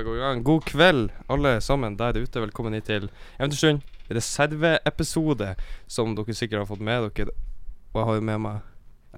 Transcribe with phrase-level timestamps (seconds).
[0.00, 0.42] bare gå i gang.
[0.44, 2.40] God kveld, alle sammen der ute.
[2.40, 3.82] Velkommen hit til Eventyrstund.
[4.10, 5.54] Reserveepisode,
[5.88, 7.34] som dere sikkert har fått med dere.
[7.92, 8.60] Og jeg har jo med meg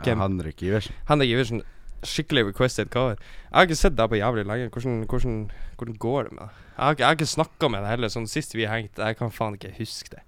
[0.07, 0.95] Ja, Henrik Iversen.
[1.09, 1.63] Henrik Iversen.
[2.03, 3.15] Skikkelig requested cover.
[3.21, 4.71] Jeg har ikke sett deg på jævlig lenge.
[4.75, 5.37] Hvordan, hvordan,
[5.79, 6.57] hvordan går det med deg?
[6.73, 8.13] Jeg har ikke, jeg har ikke snakka med deg heller.
[8.17, 10.25] Sånn Sist vi hengte, jeg kan faen ikke huske det.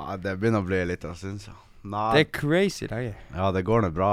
[0.00, 1.54] Ja, det begynner å bli litt av syns jeg.
[1.84, 2.08] Nei.
[2.16, 3.14] Det er crazy lenge.
[3.36, 4.12] Ja, det går nå bra.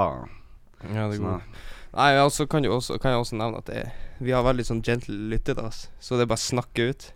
[0.86, 1.40] Ja, det går.
[1.40, 1.58] Sånn,
[1.96, 3.84] Nei, så kan, kan jeg også nevne at det,
[4.22, 7.08] vi har veldig sånn gentle lyttedass, så det er bare å snakke ut.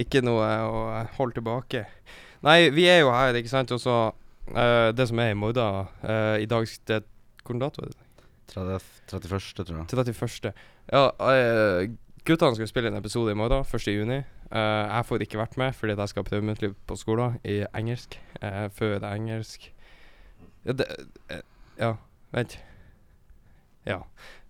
[0.00, 0.84] Ikke noe å
[1.18, 1.84] holde tilbake.
[2.44, 5.86] Nei, vi er jo her, ikke sant, og så uh, Det som er i morgen
[6.02, 6.98] uh, I dag det,
[7.40, 8.00] Hvilken dato er det?
[8.52, 9.86] 30, 31., tror jeg.
[9.94, 10.50] 31.
[10.92, 11.94] Ja, uh,
[12.26, 13.88] guttene skal spille en episode i morgen, 1.
[13.92, 14.22] juni.
[14.54, 18.18] Eh, jeg får ikke vært med fordi jeg skal prøve muntlig på skolen i engelsk.
[18.42, 19.70] Uh, før det engelsk
[20.64, 20.86] ja, det,
[21.78, 21.94] ja,
[22.32, 22.58] vent.
[23.86, 24.02] Ja.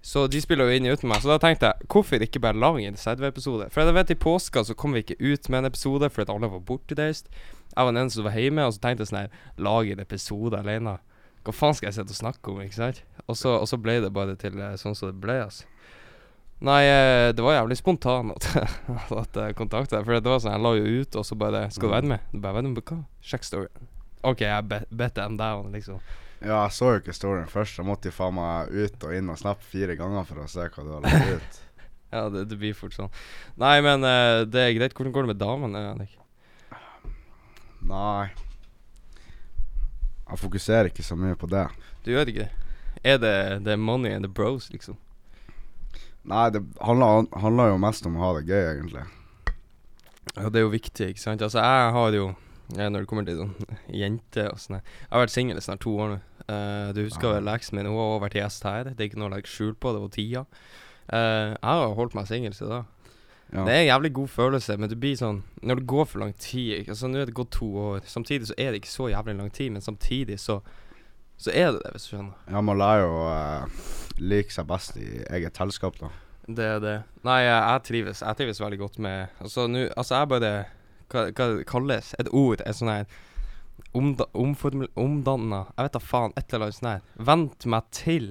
[0.05, 1.23] Så de spiller jo inn uten meg.
[1.25, 3.71] Så da tenkte jeg, hvorfor ikke bare lage en Sedve-episode?
[3.73, 6.51] For jeg vet i påska så kom vi ikke ut med en episode fordi alle
[6.53, 7.31] var bortreist.
[7.71, 10.03] Jeg var den eneste som var hjemme, og så tenkte jeg sånn her Lage en
[10.05, 10.99] episode alene.
[11.45, 13.01] Hva faen skal jeg sitte og snakke om, ikke sant?
[13.25, 15.67] Og så, og så ble det bare til eh, sånn som det ble, altså.
[16.65, 18.47] Nei, eh, det var jævlig spontan at,
[19.23, 20.07] at jeg kontakta deg.
[20.07, 22.29] For det var sånn, jeg la jo ut, og så bare 'Skal du være med?'
[22.33, 23.89] Bare 'Være med på hva?' Sjekk storyen.
[24.23, 26.01] OK, jeg bet them down, liksom.
[26.45, 27.79] Ja, jeg så jo ikke storyen først.
[27.81, 30.67] Jeg måtte jo faen meg ut og inn og snappe fire ganger for å se
[30.69, 31.61] hva du har lagt ut.
[32.15, 33.09] Ja, det, det blir fort sånn.
[33.59, 34.93] Nei, men uh, det er greit.
[34.95, 36.13] Hvordan går det med damene, Henrik?
[37.91, 38.29] Nei.
[40.29, 41.65] Jeg fokuserer ikke så mye på det.
[42.07, 42.69] Du gjør ikke det?
[43.03, 43.35] Er det,
[43.67, 44.95] det er money and the bros, liksom?
[46.25, 49.05] Nei, det handler, handler jo mest om å ha det gøy, egentlig.
[50.33, 51.43] Ja, det er jo viktig, ikke sant?
[51.45, 55.23] Altså, jeg har jo eh, Når det kommer til sånn jenter og sånn Jeg har
[55.27, 56.23] vært singel i snart to år nå.
[56.49, 57.87] Eh, du husker vel eksen min?
[57.89, 58.91] Hun har også vært gjest her.
[58.91, 59.95] Det er ikke noe å legge skjul på.
[59.95, 60.45] Det var tida.
[61.05, 62.83] Uh, jeg har holdt meg singel siden da.
[63.53, 63.65] Ja.
[63.67, 66.33] Det er en jævlig god følelse, men det blir sånn Når det går for lang
[66.41, 66.89] tid?
[66.89, 68.01] Altså Nå er det gått to år.
[68.09, 70.63] Samtidig så er det ikke så jævlig lang tid, men samtidig så
[71.39, 72.35] Så er det det, hvis du skjønner.
[72.51, 73.85] ja, man lærer jo å eh,
[74.23, 76.11] like seg best i eget selskap, da.
[76.47, 76.97] Det er det.
[77.25, 80.53] Nei, jeg trives Jeg trives veldig godt med Altså, nå Altså, jeg bare
[81.13, 82.15] Hva, hva det kalles?
[82.19, 82.65] Et ord?
[82.65, 83.07] Et sånn her
[83.95, 84.89] omda, omformul...
[84.99, 86.35] Omdanna Jeg vet da faen.
[86.39, 87.03] Et eller annet sånt her.
[87.31, 88.31] Vent meg til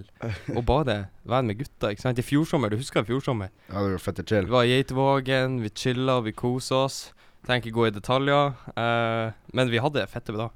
[0.53, 0.97] å bare
[1.29, 2.19] være med gutta, ikke sant?
[2.19, 3.53] I fjor sommer, du husker i fjor sommer?
[3.69, 4.49] Ja, det var fette chill.
[4.49, 6.99] Vi var i Geitvågen, vi chilla, vi kosa oss.
[7.47, 8.53] Trenger ikke gå i detaljer.
[8.77, 10.49] Uh, men vi hadde det fette bra.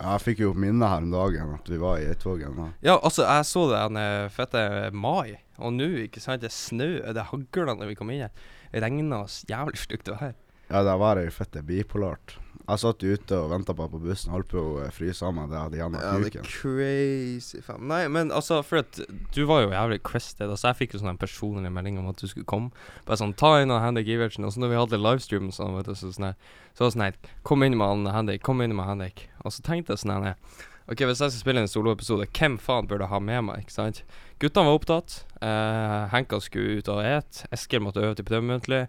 [0.00, 2.58] Ja, jeg fikk jo minnet her om dagen at vi var i Geitvågen.
[2.84, 6.88] Ja, altså, jeg så det den fette mai, og nå, ikke sant, det er snø,
[7.14, 8.48] det hagler når vi kom inn her.
[8.74, 10.34] Regna oss jævlig stygt vær.
[10.66, 12.38] Ja, det var jo fette bipolart.
[12.64, 15.58] Jeg satt ute og venta på på bussen, holdt på å fryse av meg det
[15.60, 17.82] hadde av Ja, det er crazy, faen.
[17.90, 19.00] Nei, men altså, for at
[19.36, 20.48] du var jo jævlig crested.
[20.48, 22.72] Altså, jeg fikk jo sånn en personlig melding om at du skulle komme.
[23.04, 24.48] Bare sånn, ta inn Henrik Iversen.
[24.48, 26.38] Og så når vi hadde livestream sånn, vet du, så sånn her,
[26.72, 29.26] så var det sånn her, kom inn med han Henrik, kom inn med Henrik.
[29.44, 30.38] Og så tenkte jeg sånn her,
[30.84, 33.76] OK, hvis jeg skal spille en soloepisode, hvem faen burde jeg ha med meg, ikke
[33.76, 34.02] sant?
[34.40, 35.22] Guttene var opptatt.
[35.44, 37.44] Eh, Henka skulle ut og et.
[37.52, 38.86] Eskil måtte øve til prøvemuntlig.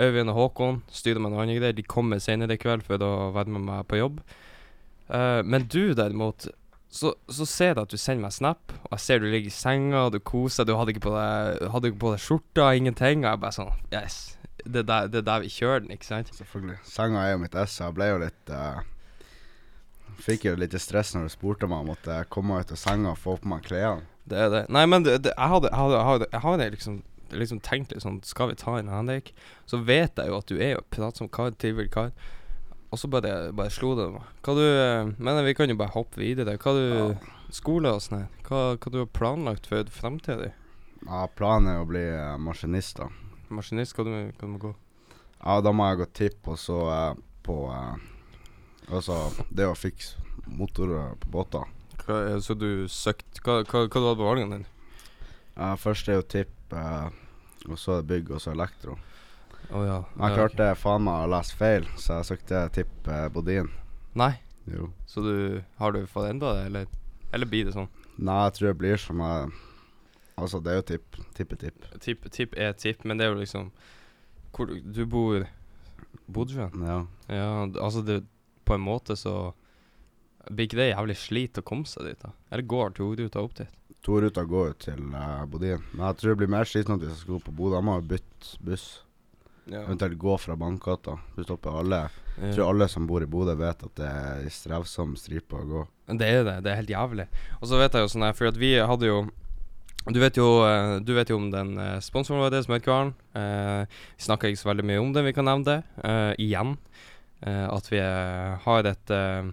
[0.00, 1.76] Øyvind og Håkon styrmann og andre greier.
[1.76, 4.20] De kommer senere i kveld for å være med meg på jobb.
[5.08, 6.48] Uh, men du derimot
[6.96, 9.54] så, så ser jeg at du sender meg snap, og jeg ser du ligger i
[9.54, 13.24] senga, du koser du hadde ikke på deg, hadde ikke på deg skjorta, ingenting.
[13.24, 14.18] Og jeg bare sånn Yes.
[14.66, 16.32] Det er der, det er der vi kjører den, ikke sant?
[16.34, 16.80] Selvfølgelig.
[16.88, 17.76] Senga er jo mitt ess.
[17.78, 18.80] Jeg ble jo litt uh,
[20.26, 23.12] Fikk jo litt stress når du spurte meg om jeg måtte komme ut av senga
[23.12, 24.06] og få på meg klærne.
[24.26, 24.62] Det er det.
[24.74, 26.96] Nei, men det, det, jeg hadde Jeg hadde, hadde, jeg hadde liksom,
[27.34, 29.32] liksom tenkt litt sånn Skal vi ta inn Henrik?
[29.66, 32.12] Så vet jeg jo at du er jo pratsom kar, trivelig kar.
[32.94, 34.28] Og så bare, bare slo det meg.
[34.46, 34.66] Hva du
[35.18, 36.58] Mener Men vi kan jo bare hoppe videre.
[36.62, 36.86] Hva du
[37.54, 38.30] Skole og sånn her.
[38.46, 40.52] Hva, hva du har planlagt for fremtiden di?
[41.06, 43.06] Ja, planen er å bli uh, maskinist, da.
[43.54, 44.72] Maskinist, hva du, hva du må gå?
[45.38, 47.94] Ja, da må jeg gå tipp, og så uh, på uh,
[48.86, 49.16] Altså,
[49.50, 51.66] det å fikse motorer på båter.
[52.04, 54.68] Hva, så du søkte Hva, hva, hva du hadde på valgene dine?
[55.56, 57.08] Ja, først er jo tipp, eh,
[57.68, 58.96] og så bygg, og så elektro.
[59.72, 60.00] Oh, ja.
[60.16, 63.70] Jeg ja, klarte faen meg å lese feil, så jeg søkte tipp eh, Bodin.
[64.14, 64.32] Nei,
[64.66, 64.92] Jo.
[65.06, 66.86] så du Har du fått enda det, eller,
[67.32, 67.88] eller blir det sånn?
[68.18, 69.50] Nei, jeg tror det blir som jeg
[70.36, 71.16] Altså, det er jo tipp.
[71.34, 71.84] Tippetipp.
[72.00, 73.70] Tipp, tipp er tipp, men det er jo liksom
[74.52, 75.46] Hvor du- bor
[76.28, 76.82] Bodøsjøen?
[76.86, 76.98] Ja.
[77.28, 78.24] Ja, d- altså det
[78.64, 79.54] På en måte så
[80.50, 82.30] Blir ikke det jævlig slit å komme seg dit, da?
[82.52, 83.68] Eller går togruta opp dit?
[84.06, 85.82] Toruta går jo til uh, Bodin.
[85.92, 87.74] Men jeg tror det blir mer slitsomt hvis jeg skal gå på Bodø.
[87.80, 88.86] Jeg må bytte buss.
[89.66, 89.80] Ja.
[89.82, 91.16] Eventuelt gå fra Bankgata.
[91.34, 92.04] Du stopper alle.
[92.38, 95.82] Jeg tror alle som bor i Bodø vet at det er strevsom stripe å gå.
[96.20, 96.60] Det er det.
[96.62, 97.26] Det er helt jævlig.
[97.58, 99.26] Og så vet jeg jo sånn her, for at vi hadde jo
[100.06, 103.08] Du vet jo, eh, du vet jo om den eh, sponsoren vår, Smørkvaren.
[103.34, 106.76] Eh, vi snakker ikke så veldig mye om det, vi kan nevne det eh, igjen.
[107.42, 109.48] Eh, at vi eh, har et eh,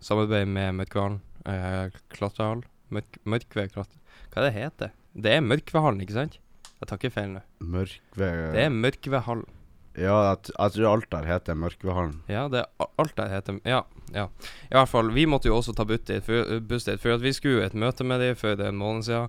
[0.00, 2.64] samarbeid med Mørkvaren eh, klatrehall.
[2.94, 3.74] Mørk, Mørkved.
[3.74, 4.94] Hva er det heter?
[5.14, 6.38] Det er Mørkvedhallen, ikke sant?
[6.80, 7.42] Jeg tar ikke feil nå.
[7.74, 9.60] Mørkved Det er Mørkvedhallen.
[9.94, 12.16] Ja, jeg, jeg tror alt der heter Mørkvedhallen.
[12.28, 13.82] Ja, det er alt der heter Ja.
[14.14, 14.24] ja.
[14.70, 17.22] I hvert fall, vi måtte jo også ta buss dit, for, buss dit, for at
[17.22, 19.28] vi skulle jo et møte med dem for en måned siden.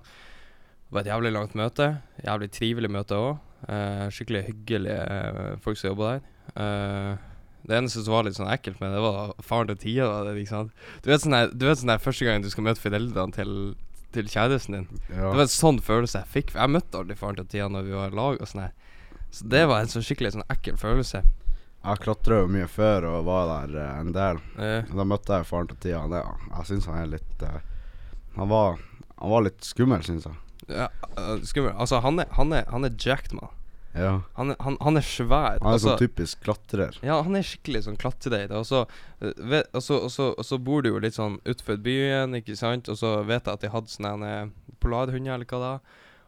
[0.86, 1.86] Det var et jævlig langt møte.
[2.26, 3.38] Jævlig trivelig møte òg.
[4.12, 6.20] skikkelig hyggelige eh, folk som jobber der.
[6.62, 7.16] Eh,
[7.66, 10.06] det eneste som var litt sånn ekkelt med det, var faren til Tia.
[10.06, 10.84] Da, det, ikke sant?
[11.02, 13.54] Du vet sånn der, du vet sånn første gang du skal møte foreldrene til,
[14.14, 14.86] til kjæresten din.
[15.10, 15.32] Ja.
[15.32, 16.54] Det var en sånn følelse jeg fikk.
[16.54, 18.38] Jeg møtte aldri faren til Tia når vi var i lag.
[18.38, 18.68] og sånn.
[19.34, 21.24] Så det var en sånn skikkelig sånn ekkel følelse.
[21.86, 24.40] Jeg klatra jo mye før og var der eh, en del.
[24.58, 24.78] Ja.
[24.90, 26.06] Da møtte jeg faren til Tia.
[26.10, 27.60] Det, jeg syns han er litt eh,
[28.36, 28.80] han, var,
[29.16, 30.38] han var litt skummel, syns jeg.
[30.70, 30.88] Ja,
[31.18, 31.74] øh, skummel.
[31.74, 33.52] Altså, han er, han er, han er jacked, man.
[33.96, 34.12] Ja.
[34.36, 35.58] Han han, han er svær.
[35.60, 36.96] Han er altså, sånn typisk klatrer.
[37.02, 38.52] ja, han er skikkelig sånn klatreid.
[38.52, 38.84] Og, så,
[39.22, 42.88] øh, og, så- bor du jo litt sånn utenfor byen, ikke sant.
[42.92, 45.80] Og så vet jeg at de hadde sånne eh, polarhunder, eller hva er.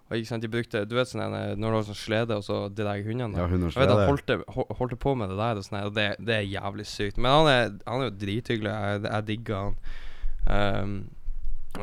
[0.09, 2.44] Og ikke sant, de brukte Du vet sånn eh, når du har sånn slede, og
[2.47, 3.53] så de der hundene Ja, der.
[3.53, 6.35] hunders Jeg vet han holdt, holdt på med det der, og, sånne, og det, det
[6.38, 7.19] er jævlig sykt.
[7.20, 8.73] Men han er, han er jo drithyggelig.
[8.73, 9.79] Jeg, jeg digger han.
[10.49, 10.99] Um,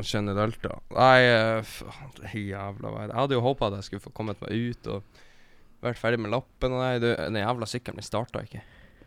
[0.02, 0.80] generelt, da.
[0.96, 3.12] Nei, eh, faen, jævla vær.
[3.12, 5.22] Jeg hadde jo håpa at jeg skulle få kommet meg ut og
[5.90, 6.74] vært ferdig med lappen.
[6.76, 8.62] Og nei, du, den jævla sykkelen min starta ikke.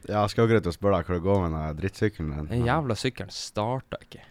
[0.08, 2.50] Ja, jeg skal akkurat spørre deg hvor det går med den drittsykkelen din.
[2.52, 4.22] Den jævla sykkelen starta ikke.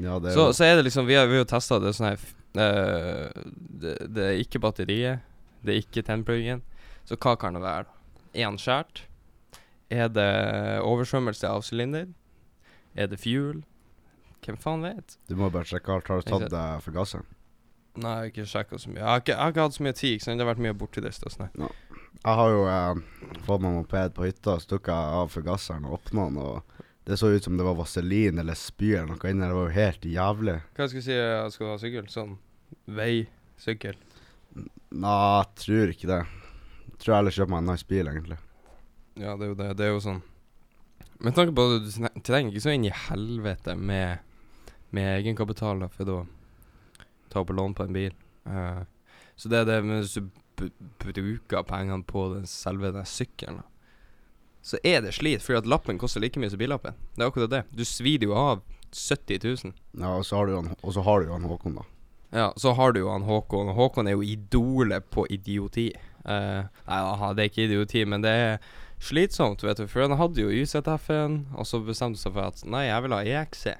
[0.00, 2.12] Ja, det er Så, jo- så er det liksom Vi har, jo testa det sånn
[2.12, 2.20] her
[2.62, 3.46] eh,
[3.82, 5.24] det, det er ikke batteriet.
[5.64, 6.62] Det er ikke tennpluggen.
[7.08, 7.88] Så hva kan det være,
[8.38, 9.02] Én skjært?
[9.90, 10.30] Er det
[10.86, 12.06] oversvømmelse av sylinder?
[12.94, 13.64] Er det fuel?
[14.44, 15.16] Hvem faen vet?
[15.28, 16.08] Du må bare sjekke alt.
[16.08, 17.26] Har du tatt tatt uh, forgasseren?
[17.98, 19.00] Nei, jeg har ikke sjekka så mye.
[19.00, 20.12] Jeg har ikke, jeg har ikke hatt så mye tid.
[20.14, 20.38] Ikke sant?
[20.38, 21.50] Det har vært mye bortturist og sånn.
[21.58, 21.70] Ja.
[22.20, 23.00] Jeg har jo eh,
[23.46, 27.46] fått meg moped på hytta, stukket av forgasseren og åpna den, og det så ut
[27.46, 29.50] som det var vaselin eller spy eller noe inni der.
[29.50, 30.56] Det var jo helt jævlig.
[30.76, 32.10] Hva skal jeg si jeg skal ha sykkel?
[32.12, 32.34] Sånn
[33.00, 33.98] veisykkel?
[34.54, 36.20] Nei, jeg tror ikke det.
[36.90, 38.38] Jeg tror jeg heller kjøper meg en nice bil, egentlig.
[39.20, 39.70] Ja, det er jo det.
[39.78, 40.20] Det er jo sånn
[41.20, 44.22] Med tanke på at du trenger ikke så inn i helvete med,
[44.96, 46.20] med egenkapital da, for å
[47.30, 48.14] ta opp lån på en bil.
[48.48, 48.82] Uh,
[49.40, 50.30] så det er det hvis du
[51.00, 53.66] bruker pengene på den selve den sykkelen, da,
[54.62, 56.98] så er det slit, fordi at lappen koster like mye som billappen.
[57.16, 57.62] Det er akkurat det.
[57.72, 58.60] Du svir jo av
[58.92, 59.72] 70 000.
[59.96, 61.86] Ja, og så har du jo han, har du jo han Håkon, da.
[62.30, 65.88] Ja, så har du jo han Håkon, Håkon er jo idolet på idioti.
[66.26, 68.58] Uh, nei, aha, det er ikke idioti, men det er
[69.00, 69.86] slitsomt, vet du.
[69.88, 73.16] For han hadde jo YZF-en, og så bestemte han seg for at nei, jeg vil
[73.16, 73.70] ha EXC.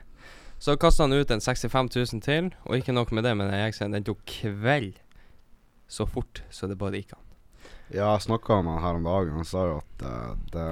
[0.61, 3.97] Så kasta han ut en 65 000 til, og ikke nok med det, men EXC-en
[3.97, 4.99] den tok kveld
[5.91, 7.27] så fort så det bare gikk an.
[7.91, 10.05] Ja, jeg snakka med han her om dagen, han sa jo at
[10.53, 10.67] det,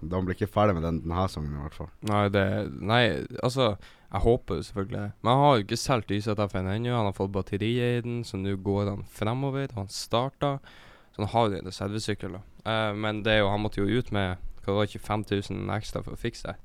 [0.00, 1.88] de blir ikke ferdig med den denne sangen i hvert fall.
[2.08, 2.44] Nei, det
[2.78, 3.02] Nei,
[3.42, 3.74] altså
[4.10, 5.10] Jeg håper jo selvfølgelig det.
[5.22, 6.94] Men han har jo ikke solgt YZF-en ennå.
[6.96, 9.68] Han har fått batteriet i den, så nå går han fremover.
[9.76, 10.56] Han starta.
[11.14, 12.40] Så han har jo en reservesykkel, da.
[12.72, 15.76] Eh, men det er jo Han måtte jo ut med hva var det, 25 000
[15.76, 16.56] ekstra for å fikse det.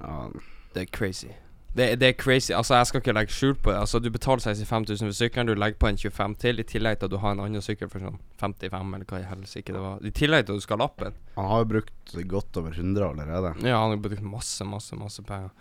[0.00, 0.30] Ja,
[0.74, 1.32] Det er crazy.
[1.76, 2.50] Det, det er crazy.
[2.52, 3.78] Altså, jeg skal ikke legge skjul på det.
[3.78, 6.98] Altså, Du betaler 65 000 for sykkelen, du legger på en 25 til, i tillegg
[6.98, 9.84] til at du har en annen sykkel for sånn 55, eller hva i helsike det
[9.84, 10.02] var.
[10.02, 11.14] I tillegg til at du skal ha lappen.
[11.36, 13.54] han har jo brukt godt over 100 allerede.
[13.62, 15.54] Ja, han har brukt masse, masse, masse penger.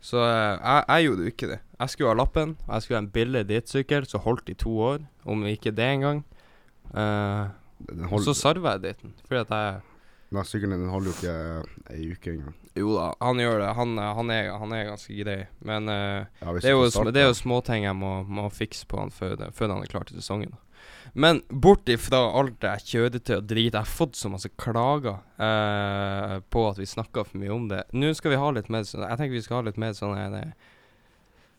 [0.00, 1.60] Så eh, jeg, jeg gjorde jo ikke det.
[1.80, 4.78] Jeg skulle ha lappen, og jeg skulle ha en billig drittsykkel som holdt i to
[4.92, 6.22] år, om ikke det engang.
[6.94, 7.50] Uh,
[7.88, 9.80] Den og så sarva jeg dritten, fordi at jeg
[10.28, 12.56] den sykkelen din holder jo ikke ei uke engang.
[12.78, 13.72] Jo da, han gjør det.
[13.78, 15.40] Han, eh, han, er, han er ganske grei.
[15.66, 17.12] Men uh, Ja, det, er jo, starte.
[17.14, 19.92] det er jo småting jeg må, må fikse på han før, det, før han er
[19.92, 20.56] klar til sesongen.
[21.18, 26.38] Men bort ifra alt det kjødete og drit Jeg har fått så masse klager uh,
[26.52, 27.84] på at vi snakker for mye om det.
[27.96, 30.18] Nå skal vi ha litt mer sånn Jeg tenker vi skal ha litt mer sånn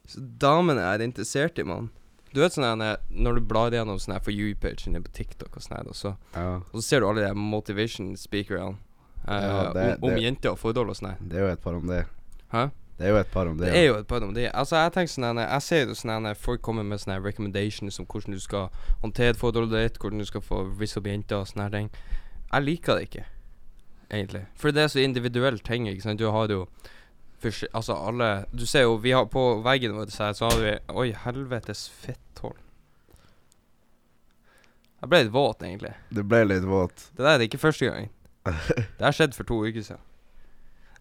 [0.09, 1.91] så Damene er interessert i, mann.
[2.33, 5.97] Du vet sånn når du blar gjennom sånn for you-pagen på TikTok og sånn og
[5.97, 8.77] så, Ja, og så ser du alle de motivation speakerne
[9.27, 11.73] Ja, det- om, om det- jenter og forhold og sånn det er jo et par
[11.75, 12.05] om det.
[12.51, 12.69] Hæ?
[12.99, 13.71] Det er jo et par om det.
[13.71, 14.51] Det er jo et par om det.
[14.53, 18.33] Altså, jeg tenker sånn Jeg ser jo sånn folk kommer med sånne recommendations om hvordan
[18.33, 18.69] du skal
[19.01, 21.89] håndtere forholdet ditt, hvordan du skal få visse opp jenter og sånne ting.
[22.51, 23.25] Jeg liker det ikke,
[24.11, 24.45] egentlig.
[24.55, 26.19] For det er så individuelle ting, ikke sant.
[26.19, 26.67] Du har jo
[27.73, 31.87] Altså, alle Du ser jo, vi har på veggen vår så, har vi Oi, helvetes
[31.87, 32.57] fetthull.
[34.99, 35.93] Jeg ble litt våt, egentlig.
[36.11, 37.05] Du ble litt våt.
[37.15, 38.09] Det der er ikke første gang.
[38.97, 40.03] Det har skjedd for to uker siden.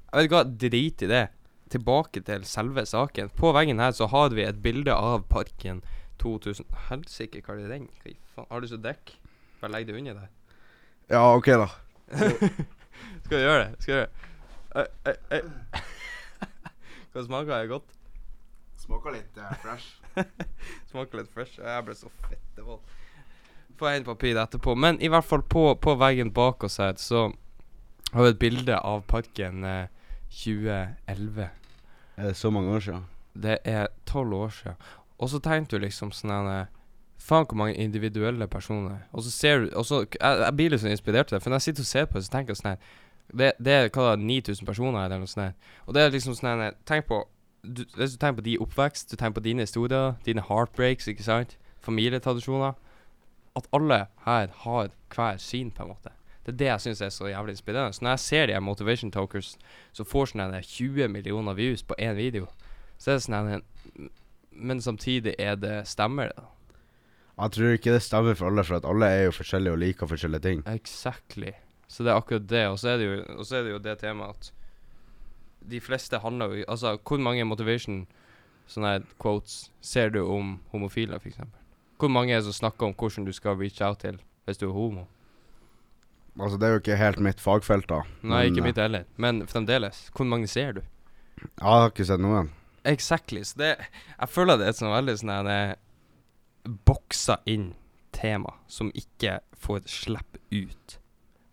[0.08, 1.24] Jeg vet ikke hva, drit i det.
[1.68, 3.28] Tilbake til selve saken.
[3.36, 5.82] På veggen her så har vi et bilde av parken
[6.22, 7.88] 2000 Helsike, hva er det den?
[8.02, 8.48] Hva faen?
[8.50, 9.12] Har du så dekk?
[9.60, 10.32] Bare legg det under der.
[11.10, 11.68] Ja, OK, da.
[13.24, 13.82] Skal du gjøre det?
[13.82, 15.42] Skal du gjøre det?
[17.12, 17.94] Hva smaker det godt?
[18.78, 19.98] Smaker litt fresh.
[20.90, 21.60] Smaker litt fresh.
[21.60, 22.80] Jeg ble så fettevold.
[23.78, 24.74] Får en papir etterpå.
[24.74, 27.28] Men i hvert fall på, på veggen bak oss her, så
[28.12, 29.86] har vi et bilde av parken eh,
[30.30, 31.48] 2011.
[32.16, 33.04] Er det så mange år siden?
[33.34, 34.74] Det er tolv år siden.
[35.18, 36.74] Og så tenkte du liksom sånn her eh,
[37.18, 39.00] Faen, hvor mange individuelle personer.
[39.12, 41.50] Og så ser du og så, jeg, jeg blir litt sånn inspirert av det, for
[41.50, 42.78] når jeg sitter og ser på det, så tenker jeg sånn her
[43.28, 45.44] Det, det er hva da, 9000 personer eller noe sånt.
[45.44, 45.80] her.
[45.86, 47.24] Og det er liksom sånn her Tenk på
[47.62, 51.26] du, Hvis du tenker på din oppvekst, du tenker på dine historier, dine heartbreaks, ikke
[51.26, 51.58] sant?
[51.84, 52.78] Familietradisjoner.
[53.58, 56.14] At alle her har hver sin, på en måte.
[56.46, 57.92] Det er det jeg syns er så jævlig inspirerende.
[57.96, 59.56] Så når jeg ser de her motivation talkers
[59.92, 62.46] som får sånn 20 millioner views på én video,
[62.96, 63.66] så er det sånn
[64.50, 66.46] Men samtidig er det Stemmer det?
[67.38, 70.10] Jeg tror ikke det stemmer for alle, for at alle er jo forskjellige og liker
[70.10, 70.62] forskjellige ting.
[70.66, 71.52] Exactly.
[71.86, 72.64] Så det er akkurat det.
[72.66, 74.50] Og så er det jo, og så er det, jo det temaet at
[75.68, 78.06] de fleste handler jo Altså, hvor mange motivation
[78.68, 81.38] sånne quotes ser du om homofile, f.eks.?
[81.98, 84.68] Hvor mange er det som snakker om hvordan du skal reach out til hvis du
[84.68, 85.06] er homo?
[86.38, 88.04] Altså, det er jo ikke helt mitt fagfelt, da.
[88.22, 89.04] Nei, Men, ikke eh, mitt heller.
[89.16, 90.04] Men fremdeles.
[90.14, 90.80] Hvor mange ser du?
[91.42, 92.52] Jeg har ikke sett noen.
[92.86, 93.42] Exactly.
[93.44, 95.76] Så det Jeg føler det er et sånn veldig sånn her
[96.86, 97.72] boksa inn
[98.14, 100.98] tema som ikke får slippe ut,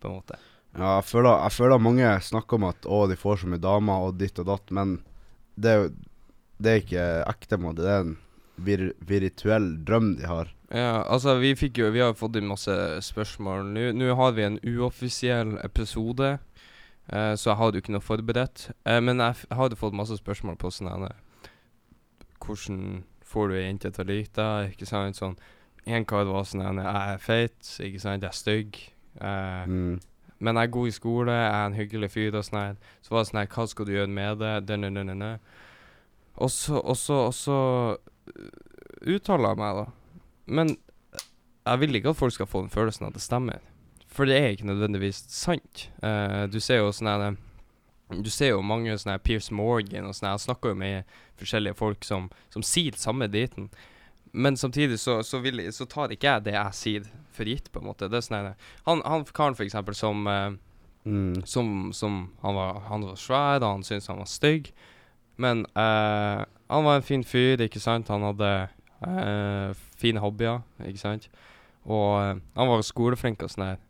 [0.02, 0.38] på en måte.
[0.76, 4.10] Ja, jeg føler, jeg føler mange snakker om at å, de får så mye damer
[4.10, 4.98] og ditt og datt, men
[5.56, 5.90] det er jo
[6.56, 7.84] det er ikke ekte måte.
[7.84, 8.16] Det er en
[8.58, 10.52] vir virtuell drøm de har.
[10.74, 12.74] Ja, altså vi fikk jo Vi har fått inn masse
[13.06, 13.68] spørsmål.
[13.96, 16.40] Nå har vi en uoffisiell episode,
[17.12, 18.70] eh, så jeg hadde jo ikke noe forberedt.
[18.86, 21.22] Eh, men jeg, hadde fått masse spørsmål på sånn her
[22.46, 24.74] Hvordan får du ei jente til å like deg?
[24.74, 25.18] Ikke sant?
[25.18, 25.38] Sånn
[25.86, 28.26] En kar var sånn her Jeg er feit, ikke sant?
[28.26, 28.84] Jeg er stygg.
[29.22, 30.00] Eh, Mm.
[30.40, 32.76] Men jeg er god i skole, jeg er en hyggelig fyr og sånn her.
[33.02, 35.40] Så var det sånn her, hva skal du gjøre med det?
[36.36, 37.98] Og så, og så, og så
[39.06, 40.20] uttaler jeg meg, da.
[40.46, 40.76] Men
[41.66, 43.64] jeg vil ikke at folk skal få den følelsen at det stemmer.
[44.16, 45.88] For det er ikke nødvendigvis sant.
[46.04, 47.36] Uh, du ser jo sånn her
[48.24, 50.38] Du ser jo mange sånne Pierce Morgan og sånn her.
[50.38, 53.72] Jeg snakker jo med forskjellige folk som, som sier samme driten.
[54.32, 57.82] Men samtidig så, så, vil, så tar ikke jeg det jeg sier for gitt, på
[57.82, 58.08] en måte.
[58.12, 58.54] Det er sånn
[58.86, 60.54] Han, han karen, for eksempel, som uh,
[61.06, 61.46] Mm.
[61.46, 64.72] som, som han, var, han var svær, og han syntes han var stygg.
[65.38, 68.08] Men eh, han var en fin fyr, ikke sant.
[68.10, 68.50] Han hadde
[69.06, 71.30] eh, fine hobbyer, ikke sant.
[71.86, 73.82] Og eh, han var skoleflink og sånn her.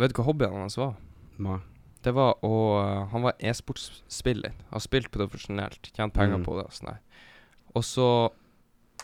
[0.00, 0.94] Vet du hva hobbyene hans var?
[1.40, 1.58] Nei.
[2.00, 4.54] Det var å eh, Han var e-sportsspiller.
[4.72, 6.44] Har spilt profesjonelt, tjent penger Mm.
[6.46, 7.00] på det og sånn her.
[7.76, 8.06] Og så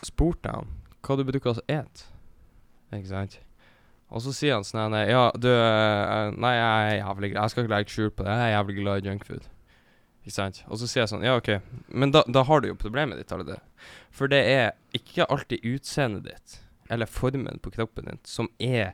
[0.05, 0.71] spurte jeg han
[1.07, 2.07] hva du bruker å ete,
[2.91, 3.37] ikke sant.
[4.11, 7.51] Og så sier han sånn her Ja, du eh, Nei, jeg er jævlig glad Jeg
[7.51, 8.31] skal ikke legge skjul på det.
[8.37, 9.47] Jeg er jævlig glad i junkfood.
[10.27, 10.57] Ikke sant?
[10.67, 11.53] Og så sier jeg sånn Ja, OK.
[11.87, 13.61] Men da, da har du jo problemet ditt allerede.
[14.11, 16.57] For det er ikke alltid utseendet ditt,
[16.91, 18.91] eller formen på kroppen din, som er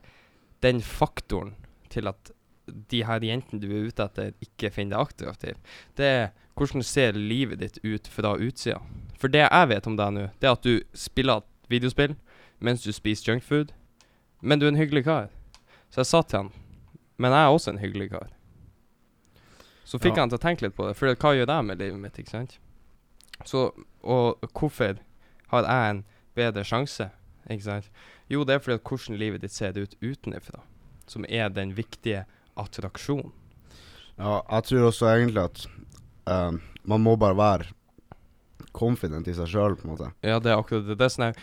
[0.62, 1.56] den faktoren
[1.90, 2.30] til at
[2.68, 5.58] de her jentene du er ute etter, ikke finner deg attraktiv.
[5.98, 8.78] Det er hvordan ser livet ditt ut fra utsida.
[9.18, 11.42] For det jeg vet om deg nå, det er at du spiller
[11.74, 12.13] videospill
[12.63, 13.74] mens du spiser junkfood,
[14.40, 15.32] men du er en hyggelig kar.
[15.90, 16.54] Så jeg sa til han
[17.18, 18.30] Men jeg er også en hyggelig kar.
[19.94, 20.24] Så fikk Ja.
[20.26, 22.34] han til å tenke litt på det, for hva gjør jeg med livet mitt, ikke
[22.34, 22.58] sant?
[23.46, 23.68] Så,
[24.02, 24.98] og hvorfor
[25.54, 26.04] har jeg en
[26.36, 27.12] bedre sjanse,
[27.50, 27.90] ikke sant?
[28.32, 30.64] Jo, det er fordi at hvordan livet ditt ser ut utenfra,
[31.06, 32.26] som er den viktige
[32.58, 33.32] attraksjonen.
[34.18, 35.68] Ja, jeg tror også egentlig at
[36.26, 37.70] um, man må bare være
[38.74, 40.12] confident i seg sjøl, på en måte.
[40.26, 40.98] Ja, det er akkurat det.
[40.98, 41.38] Det er sånn her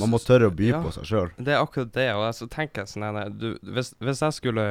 [0.00, 0.82] Man må tørre å by Ja.
[0.82, 1.30] på seg sjøl.
[1.38, 4.32] Det er akkurat det, og så så tenker jeg sånn her du, hvis, hvis jeg
[4.32, 4.66] skulle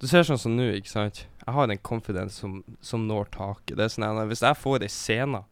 [0.00, 1.22] Du ser sånn som nå, ikke sant?
[1.46, 3.76] Jeg har en confidence som, som når taket.
[3.78, 5.44] Det er sånn at Hvis jeg får ei scene,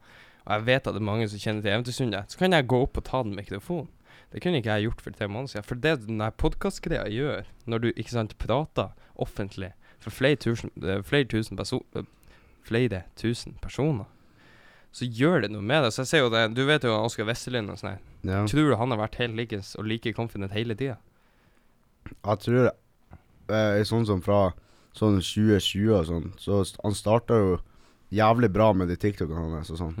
[0.45, 2.81] og jeg vet at det er mange som kjenner til Eventyrsundet, så kan jeg gå
[2.85, 3.89] opp og ta den mikrofonen.
[4.33, 5.65] Det kunne ikke jeg gjort for tre måneder siden.
[5.65, 9.71] For det den podkastgreia gjør, når du ikke sant, prater offentlig
[10.03, 12.03] for flere tusen, eh, flere tusen eh,
[12.65, 14.05] flere tusen personer,
[14.91, 15.93] så gjør det noe med det.
[15.93, 18.01] Så jeg ser jo det Du vet jo Oskar Westerlind og sånn her.
[18.23, 18.45] Ja.
[18.49, 20.97] Tror du han har vært helt likens og like confident hele tida?
[22.11, 22.71] Jeg tror
[23.49, 24.53] eh, sånn som fra
[24.95, 27.57] sånn 2020 og sånn, så han starta jo
[28.15, 29.95] jævlig bra med de TikTokene hans og sånn.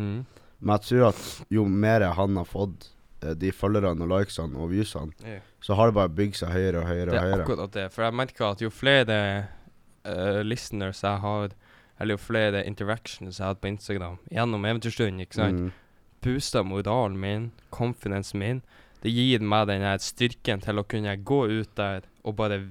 [0.61, 2.89] Men jeg tror at jo mer han har fått
[3.23, 6.87] eh, de følgerne og likesene og viewsene, så har det bare bygd seg høyere og
[6.87, 7.43] høyere Det og er høyere.
[7.43, 7.85] akkurat det.
[7.91, 9.17] For jeg merker at jo flere
[10.05, 11.49] uh, listeners jeg har,
[11.99, 15.71] eller jo flere interactions jeg har hatt på Instagram gjennom Eventyrstunden, ikke sant, Mm.
[16.21, 18.61] booster moralen min, confidencen min.
[19.03, 22.61] Det gir meg den styrken til å kunne gå ut der og bare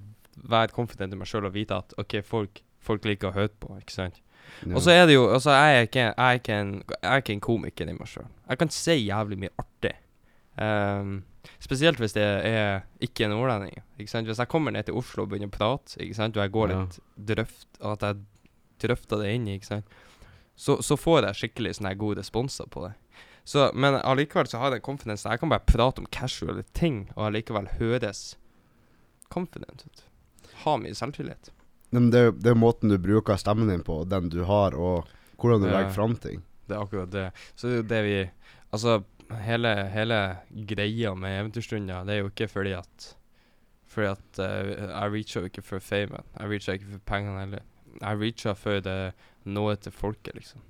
[0.43, 3.77] være confident i meg sjøl og vite at OK, folk, folk liker å høre på,
[3.81, 4.21] ikke sant.
[4.67, 4.77] No.
[4.77, 7.23] Og så er det jo Altså, jeg er ikke, jeg er ikke, en, jeg er
[7.23, 8.27] ikke en komiker i meg sjøl.
[8.49, 9.95] Jeg kan si jævlig mye artig.
[10.61, 11.15] Um,
[11.65, 13.81] spesielt hvis det er ikke nordlending.
[13.99, 14.29] Ikke sant?
[14.29, 16.37] Hvis jeg kommer ned til Oslo og begynner å prate, ikke sant?
[16.37, 16.83] og jeg går Ja.
[16.85, 16.99] litt
[17.33, 18.21] drøft, og at jeg
[18.85, 19.97] drøfter det inn, ikke sant?
[20.57, 22.93] Så, så får jeg skikkelig sånne gode responser på det.
[23.45, 25.29] Så, men allikevel så har jeg den confidence.
[25.29, 28.37] Jeg kan bare prate om casual ting, og allikevel høres
[29.33, 30.05] confident ut.
[30.65, 31.51] Ha mye selvtillit.
[31.95, 35.07] Men det, det er måten du bruker stemmen din på, den du har, og
[35.39, 35.79] hvordan du Ja.
[35.79, 36.43] legger fram ting.
[36.67, 37.27] Det er akkurat det.
[37.55, 38.31] Så det er jo det vi
[38.75, 39.05] Altså,
[39.45, 40.17] hele, hele
[40.67, 43.15] greia med Eventyrstunder, det er jo ikke fordi at
[43.87, 46.25] Fordi at uh, jeg reacher jo ikke for famen.
[46.41, 47.61] Jeg reacher ikke for pengene heller.
[48.01, 49.13] Jeg reacher for det
[49.47, 50.61] noe til folket, liksom.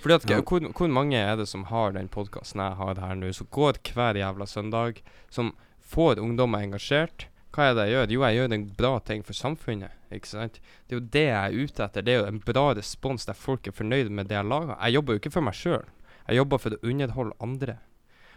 [0.00, 0.40] Fordi at Ja.
[0.40, 3.76] hvor, hvor mange er det som har den podkasten jeg har her nå, som går
[3.92, 7.26] hver jævla søndag, som får ungdommer engasjert?
[7.50, 8.12] Hva er det jeg gjør?
[8.14, 10.60] Jo, jeg gjør en bra ting for samfunnet, ikke sant?
[10.86, 12.04] Det er jo det jeg er ute etter.
[12.06, 14.76] Det er jo en bra respons der folk er fornøyd med det jeg lager.
[14.76, 15.88] Jeg jobber jo ikke for meg sjøl.
[16.28, 17.76] Jeg jobber for å underholde andre.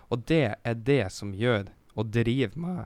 [0.10, 2.82] Og det er det som gjør og driver meg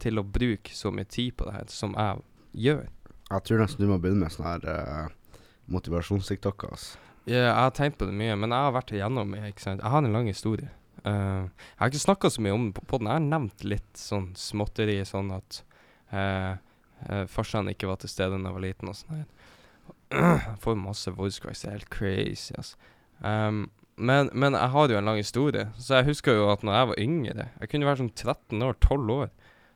[0.00, 2.24] til å bruke så mye tid på det her som jeg
[2.68, 2.86] gjør.
[3.26, 6.72] Jeg tror nesten du må begynne med sånne her uh, motivasjons-tiktoker.
[6.72, 7.00] Altså.
[7.26, 9.44] Yeah, jeg har tenkt på det mye, men jeg har vært igjennom det.
[9.50, 9.82] ikke sant?
[9.82, 10.70] Jeg har en lang historie.
[11.04, 13.10] Eh, jeg har ikke snakka så mye om det på podden.
[13.10, 15.62] Jeg har nevnt litt sånn småtteri, sånn at
[16.12, 16.56] uh,
[17.30, 19.24] farsan ikke var til stede da jeg var liten og sånn.
[20.10, 22.78] Jeg får masse voice cracks, det er helt crazy, altså.
[23.20, 26.74] Um, men, men jeg har jo en lang historie, så jeg husker jo at når
[26.76, 29.30] jeg var yngre, jeg kunne være sånn 13 år, 12 år,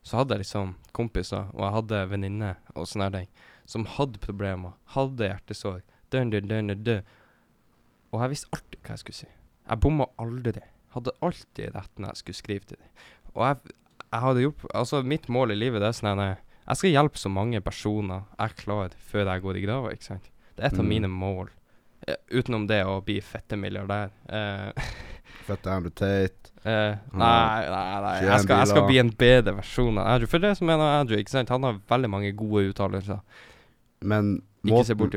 [0.05, 3.31] så hadde jeg liksom kompiser, og jeg hadde venninner og sånne ting,
[3.69, 5.81] som hadde problemer, hadde hjertesår.
[6.11, 7.03] dun, dun, dun, dun, dun.
[8.11, 9.29] Og jeg visste alltid hva jeg skulle si.
[9.71, 10.63] Jeg bomma aldri.
[10.95, 12.89] Hadde alltid rett når jeg skulle skrive til dem.
[13.35, 13.75] Og jeg,
[14.11, 16.39] jeg hadde gjort Altså, mitt mål i livet det er sånn at
[16.71, 20.29] jeg skal hjelpe så mange personer jeg klarer før jeg går i grava, ikke sant.
[20.57, 20.89] Det er et av Mm.
[20.89, 21.49] mine mål.
[22.07, 24.11] Eh, utenom det å bli fette milliardær.
[24.31, 24.71] Uh,
[25.49, 26.53] fette Andrew Tate.
[26.65, 28.15] Uh, nei, nei, nei.
[28.25, 30.31] Jeg skal, jeg skal bli en bedre versjon av Andrew.
[30.31, 31.51] For det som er Andrew, ikke sant.
[31.55, 33.21] Han har veldig mange gode uttalelser.
[34.01, 35.11] Men måten,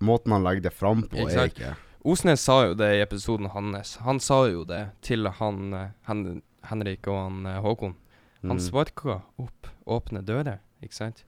[0.00, 1.74] måten han legger det fram på, Ikke er ikke
[2.06, 3.96] Osnes sa jo det i episoden hans.
[4.06, 7.96] Han sa jo det til han, eh, Hen Henrik og han eh, Håkon.
[8.42, 8.60] Han Mm.
[8.62, 11.24] sparka opp åpne dører, ikke sant?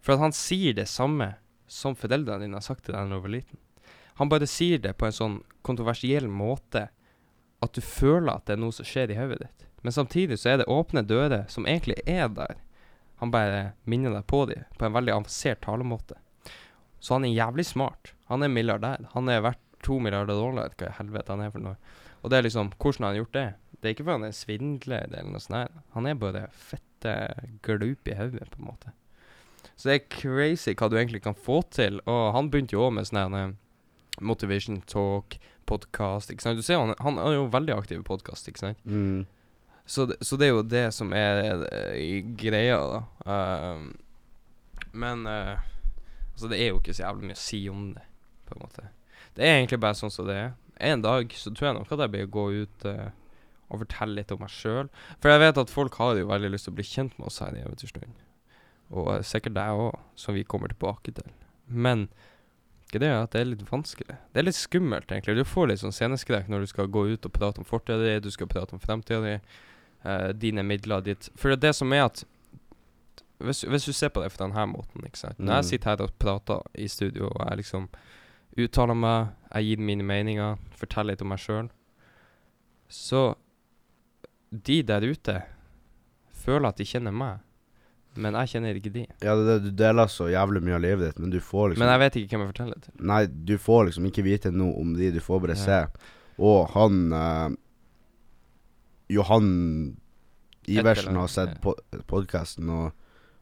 [0.00, 1.34] For at han sier det samme
[1.68, 3.58] som foreldrene dine har sagt til deg da du var liten.
[4.16, 6.88] Han bare sier det på en sånn kontroversiell måte
[7.62, 9.66] at du føler at det er noe som skjer i hodet ditt.
[9.82, 12.56] Men samtidig så er det åpne dører som egentlig er der.
[13.20, 16.16] Han bare minner deg på dem på en veldig avansert talemåte.
[17.00, 18.14] Så han er jævlig smart.
[18.28, 19.08] Han er milliardær.
[19.12, 21.76] Han er verdt to milliarder dollar, hva i helvete han er for noe.
[22.24, 23.48] Og det er liksom, hvordan har han gjort det?
[23.76, 25.58] Det er ikke fordi han er svindler eller noe sånt.
[25.58, 25.82] her.
[25.96, 27.16] Han er bare fette
[27.66, 28.94] glup i hodet, på en måte.
[29.74, 32.00] Så det er crazy hva du egentlig kan få til.
[32.08, 33.52] Og han begynte jo òg med sånn eh,
[34.24, 35.36] motivation talk,
[35.68, 36.60] podkast, ikke sant.
[36.60, 38.84] Du ser han, han er jo veldig aktiv i podkast, ikke sant.
[38.84, 39.24] mm.
[39.86, 43.00] Så det, så det er jo det som er er greia, da.
[43.28, 43.90] Ehm,
[44.96, 45.60] men uh,
[46.32, 48.04] altså, det er jo ikke så jævlig mye å si om det,
[48.48, 48.86] på en måte.
[49.34, 50.52] Det er egentlig bare sånn som det er.
[50.80, 53.08] En dag så tror jeg nok at jeg blir gå ut uh,
[53.70, 54.88] og fortelle litt om meg sjøl.
[55.22, 57.40] For jeg vet at folk har jo veldig lyst til å bli kjent med oss
[57.42, 58.20] her i Eventyrstund.
[58.94, 61.30] Og uh, sikkert deg òg, som vi kommer tilbake til.
[61.66, 62.08] Men
[62.86, 64.18] ikke det at det er litt vanskelig.
[64.34, 65.38] Det er litt skummelt, egentlig.
[65.40, 68.18] Du får litt sånn sceneskrekk når du skal gå ut og prate om fortida di,
[68.22, 69.34] du skal prate om fremtida di,
[70.04, 71.30] uh, dine midler ditt.
[71.40, 72.22] For det som er at
[73.42, 75.38] hvis, hvis du ser på det på denne måten, ikke sant.
[75.40, 75.68] Når jeg Mm.
[75.70, 77.88] sitter her og prater i studio, og jeg liksom
[78.58, 81.68] uttaler meg, jeg gir mine meninger, forteller litt om meg sjøl,
[82.90, 83.34] så
[84.54, 85.40] de der ute
[86.44, 87.40] føler at de kjenner meg,
[88.14, 89.04] men jeg kjenner ikke de.
[89.24, 91.82] Ja, det, det, du deler så jævlig mye av livet ditt, men du får liksom
[91.82, 92.92] Men jeg vet ikke hvem jeg forteller til.
[93.10, 95.64] Nei, du får liksom ikke vite noe om de, du får bare Ja.
[95.64, 96.10] se.
[96.38, 97.56] Og han eh,
[99.14, 99.96] Johan
[100.70, 101.74] Iversen har sett po
[102.08, 102.92] podkasten, og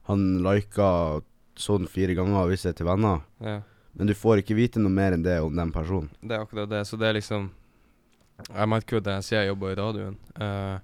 [0.08, 1.20] han lika
[1.60, 3.20] sånn fire ganger og viste det til venner.
[3.44, 3.60] Ja.
[3.92, 6.10] Men du får ikke vite noe mer enn det om den personen.
[6.20, 6.84] Det er akkurat det.
[6.88, 7.50] Så det er liksom
[8.48, 10.16] Jeg merker jo det sier jeg jobber i radioen.
[10.34, 10.80] Uh,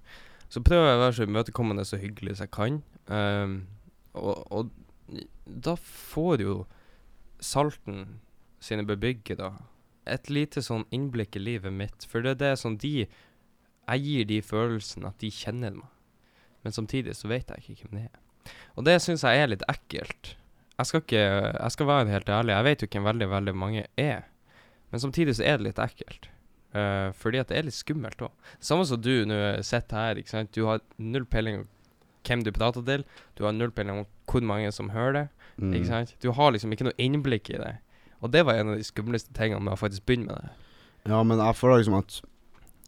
[0.52, 2.76] så prøver jeg å være så imøtekommende så hyggelig som jeg kan.
[3.08, 3.56] Um,
[4.12, 6.58] og, og da får jo
[7.38, 8.18] Salten
[8.60, 9.52] sine bebyggere
[10.10, 12.06] et lite sånn innblikk i livet mitt.
[12.08, 13.06] For det er det som de
[13.88, 15.88] Jeg gir de følelsen at de kjenner meg.
[16.60, 18.52] Men samtidig så vet jeg ikke hvem det er.
[18.76, 20.34] Og det syns jeg er litt ekkelt.
[20.78, 22.54] Jeg skal ikke Jeg skal være helt ærlig.
[22.54, 24.28] Jeg vet jo hvem veldig, veldig mange er.
[24.90, 26.30] Men samtidig så er det litt ekkelt.
[26.76, 28.52] Uh, fordi at det er litt skummelt òg.
[28.60, 30.52] Samme som du nå sitter her, ikke sant.
[30.54, 31.66] Du har null peiling om
[32.28, 33.04] hvem du prater til.
[33.38, 35.26] Du har null peiling om hvor mange som hører det.
[35.58, 35.74] Mm.
[35.74, 36.14] Ikke sant?
[36.22, 37.74] Du har liksom ikke noe innblikk i det.
[38.22, 40.52] Og det var en av de skumleste tingene med å faktisk begynne med det.
[41.08, 42.20] Ja, men jeg føler liksom at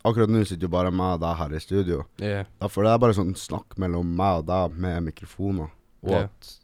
[0.01, 1.97] Akkurat nå sitter jo bare meg og deg her i studio.
[2.25, 2.47] Yeah.
[2.63, 5.75] Derfor det er bare sånn snakk mellom meg og deg med mikrofoner.
[6.07, 6.31] Og yeah.
[6.31, 6.55] at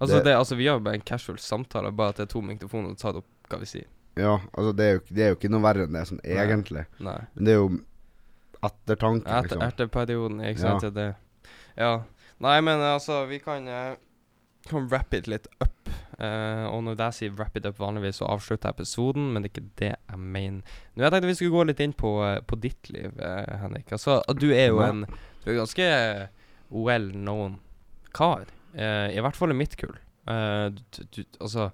[0.00, 2.32] Altså, Det- det, altså, vi har jo bare en casual samtale, bare at det er
[2.32, 3.86] to mikrofoner og tar opp hva vi sier.
[4.16, 6.36] Ja, altså det er jo, det er jo ikke noe verre enn det, sånn Nei.
[6.46, 6.86] egentlig.
[7.00, 7.18] Nei.
[7.34, 7.68] Men det er jo
[8.62, 9.62] ettertanken, Etter, liksom.
[9.68, 10.82] etter perioden, ikke sant?
[10.82, 10.90] Ja.
[10.90, 11.08] Det.
[11.78, 11.92] Ja.
[12.40, 13.96] Nei, men altså, vi kan, uh,
[14.68, 15.74] kan wrap it litt up.
[16.18, 19.52] Eh, og når jeg sier wrap it up vanligvis, så avslutter jeg episoden, men det
[19.52, 20.62] er ikke det jeg mener.
[20.96, 23.92] Nå jeg tenkte vi skulle gå litt inn på, eh, på ditt liv, uh, Henrik.
[23.94, 25.04] Altså, du er jo en
[25.44, 26.28] Du er ganske
[26.70, 27.60] well known
[28.12, 28.46] kar.
[28.78, 29.96] Eh, I hvert fall i mitt kull.
[30.28, 31.70] Uh, du, du, altså,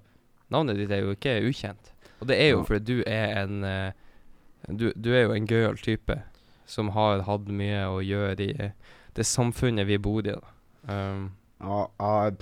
[0.53, 1.91] navnet ditt er jo ikke ukjent.
[2.21, 3.91] Og det er jo fordi du er en eh,
[4.69, 6.15] du, du er jo en gøyal type
[6.65, 8.69] som har hatt mye å gjøre i
[9.15, 10.33] det samfunnet vi bor i.
[10.89, 11.27] Um,
[11.61, 12.39] Ja, jeg,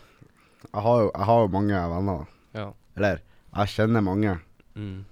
[0.69, 2.29] jeg, har jo, jeg har jo mange venner.
[2.55, 2.69] ja.
[2.95, 3.19] Eller,
[3.57, 4.37] jeg kjenner mange.
[4.77, 5.03] Mm.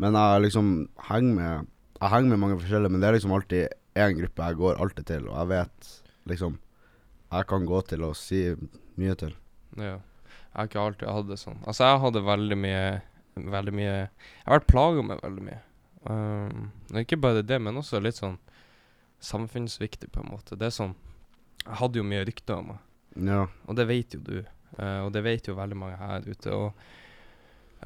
[0.00, 0.68] Men jeg liksom
[1.08, 1.68] henger med
[2.00, 5.04] Jeg henger med mange forskjellige, men det er liksom alltid én gruppe jeg går alltid
[5.06, 5.90] til, og jeg vet
[6.32, 6.56] liksom
[7.32, 8.42] Jeg kan gå til og si
[9.00, 9.32] mye til.
[9.80, 9.98] Ja.
[10.52, 11.60] Jeg har ikke alltid hatt det sånn.
[11.64, 12.84] Altså, jeg hadde veldig mye
[13.32, 15.60] Veldig mye Jeg har vært plaga med veldig mye.
[16.04, 16.66] Um,
[17.00, 18.36] ikke bare det, men også litt sånn
[19.24, 20.58] samfunnsviktig, på en måte.
[20.60, 20.92] Det er sånn
[21.62, 22.82] Jeg hadde jo mye rykter om meg.
[23.16, 23.46] Ja.
[23.64, 24.36] Og det vet jo du.
[24.76, 26.52] Uh, og det vet jo veldig mange her ute.
[26.52, 26.84] Og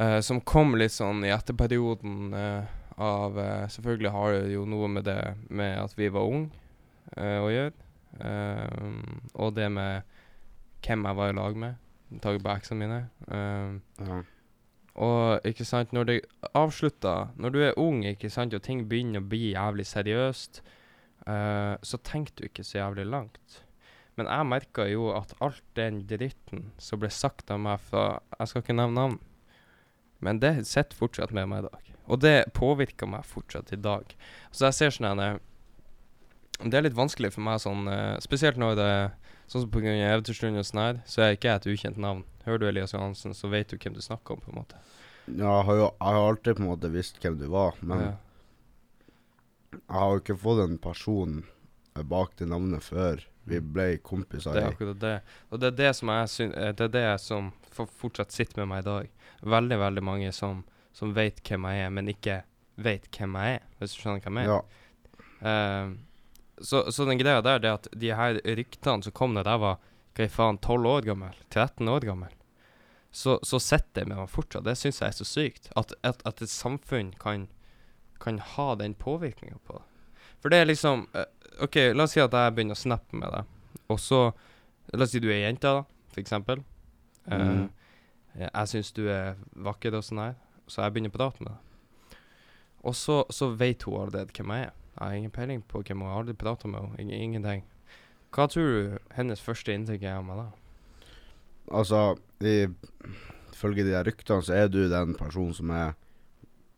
[0.00, 3.38] uh, som kom litt sånn i etterperioden uh, av
[3.70, 5.20] Selvfølgelig har det jo noe med det
[5.52, 6.48] med at vi var unge
[7.20, 7.85] å gjøre.
[8.20, 9.02] Eh,
[9.34, 10.16] og det med
[10.86, 11.82] hvem jeg var i lag med.
[12.22, 12.98] Tage på eksene mine.
[13.26, 14.20] Um, ja.
[14.94, 16.20] og ikke sant, når det
[16.54, 20.62] avslutter Når du er ung, ikke sant, og ting begynner å bli jævlig seriøst,
[21.26, 23.62] uh, så tenker du ikke så jævlig langt.
[24.16, 28.48] Men jeg merka jo at alt den dritten som ble sagt av meg fra Jeg
[28.48, 29.18] skal ikke nevne navn,
[30.24, 31.92] men det sitter fortsatt med meg i dag.
[32.06, 34.14] Og det påvirker meg fortsatt i dag.
[34.54, 35.40] Så jeg ser sånn
[36.62, 38.90] Det er litt vanskelig for meg sånn eh, Spesielt når det
[39.46, 42.24] Sånn som av Eventyrstund og sånn her, så er jeg ikke et ukjent navn.
[42.42, 44.80] Hører du Elias Johansen, så vet du hvem du snakker om, på en måte.
[45.28, 48.02] ja jeg har jo jeg har alltid på en måte visst hvem du var, men
[48.02, 48.08] ja.
[49.76, 51.44] jeg har jo ikke fått en person
[52.10, 54.56] bak det navnet før vi ble kompiser.
[54.56, 55.14] Det er akkurat det.
[55.50, 58.72] Og det er det som jeg syn eh, Det er det som fortsatt sitter med
[58.72, 59.14] meg i dag.
[59.56, 60.64] Veldig, veldig mange som,
[60.96, 62.40] som vet hvem jeg er, men ikke
[62.82, 64.50] vet hvem jeg er, hvis du skjønner hva jeg mener.
[64.50, 65.22] Ja.
[65.52, 65.94] Eh,
[66.62, 69.78] så, så den greia der, det at de her ryktene som kom da jeg var
[70.16, 72.32] hva faen, 12 år gammel, 13 år gammel,
[73.12, 74.64] så, så sitter det med meg fortsatt.
[74.64, 75.68] Det syns jeg er så sykt.
[75.76, 77.46] At, at, at et samfunn kan,
[78.20, 79.84] kan ha den påvirkninga på det.
[80.40, 81.28] For det er liksom eh,
[81.64, 84.20] OK, la oss si at jeg begynner å snappe med deg, og så
[84.94, 86.60] La oss si du er jente, da, for eksempel.
[87.26, 87.64] Mm.
[87.66, 89.34] Uh, Jeg syns du er
[89.66, 90.36] vakker og sånn her,
[90.70, 92.18] så jeg begynner å prate med deg.
[92.86, 94.76] Og så, så vet hun allerede hvem jeg er.
[94.96, 97.12] Jeg har ingen peiling på hvem hun har aldri prata med henne.
[97.12, 97.64] Ingenting.
[98.32, 100.46] Hva tror du hennes første inntrykk er av meg da?
[101.76, 102.00] Altså,
[102.40, 105.94] ifølge de der ryktene, så er du den personen som er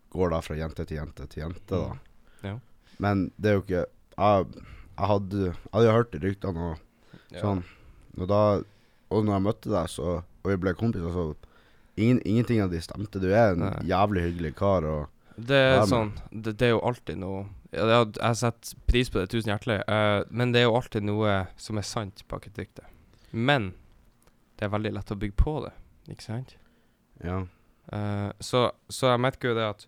[0.08, 1.90] Går da fra jente til jente til jente, da.
[1.92, 2.46] Mm.
[2.48, 2.54] Ja.
[2.98, 4.46] Men det er jo ikke Jeg,
[4.96, 7.60] jeg hadde Jeg hadde hørt de ryktene og sånn.
[8.16, 8.40] Og da
[9.12, 11.26] Og når jeg møtte deg, så Og vi ble kompiser, så
[12.00, 13.20] ingen, Ingenting av de stemte.
[13.20, 13.74] Du er en Nei.
[13.90, 18.04] jævlig hyggelig kar, og Det er Ja, sånn det, det er jo alltid noe ja,
[18.04, 19.82] Jeg setter pris på det, tusen hjertelig.
[19.88, 22.80] Uh, men det er jo alltid noe som er sant bak et dikt.
[23.30, 23.72] Men
[24.58, 25.74] det er veldig lett å bygge på det,
[26.08, 26.56] ikke sant?
[27.24, 27.44] ja.
[27.88, 29.86] Uh, så, så jeg merker jo det at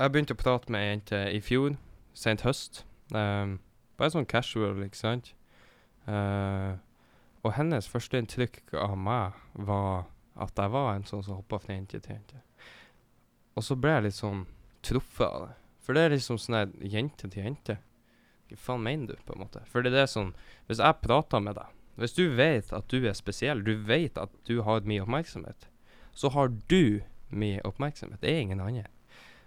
[0.00, 1.76] Jeg begynte å prate med ei jente i fjor,
[2.16, 2.80] sent høst.
[3.14, 3.58] Um,
[4.00, 5.34] bare sånn casual, ikke sant.
[6.08, 6.80] Uh,
[7.44, 10.08] og hennes første inntrykk av meg var
[10.40, 12.40] at jeg var en sånn som hoppa fra jente til jente.
[13.56, 14.46] Og så ble jeg litt sånn
[14.86, 15.54] truffet av det.
[15.80, 17.78] For det er liksom sånn her jente til jente.
[18.50, 19.62] Hva faen mener du, på en måte?
[19.70, 20.32] For det er sånn
[20.66, 24.32] Hvis jeg prater med deg Hvis du vet at du er spesiell, du vet at
[24.48, 25.68] du har mye oppmerksomhet,
[26.16, 28.20] så har du mye oppmerksomhet.
[28.22, 28.88] Det er ingen andre.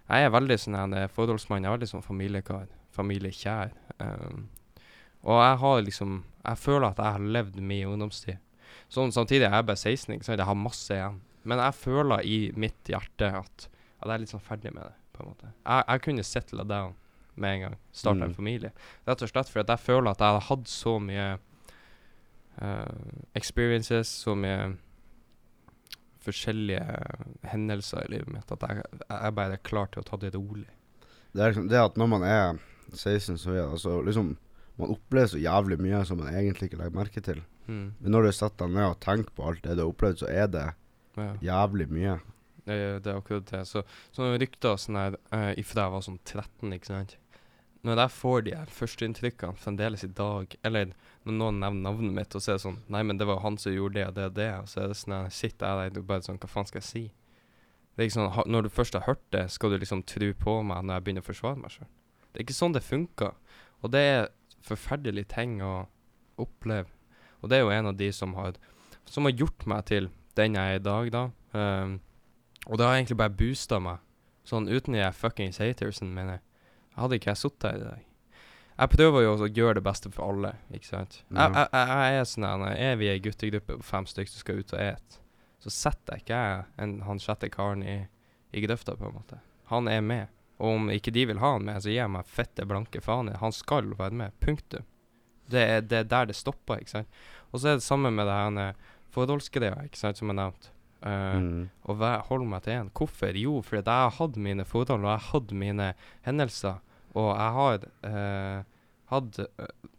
[0.08, 1.66] Jeg er veldig sånn en eh, forholdsmann.
[1.66, 2.68] Jeg er veldig sånn familiekar.
[2.94, 3.74] Familiekjær.
[3.98, 4.48] Um,
[5.24, 8.40] og jeg har liksom Jeg føler at jeg har levd min ungdomstid.
[8.92, 10.40] Sånn Samtidig er jeg bare 16, ikke sant?
[10.40, 11.22] jeg har masse igjen.
[11.44, 13.70] Men jeg føler i mitt hjerte at,
[14.00, 15.03] at jeg er litt sånn ferdig med det.
[15.14, 15.52] På en måte.
[15.66, 16.94] Jeg, jeg kunne settla down
[17.36, 17.76] med en gang.
[17.92, 18.36] Starte en Mm.
[18.36, 18.72] familie.
[19.08, 21.28] Rett og slett fordi jeg føler at jeg har hatt så mye
[22.62, 22.86] uh,
[23.36, 24.76] experiences, så mye
[26.24, 26.84] forskjellige
[27.52, 30.70] hendelser i livet mitt at jeg, jeg er klar til å ta det rolig.
[31.34, 32.60] Det er liksom det at når man er
[32.94, 34.38] 16, så er altså liksom
[34.78, 37.44] Man opplever så jævlig mye som man egentlig ikke legger merke til.
[37.68, 37.92] Mm.
[38.00, 40.30] Men når du setter deg ned og tenker på alt det du har opplevd, så
[40.34, 40.64] er det
[41.16, 41.28] Ja.
[41.46, 42.16] jævlig mye.
[42.66, 43.66] Er- det er akkurat det.
[43.68, 43.84] Så
[44.16, 47.18] så rykter sånn her uh, ifra jeg var sånn 13, ikke sant.
[47.84, 50.94] Når jeg får de her førsteinntrykkene fremdeles i dag, eller
[51.26, 53.58] når noen nevner navnet mitt, og så er det sånn Nei, men det var han
[53.60, 55.92] som gjorde det og det og det, og så er det sånn jeg Sitter jeg
[55.92, 57.04] der og bare sånn Hva faen skal jeg si?
[57.94, 60.32] Det er ikke sånn, ha, Når du først har hørt det, skal du liksom tro
[60.46, 61.92] på meg når jeg begynner å forsvare meg sjøl.
[62.32, 63.36] Det er ikke sånn det funker.
[63.84, 64.32] Og det er
[64.64, 65.74] forferdelige ting å
[66.42, 66.88] oppleve.
[67.44, 68.56] Og det er jo en av de som har,
[69.06, 70.08] som har gjort meg til
[70.40, 71.24] den jeg er i dag, da.
[71.54, 72.00] Um,
[72.68, 74.02] og det har egentlig bare boosta meg.
[74.48, 76.42] Sånn uten de fuckings hatersen, jeg.
[76.98, 78.10] Hadde ikke jeg sittet her i dag.
[78.74, 81.20] Jeg prøver jo også å gjøre det beste for alle, ikke sant.
[81.30, 81.46] Ja.
[81.46, 84.62] Jeg, jeg, jeg er sånn her, Er vi ei guttegruppe på fem stykker som skal
[84.64, 85.20] ut og et,
[85.64, 88.00] så setter ikke jeg en, han sjette karen i,
[88.52, 89.40] i grøfta, på en måte.
[89.70, 90.34] Han er med.
[90.58, 93.32] Og om ikke de vil ha han med, så gir jeg meg fette blanke faen
[93.32, 93.38] i.
[93.42, 94.36] Han skal være med.
[94.44, 94.86] Punktum.
[95.54, 97.24] Det er, det er der det stopper, ikke sant.
[97.52, 98.78] Og så er det samme med det her
[99.14, 100.74] forholdsgreia, ikke sant, som jeg nevnte.
[101.04, 101.70] Uh, Mm.
[101.84, 101.98] og
[102.30, 102.90] holde meg til én.
[102.96, 103.36] Hvorfor?
[103.36, 106.78] Jo, fordi jeg har hatt mine forhold, og jeg har hatt mine hendelser.
[107.14, 108.64] Og jeg har uh,
[109.12, 109.90] hatt uh,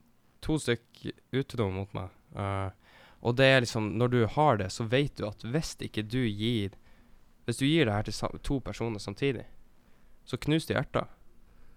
[0.41, 2.09] to stykk utro mot meg.
[3.23, 6.19] Og det er liksom Når du har det, så vet du at hvis ikke du
[6.27, 6.71] gir
[7.47, 9.45] Hvis du gir det her til to personer samtidig,
[10.25, 11.09] så knuser de hjertet.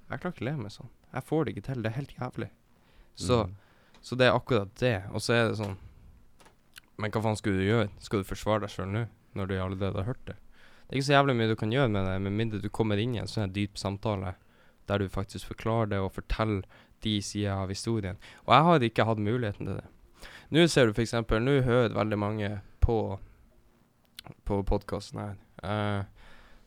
[0.09, 0.89] Jeg klarer ikke å leve med sånn.
[1.13, 1.81] Jeg får det ikke til.
[1.83, 2.49] Det er helt jævlig.
[3.15, 3.53] Så Mm.
[4.01, 5.03] så det er akkurat det.
[5.11, 5.75] Og så er det sånn
[6.97, 7.89] Men hva faen skulle du gjøre?
[7.99, 10.35] Skal du forsvare deg sjøl nå, når du allerede har hørt det?
[10.87, 12.99] Det er ikke så jævlig mye du kan gjøre med det, med mindre du kommer
[13.01, 14.35] inn i en sånn dyp samtale
[14.87, 16.63] der du faktisk forklarer det og forteller
[17.03, 18.19] de sider av historien.
[18.47, 20.29] Og jeg har ikke hatt muligheten til det.
[20.55, 21.13] Nå ser du f.eks.
[21.43, 22.51] Nå hører veldig mange
[22.83, 23.17] på
[24.47, 25.35] på podkasten her.
[25.63, 26.03] Uh,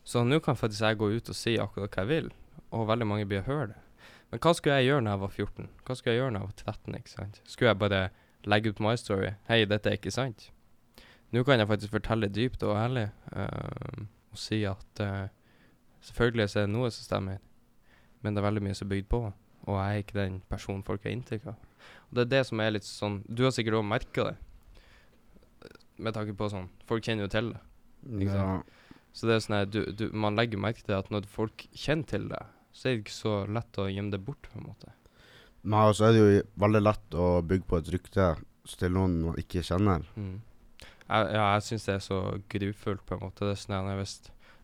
[0.03, 2.31] så nå kan faktisk jeg gå ut og si akkurat hva jeg vil,
[2.73, 4.07] og veldig mange blir å høre det.
[4.31, 5.69] Men hva skulle jeg gjøre når jeg var 14?
[5.85, 6.97] Hva skulle jeg gjøre når jeg var 13?
[6.97, 7.41] ikke sant?
[7.45, 8.01] Skulle jeg bare
[8.47, 9.33] legge ut my story?
[9.49, 10.49] Hei, dette er ikke sant.
[11.31, 15.31] Nå kan jeg faktisk fortelle dypt og ærlig uh, og si at uh,
[16.03, 17.39] selvfølgelig så er det noe som stemmer,
[18.21, 19.21] men det er veldig mye som er bygd på,
[19.67, 21.67] og jeg er ikke den personen folk har inntrykk av.
[22.09, 24.35] Og det er det som er litt sånn Du har sikkert òg merka det,
[25.97, 27.61] med tanke på sånn Folk kjenner jo til det.
[28.21, 28.61] Ikke Ja.
[29.11, 32.07] Så det er sånn at du, du, man legger merke til at når folk kjenner
[32.07, 32.39] til det,
[32.71, 34.93] så er det ikke så lett å gjemme det bort, på en måte.
[35.67, 38.29] Nei, og så er det jo veldig lett å bygge på et rykte
[38.79, 40.05] til noen man ikke kjenner.
[40.15, 40.37] Mm.
[41.11, 42.19] Jeg, ja, jeg syns det er så
[42.53, 43.43] grufullt, på en måte.
[43.43, 44.15] Det er sånn her, hvis,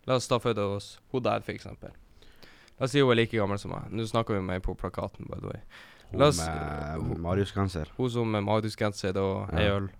[0.08, 1.92] La oss ta for oss hun der, for eksempel.
[2.78, 3.90] La oss si hun er like gammel som meg.
[3.92, 5.60] Nå snakker vi med på plakaten, by the way.
[6.10, 7.90] Hun La oss- med Marius-genser.
[7.98, 9.90] Hun som med Marius-genser og ei øl.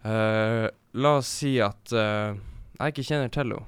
[0.00, 0.66] Uh,
[0.96, 2.32] la oss si at uh,
[2.80, 3.66] jeg ikke kjenner til henne,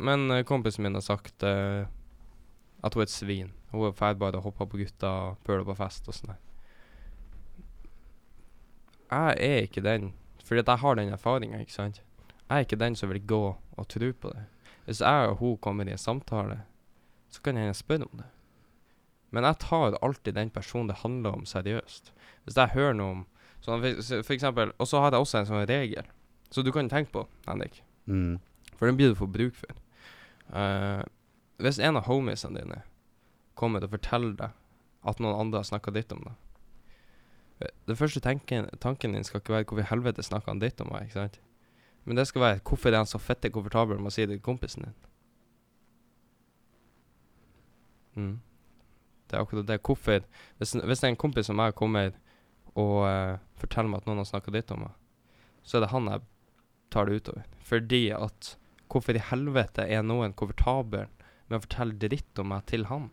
[0.00, 3.52] men uh, kompisen min har sagt at hun er et svin.
[3.70, 6.32] Hun er ferdig bare å hoppe på gutta og pøle på fest og sånn.
[9.12, 10.14] Jeg er ikke den,
[10.46, 12.02] fordi at jeg har den erfaringa, ikke sant.
[12.46, 14.44] Jeg er ikke den som vil gå og tro på det.
[14.86, 16.60] Hvis jeg og hun kommer i en samtale,
[17.28, 18.28] så kan jeg spørre om det.
[19.34, 22.12] Men jeg tar alltid den personen det handler om, seriøst.
[22.44, 23.24] Hvis jeg hører noe om
[23.64, 26.06] sånn for, for eksempel, Og så har jeg også en sånn regel,
[26.50, 27.82] så du kan tenke på, Henrik.
[28.06, 28.38] Mm.
[28.78, 29.74] For den blir du få bruk for.
[30.54, 31.02] Uh,
[31.58, 32.82] hvis en av homiesene dine
[33.58, 34.54] kommer til å fortelle deg
[35.10, 36.45] at noen andre har snakka ditt om deg
[37.58, 40.88] Det første tenken, tanken din skal ikke være 'hvorfor i helvete snakker han dritt om
[40.92, 41.40] meg', ikke sant?
[42.04, 44.40] Men det skal være 'hvorfor er han så fette komfortabel med å si det til
[44.40, 44.94] kompisen din'?
[48.14, 48.40] Mm.
[49.30, 49.82] Det er akkurat det.
[49.82, 50.20] Hvorfor
[50.58, 52.12] Hvis, hvis en kompis som meg kommer
[52.74, 54.92] og uh, forteller meg at noen har snakka dritt om meg,
[55.62, 56.20] så er det han jeg
[56.90, 57.42] tar det utover.
[57.58, 61.08] Fordi at Hvorfor i helvete er noen komfortabel
[61.48, 63.10] med å fortelle dritt om meg til han?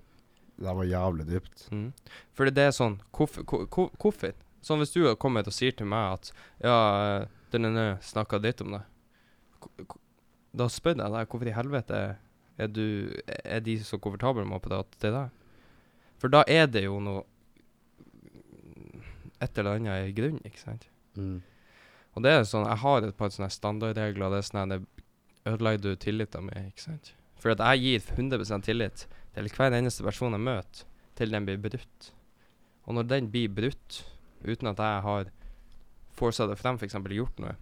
[0.59, 1.67] Det var jævlig dypt.
[1.71, 1.91] Mm.
[2.37, 3.43] Fordi det er sånn Hvorfor?
[3.43, 6.31] hvor- hvor- Sånn hvis du kommer og sier til meg at
[6.63, 8.81] Ja, den er nå snakka dritt om deg.
[10.55, 12.17] Da spør jeg deg hvorfor i helvete
[12.59, 13.11] er du
[13.43, 15.29] Er de så komfortable med å prate til deg?
[16.19, 17.23] For da er det jo noe
[19.41, 20.87] Et eller annet i grunnen, ikke sant?
[21.17, 21.41] Mm.
[22.15, 24.85] Og det er sånn, jeg har et par sånne standardregler, det er sånn at det
[25.49, 27.11] ødelegger du tilliten min, ikke sant?
[27.35, 30.85] For at jeg gir 100 tillit til hver eneste person jeg møter,
[31.17, 32.09] til den blir brutt.
[32.85, 34.03] Og når den blir brutt,
[34.43, 35.29] uten at jeg har
[36.13, 36.97] forsa det frem, f.eks.
[37.17, 37.55] gjort noe,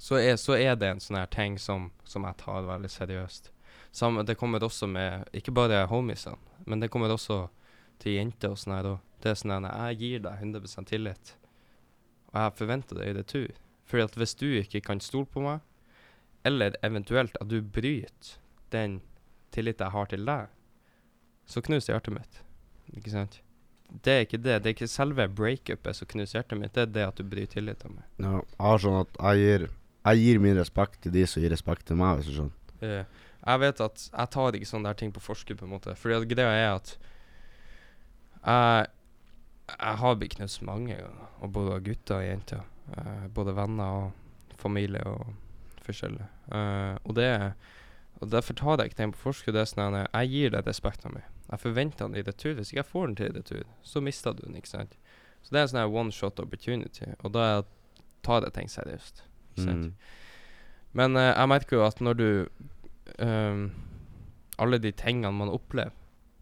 [0.00, 3.50] så er, så er det en sånn her ting som, som jeg tar veldig seriøst.
[3.92, 7.42] Samme, det kommer også med, ikke bare homiesene, men det kommer også
[8.00, 11.34] til jenter og sånn her, og det er sånn her, jeg gir deg 100 tillit.
[12.30, 13.50] Og jeg forventer det i retur.
[13.90, 15.64] Fordi at hvis du ikke kan stole på meg,
[16.46, 18.38] eller eventuelt at du bryter
[18.72, 19.00] den
[19.52, 20.59] tilliten jeg har til deg,
[21.50, 22.42] så knuser hjertet mitt.
[22.96, 23.40] Ikke sant?
[23.90, 24.60] Det er ikke det.
[24.62, 27.58] Det er ikke selve breakupet som knuser hjertet mitt, det er det at du bryter
[27.58, 28.06] tilliten meg.
[28.22, 29.66] Ja, jeg har sånn at jeg gir,
[30.06, 32.56] jeg gir min respekt til de som gir respekt til meg, hvis du skjønner.
[32.80, 33.02] Ja,
[33.40, 35.96] jeg vet at jeg tar ikke sånne der ting på forskudd, på en måte.
[35.98, 36.94] Fordi at greia er at
[38.40, 38.90] jeg,
[39.74, 42.64] jeg har blitt knust mange ganger, og både av gutter og jenter.
[42.96, 45.34] Eh, både venner og familie og
[45.86, 46.26] forskjellig.
[46.50, 47.28] Uh, og det
[48.20, 49.56] og derfor tar jeg ikke ting på forskudd.
[49.56, 51.28] Det er sånn at jeg gir deg respekten min.
[51.50, 52.54] Jeg forventer den i retur.
[52.58, 54.96] Hvis ikke jeg får den til i retur, så mister du den, ikke sant.
[55.40, 57.46] Så det er en sånn one shot opportunity, og da
[58.26, 59.22] tar jeg ting seriøst.
[59.54, 59.88] Ikke sant.
[59.88, 59.94] Mm.
[61.00, 62.28] Men uh, jeg merker jo at når du
[63.22, 63.70] um,
[64.60, 65.94] Alle de tingene man opplever,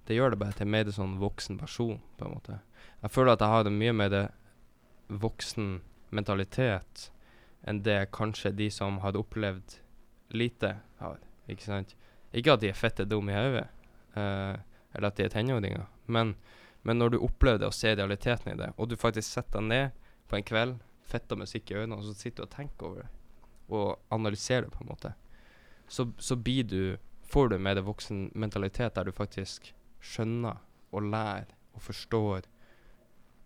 [0.08, 2.56] det gjør det bare til en mer sånn voksen person, på en måte.
[3.04, 4.16] Jeg føler at jeg har en mye mer
[5.06, 5.76] voksen
[6.10, 7.04] mentalitet
[7.68, 9.76] enn det kanskje de som har opplevd
[10.34, 11.20] lite, har.
[11.48, 11.94] Ikke sant?
[12.36, 13.66] Ikke at de er fette dumme i hodet,
[14.16, 14.56] uh,
[14.94, 16.34] eller at de er tenåringer, men,
[16.84, 19.68] men når du opplever det og ser realiteten i det, og du faktisk setter deg
[19.70, 20.76] ned på en kveld,
[21.08, 23.08] fetta musikk i øynene, og så sitter du og tenker over det,
[23.68, 25.14] og analyserer det, på en måte,
[25.88, 26.82] så, så blir du
[27.28, 30.60] får du med det voksen mentalitet der du faktisk skjønner
[30.92, 32.46] og lærer og forstår,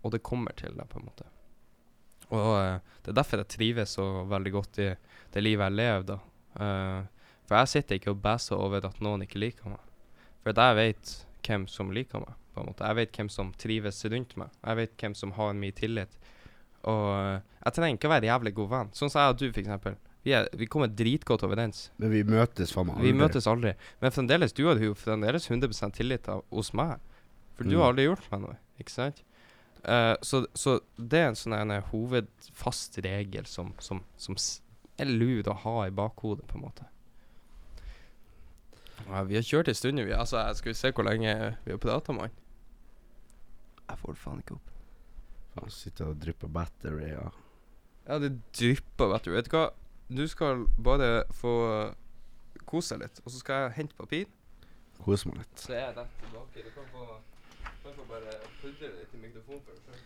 [0.03, 1.27] og det kommer til deg, på en måte.
[2.33, 4.89] Og uh, det er derfor jeg trives så veldig godt i
[5.33, 6.19] det livet jeg lever, da.
[6.53, 7.12] Eh,
[7.53, 9.83] for jeg sitter ikke og bæser over at noen ikke liker meg.
[10.43, 11.11] For jeg vet
[11.45, 12.87] hvem som liker meg, på en måte.
[12.89, 14.49] Jeg vet hvem som trives rundt meg.
[14.63, 16.17] Jeg vet hvem som har mye tillit.
[16.89, 17.37] Og eh,
[17.67, 18.89] jeg trenger ikke å være jævlig god venn.
[18.97, 19.95] Sånn som jeg og du, eksempel.
[20.23, 21.85] Vi, er, vi kommer dritgodt overens.
[21.99, 23.19] Men vi møtes faen meg Vi aldri.
[23.21, 23.73] møtes aldri.
[24.01, 26.97] Men fremdeles, du har jo fremdeles 100% tillit av, hos meg.
[27.57, 27.79] For du Mm.
[27.81, 29.19] har aldri gjort meg noe, ikke sant?
[29.83, 34.35] Uh, så, så det er en sånn en hovedfast regel som, som, som
[34.97, 36.87] er lur å ha i bakhodet, på en måte.
[39.07, 40.13] Ja, vi har kjørt en stund, vi.
[40.15, 41.33] Altså, jeg skal vi se hvor lenge
[41.65, 42.33] vi har prata, mann.
[43.89, 44.69] Jeg får det faen ikke opp.
[45.53, 47.27] Faen, Sitter og drypper battery, ja.
[48.07, 49.35] Ja, det drypper, battery.
[49.37, 49.67] Vet du hva?
[50.13, 51.53] Du skal bare få
[52.69, 54.25] kose deg litt, og så skal jeg hente papir.
[55.03, 55.53] Kos meg litt.
[55.59, 56.63] Så er jeg rett tilbake.
[56.63, 57.07] Du kan få,
[57.83, 60.01] kan få bare pudre litt i mikrofonen før.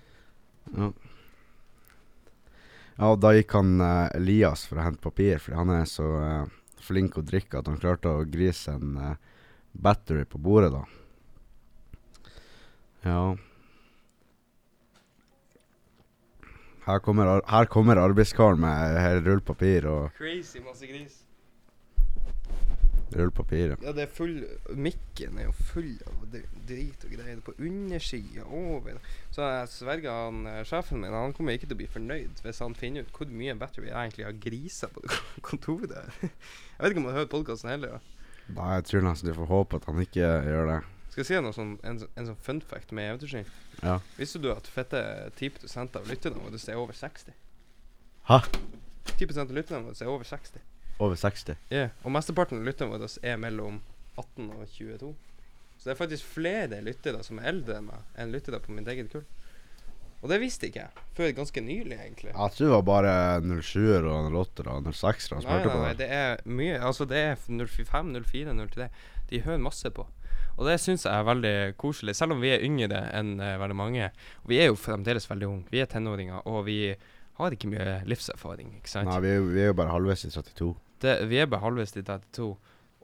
[0.68, 0.88] Ja.
[2.98, 6.08] ja, og da gikk han eh, Elias for å hente papir, fordi han er så
[6.20, 9.14] eh, flink å drikke at han klarte å grise en uh,
[9.74, 10.84] battery på bordet, da.
[13.08, 13.22] Ja.
[16.88, 21.27] Her kommer, ar kommer arbeidskaren med hele rullpapir og Crazy masse gris.
[23.16, 23.70] Rullpapir.
[23.74, 23.78] ja.
[23.82, 24.36] Ja, det er full
[24.76, 26.36] Mikken er jo full av
[26.68, 29.00] drit og greier på undersida, over
[29.32, 32.60] Så jeg sverger han eh, sjefen min Han kommer ikke til å bli fornøyd hvis
[32.64, 35.06] han finner ut hvor mye battery jeg egentlig har griser på
[35.48, 35.96] kontoret.
[36.22, 36.32] Jeg
[36.80, 37.98] vet ikke om han hører podkasten heller.
[37.98, 38.04] Ja.
[38.58, 40.78] Nei, jeg tror nesten du får håpe at han ikke gjør det.
[41.12, 43.48] Skal jeg si noe sånn, en, en sånn fun fact med Eventyrsskinn?
[43.82, 43.98] Ja.
[44.20, 45.00] Visste du at fette
[45.40, 45.66] 10
[45.98, 47.34] av lytterne våre er over 60?
[48.30, 48.38] Hæ?
[49.18, 50.62] 10% av lytterne våre er over 60.
[51.00, 51.56] Over 60?
[51.74, 53.82] Ja, og mesteparten av lytterne våre er mellom
[54.18, 55.12] 18 og 22.
[55.78, 58.88] Så det er faktisk flere lyttere som er eldre enn meg, enn lyttere på mitt
[58.90, 59.26] eget kull.
[60.18, 62.32] Og det visste ikke jeg før ganske nylig, egentlig.
[62.32, 63.12] Jeg tror det var bare
[63.46, 65.82] 07-er og 08-er og 06-er han Nei, spurte nei, på.
[65.84, 68.88] nei, det er mye Altså, det er 05, 04, 03.
[69.30, 70.08] De hører masse på.
[70.58, 73.78] Og det syns jeg er veldig koselig, selv om vi er yngre enn uh, veldig
[73.78, 74.10] mange.
[74.42, 75.70] Og vi er jo fremdeles veldig unge.
[75.70, 76.80] Vi er tenåringer, og vi
[77.38, 79.12] har ikke mye livserfaring, ikke sant?
[79.12, 80.72] Nei, vi er, vi er jo bare halvveis i 32.
[81.02, 82.50] det, vi er bare halvveis til 32.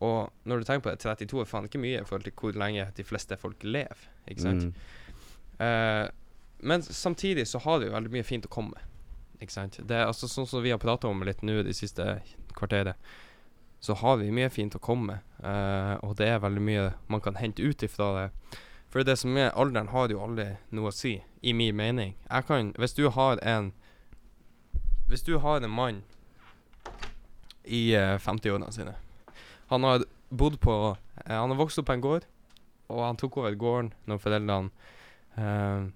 [0.03, 2.57] Og når du tenker på det, 32 er faen ikke mye i forhold til hvor
[2.59, 4.07] lenge de fleste folk lever.
[4.27, 4.63] Ikke sant?
[4.63, 4.73] Mm.
[5.59, 6.07] Uh,
[6.63, 8.81] men samtidig så har det jo veldig mye fint å komme.
[9.39, 9.79] Ikke sant?
[9.79, 12.17] Det er altså sånn som vi har prata om litt nå de siste
[12.55, 12.99] kvarteret,
[13.83, 15.31] så har vi mye fint å komme med.
[15.43, 18.27] Uh, og det er veldig mye man kan hente ut ifra det.
[18.93, 22.13] For det som er alderen har jo aldri noe å si, i min mening.
[22.29, 23.73] Jeg kan Hvis du har en
[25.09, 26.03] Hvis du har en mann
[27.63, 28.95] i eh, 50-årene sine
[29.71, 30.75] Han har bodd på
[31.25, 32.25] eh, Han har vokst opp på en gård,
[32.91, 34.71] og han tok over gården når foreldrene
[35.39, 35.87] eh,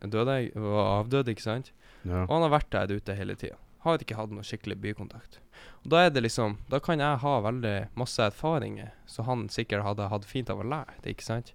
[0.00, 1.72] døde, var avdøde, ikke sant?
[2.02, 2.24] Ja.
[2.24, 3.58] Og han har vært der ute hele tida.
[3.84, 5.38] Har ikke hatt noe skikkelig bykontakt.
[5.84, 9.84] Og da er det liksom Da kan jeg ha veldig masse erfaringer, så han sikkert
[9.84, 11.54] hadde hatt fint av å lære ikke sant?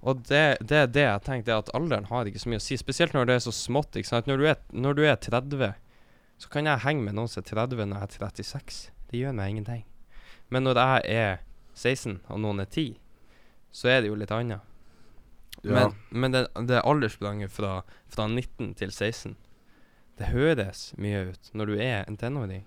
[0.00, 2.64] Og det, det er det jeg tenker, det at alderen har ikke så mye å
[2.64, 2.78] si.
[2.80, 3.96] Spesielt når det er så smått.
[4.00, 4.30] ikke sant?
[4.30, 5.74] Når du er, når du er 30,
[6.40, 8.78] så kan jeg henge med noen som er 30 når jeg er 36.
[9.10, 9.84] Det gjør meg ingenting.
[10.50, 11.38] Men når jeg er
[11.74, 12.98] 16, og noen er 10,
[13.70, 14.66] så er det jo litt annet.
[15.62, 15.72] Ja.
[15.74, 19.34] Men, men det, det aldersspranget fra, fra 19 til 16
[20.16, 22.62] Det høres mye ut når du er en tenåring,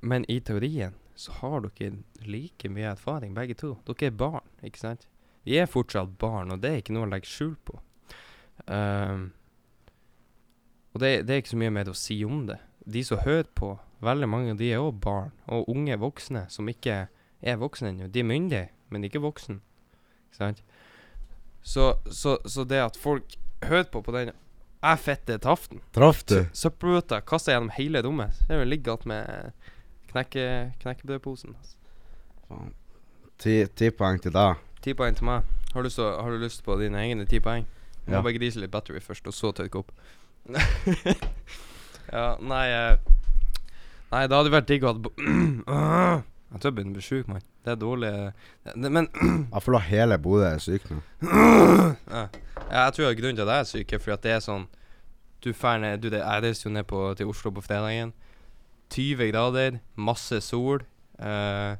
[0.00, 3.76] men i teorien så har dere like mye erfaring, begge to.
[3.88, 5.06] Dere er barn, ikke sant?
[5.46, 7.78] Vi er fortsatt barn, og det er ikke noe å legge skjul på.
[8.66, 9.30] Um,
[10.92, 12.58] og det, det, er ikke så mye mer å si om det.
[12.86, 13.72] De som hører på,
[14.04, 17.06] veldig mange av de er òg barn, og unge voksne som ikke
[17.42, 18.08] er voksne ennå.
[18.12, 19.58] De er myndige, men ikke voksne.
[21.62, 23.34] Så, så, så, det at folk
[23.64, 24.30] hører på på den
[24.82, 25.80] Jeg fette taften.
[25.96, 26.44] Traff du?
[26.54, 28.36] Søppelbøtta kasta gjennom hele rommet.
[28.46, 29.52] Det ligger igjen med
[30.12, 30.44] knekke,
[30.84, 31.56] knekkebrødposen.
[31.58, 32.60] Altså.
[33.40, 34.60] Ti, ti poeng til deg.
[34.84, 35.48] Ti poeng til meg.
[35.74, 37.66] Har du, så, har du lyst på dine egne ti poeng?
[38.06, 38.22] Må Ja.
[38.22, 39.90] bare grise litt battery først, og så tørke opp.
[42.12, 42.96] ja, nei eh,
[44.12, 47.42] Nei, det hadde vært digg å ha Jeg tror jeg begynner å bli sjuk, mann.
[47.66, 48.10] Det er dårlig
[48.64, 49.08] det, Men
[49.64, 51.00] føler at hele Bodø er syk nå.
[51.26, 52.22] ja,
[52.70, 54.68] jeg tror grunnen til at jeg er syk, er fordi at det er sånn
[55.42, 58.14] Du drar ned du, det, Jeg reiste jo ned på, til Oslo på fredagen.
[58.94, 60.86] 20 grader, masse sol.
[61.18, 61.74] eh,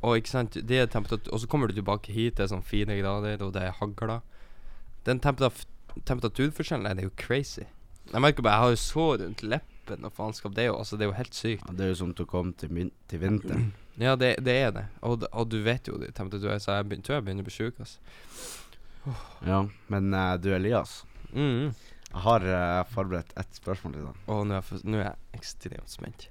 [0.00, 2.64] og ikke sant det er temperatur, Og så kommer du tilbake hit, det er sånn
[2.64, 4.24] 4 grader, og det er hagler.
[5.06, 5.66] Den temperat
[6.08, 7.64] temperaturforskjellen er jo crazy.
[8.12, 10.54] Jeg merker bare, jeg har jo sår rundt leppen og faenskap.
[10.54, 11.64] Det er jo altså, det er jo helt sykt.
[11.66, 13.72] Ja, det er jo som til å komme til, min til vinteren.
[13.96, 14.82] Ja, det, det er det.
[15.08, 17.46] Og, d- og du vet jo det temperaturen, så jeg begyn- tror jeg begynner å
[17.46, 17.78] bli sjuk.
[17.80, 17.96] Altså.
[19.48, 20.98] Ja, men eh, du Elias,
[21.32, 21.70] Mm.
[22.10, 24.18] jeg har eh, forberedt ett spørsmål til deg.
[24.28, 26.26] Og nå er, jeg, for- nå er jeg ekstremt spent.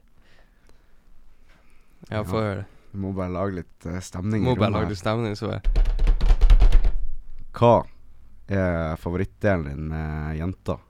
[2.12, 2.24] Ja, Ja.
[2.30, 2.68] få høre.
[2.94, 4.94] Du må bare lage litt eh, stemning i Må bare rommet lage her.
[4.94, 5.62] litt stemning, så jeg
[7.58, 7.74] Hva
[8.48, 10.85] er favorittdelen din med jenter?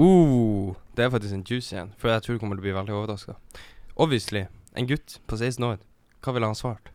[0.00, 2.76] Uh, Det er faktisk en juice igjen, for jeg tror du kommer til å bli
[2.78, 3.36] veldig overraska.
[4.00, 5.80] Obviously, en gutt på 16 år,
[6.24, 6.92] hva ville han svart?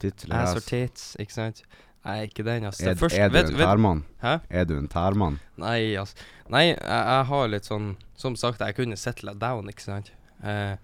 [0.00, 1.62] Tits Ass or tits, ikke sant?
[2.06, 2.80] Nei, ikke den, ass.
[2.80, 4.02] Er, først, er du vet, en tærmann?
[4.22, 4.36] Hæ?
[4.50, 5.40] Er du en tærmann?
[5.58, 6.14] Nei, ass.
[6.52, 10.12] Nei, jeg, jeg har litt sånn Som sagt, jeg kunne settle down, ikke sant.
[10.38, 10.76] Eh,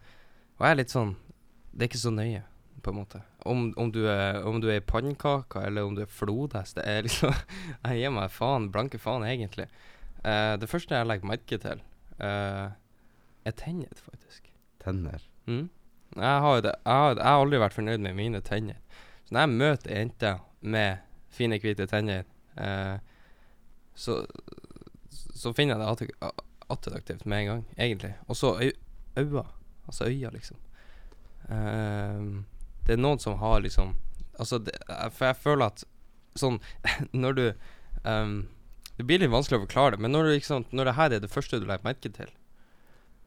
[0.59, 1.13] og jeg er litt sånn
[1.71, 2.43] Det er ikke så nøye,
[2.83, 3.23] på en måte.
[3.47, 7.07] Om, om, du, er, om du er i eller om du er flodhest, det er
[7.07, 7.35] liksom
[7.87, 9.69] Jeg gir meg faen, blanke faen, egentlig.
[10.25, 11.81] Eh, det første jeg legger merke til,
[12.23, 12.69] uh,
[13.45, 14.51] er tenner, faktisk.
[14.85, 15.23] Tenner?
[15.47, 15.69] Mm.
[16.17, 18.79] Jeg, har, det- jeg, har, jeg har aldri vært fornøyd med mine tenner.
[19.25, 20.97] Så når jeg møter jenter med
[21.33, 22.23] fine, hvite tenner,
[22.61, 22.99] uh,
[23.95, 24.21] så,
[25.11, 26.33] så finner jeg det
[26.71, 28.15] attraktivt med en gang, egentlig.
[28.29, 28.79] Og så øy-
[29.19, 29.43] øyne.
[29.87, 30.57] Altså øya, liksom.
[32.87, 33.97] Det er noen som har liksom
[34.39, 34.73] Altså, det,
[35.13, 35.83] for jeg føler at
[36.39, 36.57] sånn
[37.13, 37.43] Når du
[38.09, 38.37] ehm,
[39.03, 41.31] Det blir litt vanskelig å forklare det, men når, sant, når det her er det
[41.33, 42.29] første du legger merke til,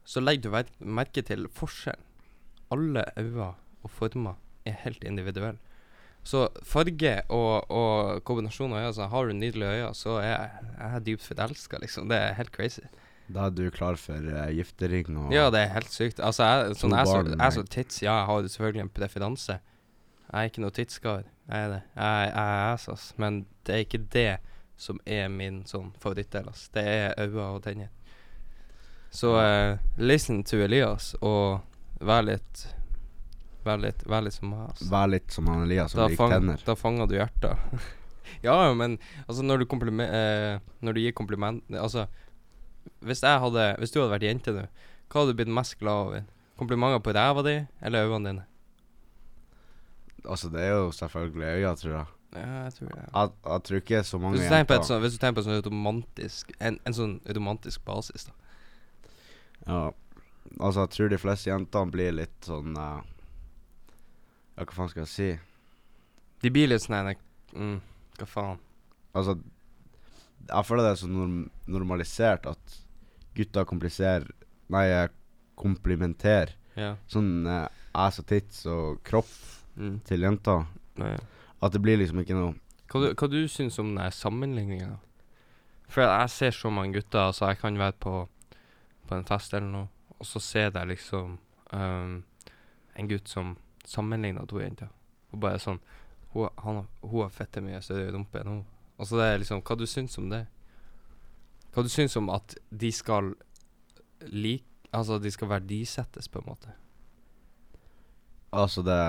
[0.07, 2.05] så legger du merke til forskjellen.
[2.71, 3.49] Alle øyne
[3.83, 5.59] og former er helt individuelle.
[6.23, 10.71] Så farge og, og kombinasjon av øyne så Har du nydelige øyne, så er jeg,
[10.79, 12.07] jeg er dypt forelska, liksom.
[12.07, 12.87] Det er helt crazy.
[13.27, 16.23] Da er du klar for uh, giftering og Ja, det er helt sykt.
[16.23, 18.95] Altså, jeg, sånn, jeg, så, barn jeg så tits, ja, jeg har jo selvfølgelig en
[18.95, 19.59] preferanse.
[20.31, 21.27] Jeg er ikke noe tidskar.
[21.51, 21.85] Jeg er det.
[21.99, 23.11] Jeg, jeg er ass, ass.
[23.19, 24.29] Men det er ikke det
[24.77, 26.67] som er min sånn favorittdel, ass.
[26.73, 27.91] Det er øyne og tenner.
[29.15, 31.61] Så uh, listen to Elias og
[32.03, 32.65] vær litt
[33.65, 34.83] Vær litt, vær litt som meg, ass.
[34.91, 36.59] Vær litt som han Elias som liker tenner.
[36.67, 37.79] da fanger du hjertet.
[38.45, 42.05] ja, men altså, når du eh, Når du gir kompliment Altså,
[43.01, 44.67] hvis hadde Hvis du hadde vært jente nå,
[45.09, 46.27] hva hadde du blitt mest glad over?
[46.59, 48.45] Komplimenter på ræva di eller øynene dine?
[50.25, 52.05] Altså, det er jo selvfølgelig øya, tror jeg.
[52.35, 53.03] Ja, jeg tror det.
[53.13, 55.35] Jeg, jeg tror ikke så mange Hvis du tenker på, et sånt, hvis du tenker
[55.37, 58.33] på en sånn automatisk, En, en sånn automatisk basis, da.
[59.65, 59.81] Ja.
[60.59, 63.01] Altså, jeg tror de fleste jentene blir litt sånn uh,
[64.55, 65.29] Ja, hva faen skal jeg si?
[66.43, 67.13] De blir litt sånn
[67.55, 67.77] mm,
[68.19, 68.59] Hva faen?
[69.15, 69.37] Altså
[70.45, 71.39] Jeg føler det er så norm
[71.71, 72.77] normalisert at
[73.35, 74.29] gutter kompliserer
[74.71, 75.09] Nei, eh,
[75.59, 76.95] komplimenterer Ja.
[77.07, 79.31] sånn uh, ass og tits og kropp
[79.75, 79.99] Mm.
[80.07, 80.65] til jenter.
[81.01, 81.17] Nei.
[81.63, 82.53] At det blir liksom ikke noe
[82.91, 84.97] Hva du, hva du syns om den sammenligninga?
[85.89, 88.13] For jeg ser så mange gutter, altså jeg kan være på,
[89.07, 89.87] på en fest eller noe,
[90.19, 91.37] og så ser jeg liksom
[91.73, 92.15] um,
[92.95, 94.89] en gutt som sammenligner to jenter.
[95.31, 95.81] Og bare sånn
[96.35, 98.63] Hun, han, hun har fette mye større rumpe enn hun.
[98.99, 100.41] Altså, det er liksom Hva du syns om det?
[101.71, 103.33] Hva du syns om at de skal
[104.31, 104.65] lik...
[104.95, 106.73] Altså, de skal verdisettes, på en måte.
[108.55, 108.99] Altså, det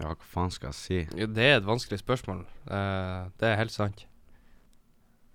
[0.00, 1.00] Ja, hva faen skal jeg si?
[1.18, 2.44] Ja, det er et vanskelig spørsmål.
[2.70, 4.06] Eh, det er helt sant.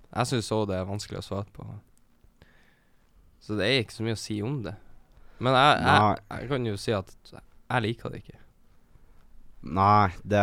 [0.07, 1.67] Jeg syns òg det er vanskelig å svare på.
[3.43, 4.73] Så det er ikke så mye å si om det.
[5.43, 8.39] Men jeg, jeg, jeg kan jo si at jeg liker det ikke.
[9.77, 10.41] Nei, det,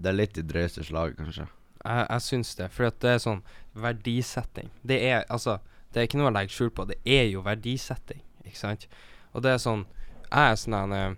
[0.00, 1.46] det er litt i drøyeste slag, kanskje.
[1.80, 3.40] Jeg, jeg syns det, for det er sånn
[3.80, 4.68] verdisetting.
[4.82, 5.58] Det er altså
[5.90, 6.84] Det er ikke noe å legge skjul på.
[6.86, 8.84] Det er jo verdisetting, ikke sant?
[9.32, 9.86] Og det er sånn
[10.28, 11.16] Jeg er sånn en eh,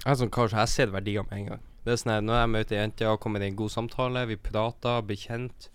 [0.00, 1.66] Jeg sånn kar jeg ser verdier med en gang.
[1.84, 4.36] Det er sånn at Når jeg møter jenter og kommer i en god samtale, vi
[4.36, 5.68] prater, blir kjent,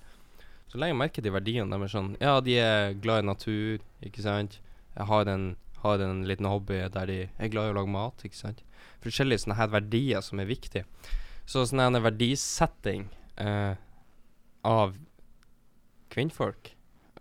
[0.69, 1.69] så legger jeg merke til verdiene.
[1.71, 4.59] De er sånn Ja, de er glad i natur, ikke sant.
[4.95, 8.23] Jeg har en, har en liten hobby der de er glad i å lage mat,
[8.25, 8.63] ikke sant.
[9.03, 10.85] Forskjellige sånne her verdier som er viktige.
[11.45, 13.75] Så sånn her verdisetting eh,
[14.65, 14.95] av
[16.09, 16.71] kvinnfolk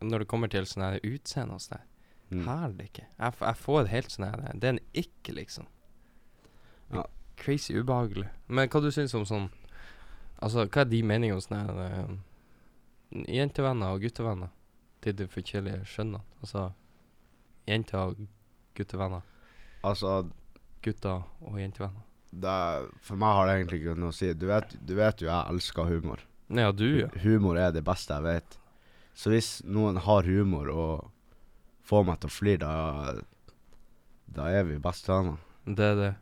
[0.01, 1.91] når det kommer til sånn utseende og sånn
[2.33, 2.47] Mm.
[2.49, 3.07] Herlig ikke.
[3.19, 5.69] Jeg, jeg får helt sånn her Det er en ikke, liksom.
[6.93, 7.05] Ja.
[7.37, 8.29] Crazy ubehagelig.
[8.49, 9.51] Men hva du syns om sånn
[10.45, 14.51] Altså, hva er de meningene om sånne her eh, jentevenner og guttevenner
[15.05, 16.21] til de forskjellige skjønnene?
[16.43, 16.65] Altså
[17.71, 18.25] jenter og
[18.77, 19.23] guttevenner.
[19.87, 20.25] Altså,
[20.85, 22.03] Gutter og jentevenner.
[22.35, 24.33] det, er- for meg har det egentlig ikke noe å si.
[24.35, 26.21] Du vet, du vet jo jeg elsker humor.
[26.51, 27.09] Ja, du, ja.
[27.23, 28.59] Humor er det beste jeg vet.
[29.15, 31.11] Så hvis noen har humor og
[31.89, 33.15] får meg til å flire, da,
[34.27, 35.39] da er vi bestevenner.
[35.65, 36.13] Det er det.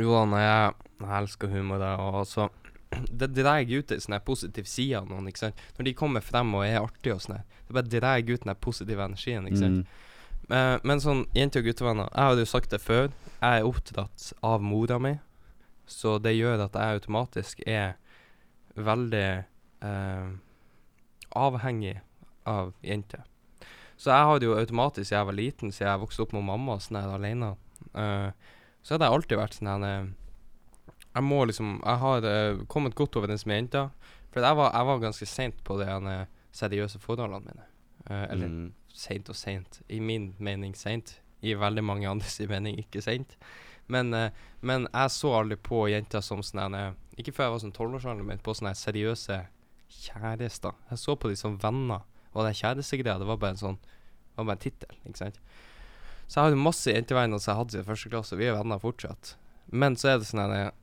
[0.00, 2.48] Jo, nei, jeg, jeg elsker humor, og altså
[3.20, 5.60] Det drar ut en sånn her positiv side av noen, ikke sant.
[5.78, 7.40] Når de kommer frem og er artige og sånn.
[7.68, 9.82] Det bare drar ut den positive energien, ikke sant.
[9.82, 10.08] Mm.
[10.50, 13.10] Men, men sånn jente- og guttevenner Jeg hadde jo sagt det før.
[13.38, 15.16] Jeg er oppdratt av mora mi,
[15.88, 17.94] så det gjør at jeg automatisk er
[18.76, 19.26] veldig
[19.86, 20.28] eh,
[21.36, 21.96] avhengig
[22.48, 23.24] av jenter.
[23.96, 26.78] Så jeg hadde jo automatisk siden jeg var liten, siden jeg vokste opp med mamma
[26.82, 27.52] sånn her alene,
[27.94, 28.52] eh,
[28.82, 30.06] så hadde jeg alltid vært sånn her eh,
[31.14, 33.90] Jeg må liksom Jeg har eh, kommet godt overens med jenter.
[34.32, 37.66] For jeg var, jeg var ganske seint på de her, seriøse forholdene mine.
[38.10, 38.72] Eh, eller Mm.
[38.92, 39.82] seint og seint.
[39.88, 41.18] I min mening seint.
[41.42, 43.36] I veldig mange andres mening ikke seint.
[43.88, 44.30] Men, eh,
[44.62, 48.24] men jeg så aldri på jenter som sånn eh, Ikke før jeg var sånn tolvårsalder,
[48.24, 49.40] men på sånne seriøse
[49.92, 50.72] kjærester.
[50.90, 52.02] Jeg så på de som venner.
[52.32, 55.38] Og den kjærestegreia, det var bare en sånn Det var bare en tittel, ikke sant.
[56.32, 58.36] Så jeg hadde masse jentevenner som jeg hadde i første klasse.
[58.40, 59.34] Vi er venner fortsatt.
[59.68, 60.78] Men så er det sånn at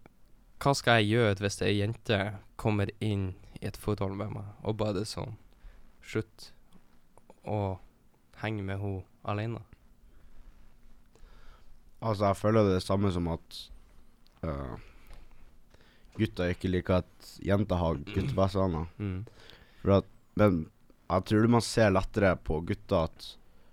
[0.61, 2.19] Hva skal jeg gjøre hvis ei jente
[2.59, 5.37] kommer inn i et forhold med meg, og bare sånn
[6.05, 6.51] Slutt
[7.49, 7.79] å
[8.43, 9.63] henge med henne alene.
[11.99, 13.59] Altså, jeg føler det er det samme som at
[14.45, 14.77] uh,
[16.19, 18.85] gutter ikke liker at jenter har guttebestevenner.
[19.01, 19.25] Mm.
[19.81, 20.61] For at, men
[21.09, 23.29] jeg tror man ser lettere på gutter at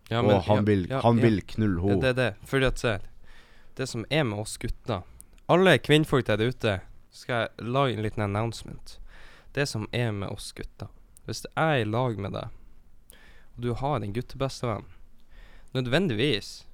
[0.08, 2.00] Ja, men, og han, vil, ja, han vil knulle henne.
[2.02, 2.32] det er det.
[2.46, 2.98] Fordi at se
[3.76, 5.02] Det som er med oss gutter
[5.50, 6.76] Alle kvinnfolk der ute
[7.10, 8.98] skal jeg lage en liten announcement.
[9.52, 10.88] Det som er med oss gutter
[11.26, 12.54] Hvis jeg er i lag med deg,
[13.56, 14.86] og du har en guttebestevenn
[15.74, 16.66] Nødvendigvis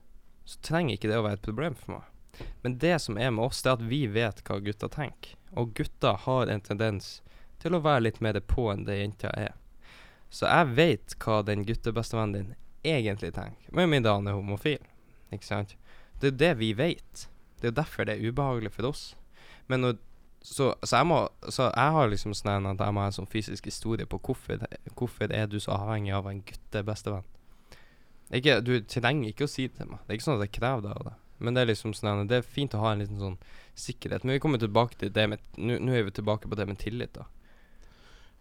[0.45, 2.47] så trenger ikke det å være et problem for meg.
[2.63, 5.37] Men det som er med oss, det er at vi vet hva gutter tenker.
[5.59, 7.21] Og gutter har en tendens
[7.63, 9.55] til å være litt mer på enn det jenta er.
[10.31, 12.55] Så jeg vet hva den guttebestevennen din
[12.85, 13.73] egentlig tenker.
[13.73, 14.81] Med mindre han er homofil.
[15.33, 15.77] Ikke sant?
[16.21, 17.29] Det er det vi vet.
[17.61, 19.13] Det er derfor det er ubehagelig for oss.
[19.71, 20.01] Men når
[20.43, 23.31] så, så jeg må Så jeg har liksom sånn at jeg må ha en sånn
[23.31, 24.65] fysisk historie på hvorfor,
[24.99, 27.29] hvorfor er du så avhengig av en guttebestevenn.
[28.33, 30.01] Ikke, du trenger ikke å si det til meg.
[30.03, 31.21] Det er ikke sånn at jeg krever det av deg.
[31.43, 33.39] Men det er liksom sånn Det er fint å ha en liten sånn
[33.79, 34.25] sikkerhet.
[34.25, 37.15] Men vi kommer tilbake til det med nå er vi tilbake på det med tillit,
[37.15, 37.29] da.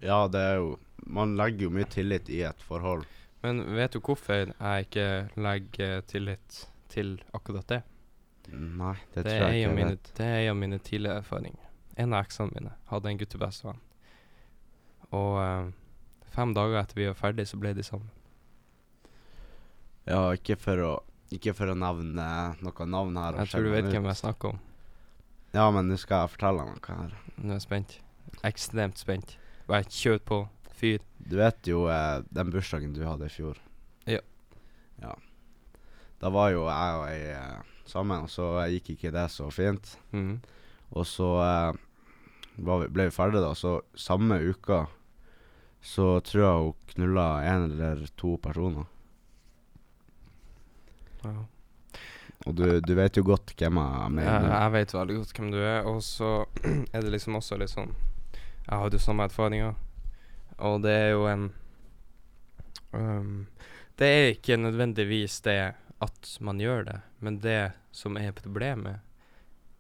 [0.02, 3.06] Ja, det er jo Man legger jo mye tillit i et forhold.
[3.42, 5.08] Men vet du hvorfor jeg ikke
[5.42, 7.82] legger tillit til akkurat det?
[8.52, 11.70] Nei, det, Det, tror jeg ikke mine, det er en av mine tidligere erfaringer.
[11.98, 13.80] En av eksene mine hadde en guttebestevenn.
[15.12, 15.72] Og øh,
[16.34, 18.10] fem dager etter vi var ferdig, så ble de sammen.
[20.10, 20.92] Ja, ikke for å
[21.32, 22.24] Ikke for å nevne
[22.60, 23.38] noe navn her.
[23.40, 23.94] Jeg tror du vet ut.
[23.94, 24.58] hvem jeg snakker om.
[25.54, 27.14] Ja, men nå skal jeg fortelle deg noe her.
[27.38, 27.94] Nå er jeg spent.
[28.44, 29.38] Ekstremt spent.
[29.70, 30.40] Bare kjør på.
[30.82, 31.04] Fyr.
[31.22, 33.60] Du vet jo eh, den bursdagen du hadde i fjor?
[34.10, 34.22] Ja.
[35.04, 35.14] Ja.
[36.22, 37.60] Da var jo jeg og ei eh,
[37.90, 39.94] sammen, og så gikk ikke det så fint.
[40.16, 40.40] Mhm.
[40.92, 41.78] Og så eh,
[42.66, 43.54] var vi, ble vi ferdige, da.
[43.56, 44.84] Så samme uka
[45.82, 48.86] så tror jeg hun knulla en eller to personer.
[51.24, 51.38] Ja.
[52.50, 54.48] Og du, du vet jo godt hvem jeg Jeg, mener.
[54.50, 56.32] jeg vet veldig godt hvem du er, og så
[56.94, 57.92] er det liksom også litt sånn
[58.34, 59.76] Jeg hadde samme erfaringer,
[60.62, 61.48] og det er jo en
[62.94, 63.48] um,
[64.00, 65.58] Det er ikke nødvendigvis det
[66.02, 69.00] at man gjør det, men det som er problemet,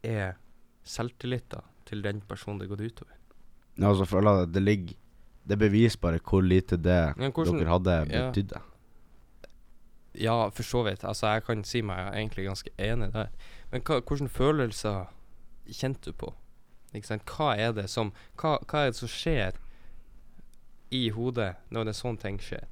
[0.03, 0.35] er
[0.85, 3.15] selvtilliten til den personen det går utover.
[3.79, 4.97] Ja, altså føler jeg det ligger
[5.47, 8.27] Det beviser bare hvor lite det hvordan- dere hadde, ja.
[8.29, 8.59] betydde.
[10.13, 11.03] Ja, for så vidt.
[11.03, 13.27] Altså, jeg kan si meg egentlig ganske enig der.
[13.71, 15.05] Men hva, hvilke følelser
[15.71, 16.33] kjente du på?
[16.93, 17.25] Ikke sant?
[17.25, 19.51] Hva er det som hva, hva er det som skjer
[20.91, 22.65] i hodet når en sånn ting skjer?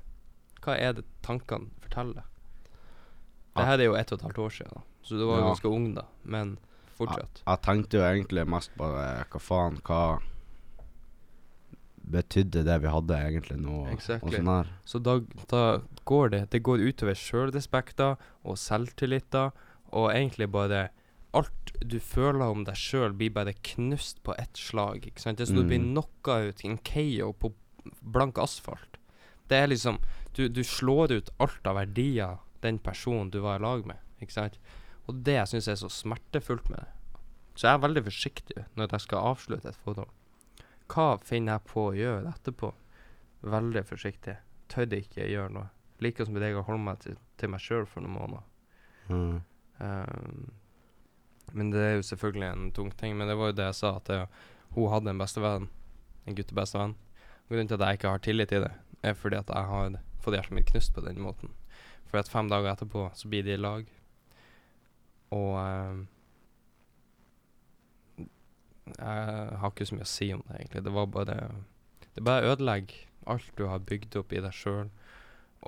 [0.61, 2.23] Hva er det tankene forteller?
[3.55, 4.81] Det her er jo ett og et halvt år siden, da.
[5.03, 5.47] så du var jo Ja.
[5.53, 6.03] ganske ung da.
[6.23, 6.57] Men
[6.97, 7.41] fortsatt.
[7.41, 10.19] Jeg, jeg tenkte jo egentlig mest bare Hva faen, hva
[12.09, 13.81] betydde det vi hadde egentlig nå?
[13.93, 14.29] Exactly.
[14.31, 14.69] Og sånn her.
[14.87, 15.17] Så da,
[15.51, 15.63] da
[16.09, 19.51] går det Det går utover sjølrespekter og selvtilliter,
[19.91, 20.89] og egentlig bare
[21.37, 25.03] Alt du føler om deg sjøl, blir bare knust på ett slag.
[25.05, 25.37] Ikke sant?
[25.37, 25.91] Det er som du blir Mm.
[25.93, 27.51] knocka ut i en KO på
[28.01, 28.99] blank asfalt.
[29.49, 29.97] Det er liksom
[30.37, 33.97] du, du slår ut alt av verdier den personen du var i lag med.
[34.21, 34.59] Ikke sant?
[35.09, 37.19] Og det jeg syns er så smertefullt med det.
[37.55, 40.11] Så jeg er veldig forsiktig når jeg skal avslutte et forhold.
[40.89, 42.71] Hva finner jeg på å gjøre etterpå?
[43.49, 44.37] Veldig forsiktig.
[44.71, 45.67] Tør ikke gjøre noe.
[45.99, 48.45] Like som jeg holdt meg til, til meg sjøl for noen måneder.
[49.09, 49.41] Mm.
[49.79, 50.47] Um,
[51.57, 53.17] men det er jo selvfølgelig en tung ting.
[53.17, 54.29] Men det var jo det jeg sa, at jeg,
[54.75, 55.69] hun hadde en bestevenn.
[56.29, 56.95] En guttebestevenn.
[57.49, 58.71] Grunnen til at jeg ikke har tillit til det,
[59.01, 61.53] er fordi at jeg har fått hjertet mitt knust på den måten.
[62.09, 63.89] For at fem dager etterpå så blir de i lag.
[65.35, 65.99] Og eh,
[68.89, 70.83] Jeg har ikke så mye å si om det, egentlig.
[70.85, 71.37] Det var bare
[72.15, 74.89] Det bare ødelegger alt du har bygd opp i deg sjøl.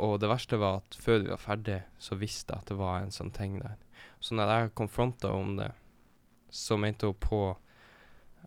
[0.02, 3.02] Og det verste var at før vi var ferdig, så visste jeg at det var
[3.02, 3.78] en sånn ting der.
[4.24, 5.72] Så når jeg konfronta om det,
[6.50, 7.42] så mente hun på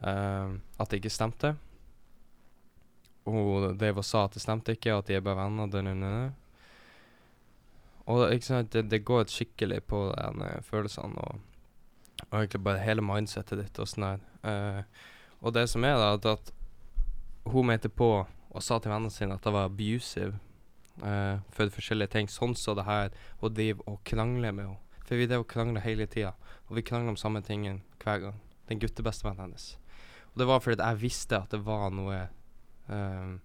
[0.02, 1.54] eh, at det ikke stemte.
[3.30, 5.70] Og drev og sa at det stemte ikke, at de er bare venner.
[5.72, 6.24] Da, da, da.
[8.12, 11.40] Og ikke sant, det, det går skikkelig på de følelsene og,
[12.28, 14.26] og egentlig bare hele mindsetet ditt og sånn der.
[14.44, 14.82] Eh,
[15.40, 16.52] og det som er, da, at,
[17.44, 18.10] hun mente på
[18.54, 20.38] og sa til vennene sine at det var abusive
[21.02, 23.10] uh, for forskjellige ting, sånn som det her,
[23.40, 24.80] og drive og krangle med henne.
[25.04, 26.30] For vi drev og krangla hele tida,
[26.70, 28.38] og vi krangla om samme tingen hver gang.
[28.70, 29.74] Den guttebestevennen hennes.
[30.32, 32.22] Og det var fordi jeg visste at det var noe
[32.88, 33.38] eh,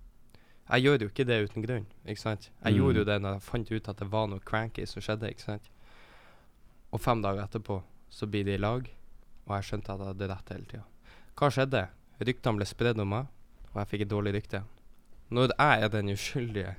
[0.69, 2.49] Jeg gjør jo ikke det uten grunn, ikke sant?
[2.63, 2.77] Jeg Mm.
[2.79, 5.41] gjorde jo det når jeg fant ut at det var noe cranky som skjedde, ikke
[5.41, 5.69] sant?
[6.93, 8.85] Og fem dager etterpå så blir de i lag,
[9.47, 10.83] og jeg skjønte at jeg hadde rett hele tida.
[11.35, 11.87] Hva skjedde?
[12.21, 13.27] Ryktene ble spredd om meg,
[13.73, 14.63] og jeg fikk et dårlig rykte.
[15.31, 16.75] Når jeg er den uskyldige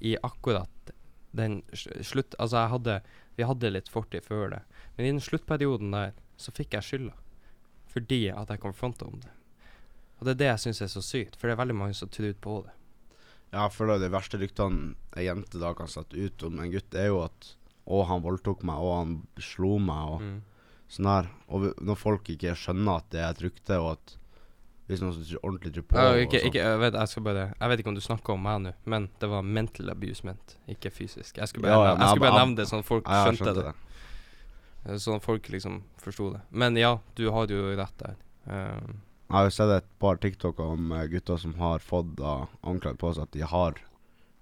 [0.00, 0.92] i akkurat
[1.32, 2.34] den slutt...
[2.38, 3.02] Altså, jeg hadde
[3.36, 4.62] Vi hadde litt fortid før det,
[4.96, 7.14] men i den sluttperioden der så fikk jeg skylda.
[7.88, 9.30] Fordi at jeg konfronta om det.
[10.20, 12.08] Og det er det jeg syns er så sykt, for det er veldig mange som
[12.12, 12.74] tror på det.
[13.52, 16.94] Ja, Jeg føler de verste ryktene ei jente da kan sette ut om en gutt,
[16.94, 17.54] er jo at
[17.90, 20.42] Å, han voldtok meg, å, han slo meg, og Mm.
[20.88, 21.30] sånn her.
[21.48, 24.16] Og når folk ikke skjønner at det er et rykte, og at
[24.86, 26.46] hvis noen som ordentlig tror på Ja, ikke, sånn.
[26.52, 29.08] ikke, jeg, vet, jeg, bare, jeg vet ikke om du snakker om meg nå, men
[29.18, 31.36] det var mental abusement, ikke fysisk.
[31.38, 33.54] Jeg skulle bare, Ja, ja, jeg skulle bare nevne det sånn at folk skjønte skjønte
[33.64, 33.74] det.
[34.84, 35.00] det.
[35.00, 36.40] Sånn at folk liksom forsto det.
[36.50, 38.16] Men ja, du har jo rett der.
[38.46, 39.00] Um,
[39.30, 42.98] Jeg har jo sett et par TikToker om eh, gutter som har fått da anklagd
[42.98, 43.76] på seg at de har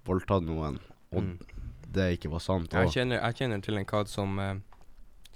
[0.09, 0.79] voldtatt noen,
[1.13, 1.35] og mm.
[1.93, 2.73] det ikke var sant.
[2.73, 4.55] jeg, Og, kjenner, jeg kjenner til en kar som, eh,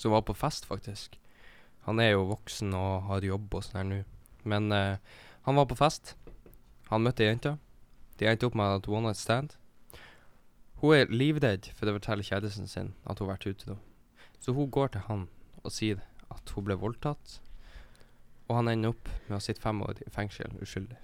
[0.00, 1.20] som var på fest, faktisk.
[1.84, 4.00] Han er jo voksen og har jobb og sånn her nå.
[4.48, 6.14] Men eh, han var på fest.
[6.88, 7.58] Han møtte ei jente.
[8.16, 9.58] De endte opp med at one night stand.
[10.80, 13.74] Hun er livredd for å fortelle kjæresten sin at hun har vært ute.
[13.74, 14.22] da.
[14.40, 15.28] Så hun går til han
[15.60, 16.00] og sier
[16.32, 17.42] at hun ble voldtatt.
[18.52, 20.98] Og han ender opp med å sitte fem år i fengsel uskyldig.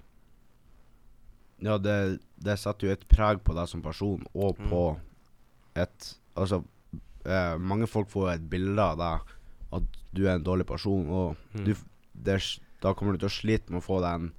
[1.65, 4.69] ja, det, det setter jo et preg på deg som person, og Mm.
[4.69, 4.83] på
[5.75, 6.61] et Altså,
[7.25, 9.33] eh, mange folk får et bilde av deg
[9.75, 9.83] at
[10.15, 11.65] du er en dårlig person, og Mm.
[11.65, 11.73] du,
[12.15, 12.37] det,
[12.81, 14.31] da kommer du til å slite med å få deg en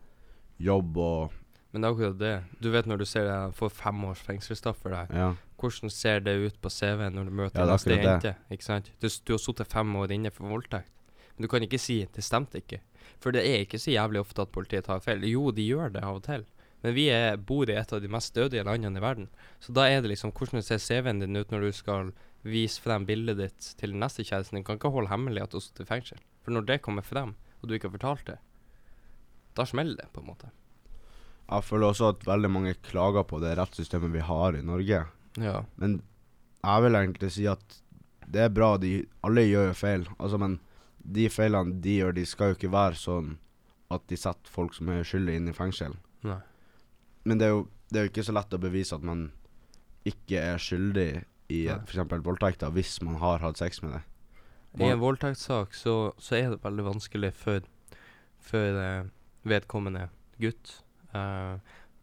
[0.59, 1.33] jobb og
[1.73, 2.45] Men det er akkurat det.
[2.61, 5.11] Du vet når du ser jeg får fem års fengselsstraff for deg.
[5.15, 5.35] Ja.
[5.59, 8.37] Hvordan ser det ut på CV-en når du møter Ja, neste jente?
[8.51, 8.91] Ikke sant?
[9.01, 10.89] Du, du har sittet fem år inne for voldtekt.
[11.37, 12.81] Men du kan ikke si 'det stemte ikke'.
[13.21, 15.25] For det er ikke så jævlig ofte at politiet tar feil.
[15.29, 16.47] Jo, de gjør det av og til.
[16.81, 19.29] Men vi er, bor i et av de mest stødige landene i verden.
[19.61, 22.13] Så da er det liksom hvordan ser CV-en din ut når du skal
[22.47, 24.65] vise frem bildet ditt til neste kjæresten din.
[24.65, 26.23] Kan ikke holde hemmelig at du har sittet i fengsel.
[26.45, 28.39] For når det kommer frem, og du ikke har fortalt det,
[29.59, 30.49] da smeller det, på en måte.
[31.51, 35.03] Jeg føler også at veldig mange klager på det rettssystemet vi har i Norge.
[35.43, 35.57] Ja.
[35.83, 36.01] Men
[36.63, 37.81] jeg vil egentlig si at
[38.31, 38.77] det er bra.
[38.79, 40.07] De, alle gjør jo feil.
[40.19, 40.61] Altså, men
[41.05, 43.35] de feilene de gjør, de skal jo ikke være sånn
[43.91, 45.97] at de setter folk som er uskyldige, inn i fengsel.
[46.27, 46.39] Nei.
[47.27, 49.31] Men det er jo, det er jo ikke så lett å bevise at man
[50.09, 51.09] ikke er skyldig
[51.51, 51.99] i f.eks.
[52.25, 54.05] voldtekter hvis man har hatt sex med det.
[54.79, 57.65] I en voldtektssak så, så er det veldig vanskelig for,
[58.39, 59.09] for eh,
[59.51, 60.07] vedkommende
[60.41, 60.77] gutt.
[61.11, 61.59] Eh,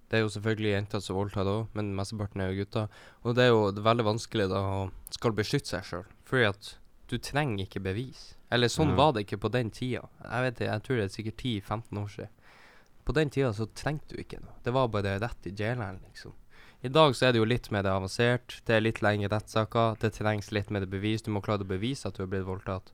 [0.08, 2.92] det er jo selvfølgelig jenter som voldtar òg, men mesteparten er jo gutter.
[3.24, 4.82] Og det er jo det er veldig vanskelig da å
[5.16, 6.74] skal beskytte seg sjøl, fordi at
[7.12, 8.37] du trenger ikke bevis.
[8.50, 10.06] Eller sånn var det ikke på den tida.
[10.24, 12.34] Jeg vet det, jeg tror det er sikkert 10-15 år siden.
[13.08, 14.56] På den tida så trengte du ikke noe.
[14.64, 16.36] Det var bare rett i jaileren, liksom.
[16.86, 18.60] I dag så er det jo litt mer avansert.
[18.68, 19.98] Det er litt lengre rettssaker.
[20.02, 21.24] Det trengs litt mer bevis.
[21.26, 22.92] Du må klare å bevise at du har blitt voldtatt.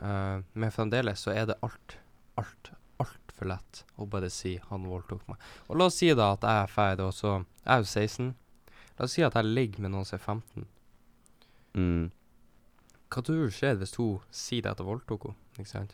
[0.00, 1.98] Uh, men fremdeles så er det alt,
[2.40, 5.38] alt, altfor lett å bare si 'han voldtok meg'.
[5.68, 8.34] Og la oss si da at jeg er ferdig, og så Jeg er jo 16.
[8.98, 10.66] La oss si at jeg ligger med noen som er 15.
[11.74, 12.10] Mm.
[13.12, 15.28] Hva tror du skjer hvis hun sier det etter voldtok
[15.58, 15.86] henne?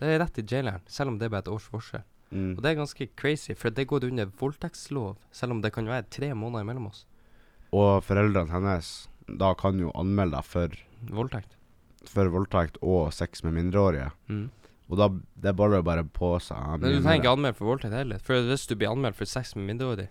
[0.00, 2.04] Det er rett i jaileren, selv om det er bare et års forskjell.
[2.34, 2.54] Mm.
[2.56, 6.08] Og det er ganske crazy, for det går under voldtektslov, selv om det kan være
[6.10, 7.04] tre måneder mellom oss.
[7.74, 8.90] Og foreldrene hennes
[9.40, 10.74] da kan jo anmelde deg for,
[11.14, 11.54] Voldtekt.
[12.10, 14.10] for voldtekt og sex med mindreårige.
[14.28, 14.48] Mm.
[14.92, 15.08] Og da
[15.40, 16.58] det er bare bare på seg.
[16.80, 18.20] Men du trenger ikke anmelde for voldtekt heller.
[18.24, 20.10] For hvis du blir anmeldt for sex med mindreårige,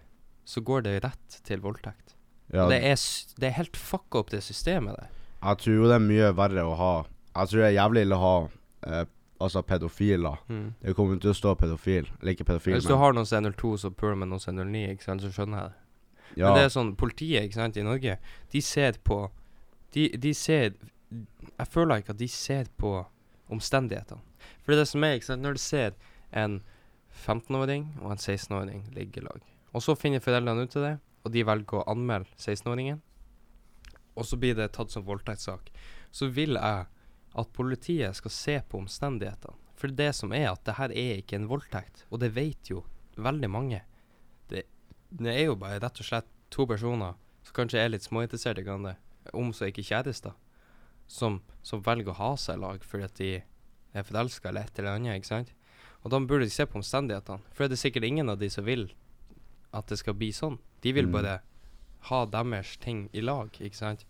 [0.49, 2.15] så går det rett til voldtekt.
[2.53, 2.97] ja, det er,
[3.39, 5.11] det er helt fucka opp, det systemet der.
[5.43, 6.93] Jeg tror jo det er mye verre å ha
[7.33, 8.35] Jeg tror det er jævlig ille å ha
[8.87, 9.05] eh,
[9.43, 10.37] altså pedofiler.
[10.47, 10.73] Mm.
[10.81, 12.09] Det kommer til å stå pedofil.
[12.21, 14.59] Eller ikke pedofil, Hvis du har noen som er 02, som puler med noen som
[14.59, 15.79] er 09, ikke sant, så skjønner jeg det.
[16.39, 18.17] ja, Men det er sånn, politiet ikke sant, i Norge,
[18.53, 19.23] de ser på
[19.93, 22.95] De, de ser Jeg føler ikke at de ser på
[23.53, 24.21] omstendighetene.
[24.63, 25.97] For det det som er, ikke sant, når du ser
[26.31, 26.61] en
[27.25, 31.31] 15-åring og en 16-åring ligge i lag, og så finner foreldrene ut av det, og
[31.35, 33.01] de velger å anmelde 16-åringen,
[34.15, 35.71] og så blir det tatt som voldtektssak,
[36.13, 36.85] så vil jeg
[37.33, 39.57] at politiet skal se på omstendighetene.
[39.79, 42.83] For det som er at det her er ikke en voldtekt, og det vet jo
[43.17, 43.81] veldig mange.
[44.47, 44.63] Det,
[45.09, 48.63] det er jo bare rett og slett to personer som kanskje er litt småinteressert i
[48.63, 48.95] hverandre,
[49.33, 50.35] om så ikke kjærester,
[51.09, 53.31] som, som velger å ha seg i lag fordi at de
[53.93, 55.51] er forelska eller et eller annet, ikke sant?
[56.03, 57.43] Og da burde de se på omstendighetene.
[57.55, 58.89] For det er sikkert ingen av de som vil
[59.73, 60.59] at det skal bli sånn.
[60.83, 61.13] De vil Mm.
[62.09, 64.05] Ha deres ting i lag, ikke sant?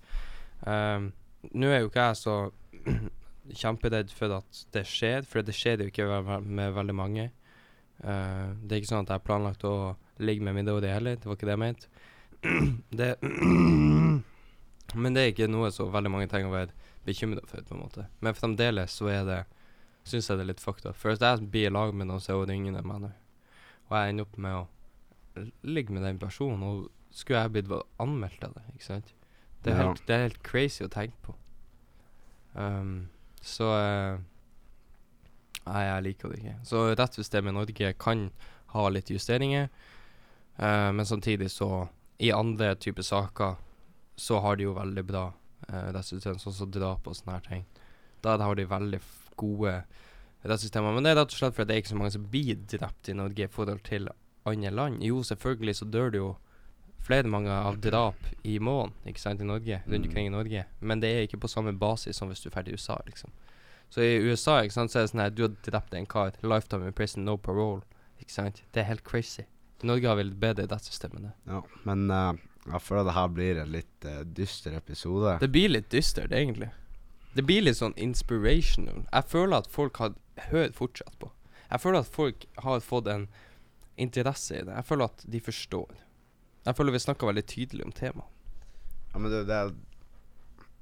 [0.65, 1.11] Um,
[1.51, 2.35] Nå er jo ikke jeg så
[3.61, 7.25] kjemperedd for at det skjer, for det skjer jo ikke med veldig mange.
[8.03, 11.27] Uh, det er ikke sånn at jeg har planlagt å ligge med mindreårige heller, det
[11.27, 11.91] var ikke det jeg mente.
[12.99, 13.09] det
[15.01, 17.81] Men det er ikke noe så veldig mange trenger å være bekymra for, på en
[17.81, 18.05] måte.
[18.21, 19.41] Men fremdeles så er det
[20.03, 20.97] Syns jeg det er litt fucked up.
[20.99, 23.05] For hvis jeg blir i lag med noen så er yngre enn meg
[23.87, 28.43] og jeg ender opp med å ligge med den personen, og skulle jeg blitt anmeldt
[28.43, 29.13] av det, ikke sant
[29.63, 29.87] Det er, Ja.
[29.87, 31.33] helt, det er helt crazy å tenke på.
[32.53, 33.09] Um,
[33.41, 34.17] så uh,
[35.63, 36.55] Nei, jeg liker det ikke.
[36.67, 38.25] Så rettssystemet i Norge kan
[38.73, 39.69] ha litt justeringer,
[40.53, 41.87] Uh, men samtidig så
[42.21, 43.55] I andre typer saker
[44.15, 47.63] så har de jo veldig bra uh, rettssystem, sånn som drap og sånne her ting.
[48.21, 48.99] Da har de veldig
[49.35, 49.73] gode
[50.45, 50.93] rettssystemer.
[50.93, 53.09] Men det er rett og slett fordi det er ikke så mange som blir drept
[53.09, 54.11] i Norge i forhold til
[54.45, 55.01] andre land.
[55.03, 56.29] Jo, selvfølgelig så dør det jo
[57.03, 58.15] flere mange av drap
[58.47, 60.09] i måneden, ikke sant, i Norge, rundt Mm.
[60.09, 60.65] omkring i Norge.
[60.81, 63.31] Men det er ikke på samme basis som hvis du er ferdig i USA, liksom.
[63.89, 66.31] Så i USA, ikke sant, så er det sånn her, du har drept en kar,
[66.41, 67.81] lifetime in prison, no parole,
[68.19, 68.63] ikke sant.
[68.73, 69.43] Det er helt crazy.
[69.83, 71.33] I Norge har vi litt bedre rettssystem enn det.
[71.47, 71.61] ja.
[71.83, 72.33] Men uh,
[72.71, 75.37] jeg føler det her blir en litt uh, dyster episode.
[75.39, 76.71] Det blir litt dystert, egentlig.
[77.35, 79.03] Det blir litt sånn inspirational.
[79.11, 80.13] Jeg føler at folk har
[80.49, 81.29] hørt fortsatt på.
[81.69, 83.27] Jeg føler at folk har fått en
[83.97, 84.73] interesse i det.
[84.73, 85.89] Jeg føler at de forstår.
[86.63, 88.29] Jeg føler vi snakker veldig tydelig om temaet.
[89.13, 89.73] Ja, men det, det er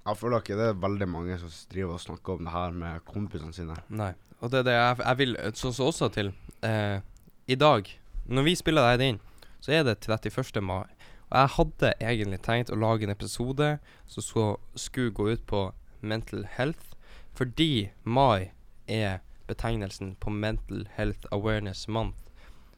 [0.06, 3.04] Jeg føler ikke det er veldig mange som driver og snakker om det her med
[3.06, 3.76] kompisene sine.
[3.90, 4.14] Nei.
[4.42, 6.32] Og det er det jeg, jeg vil sånn som også til
[6.66, 7.04] eh,
[7.46, 7.90] I dag,
[8.26, 9.20] når vi spiller deg inn,
[9.62, 10.62] så er det 31.
[10.66, 10.88] mai.
[11.30, 13.76] Og jeg hadde egentlig tenkt å lage en episode
[14.10, 15.68] som skulle gå ut på
[16.02, 16.96] mental health,
[17.38, 18.52] fordi mai
[18.90, 22.18] er betegnelsen på Mental Health Awareness Month.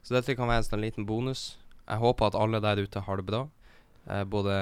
[0.02, 1.54] Så dette kan være en sånn liten bonus.
[1.84, 3.44] Jeg håper at alle der ute har det bra.
[4.08, 4.54] Eh, både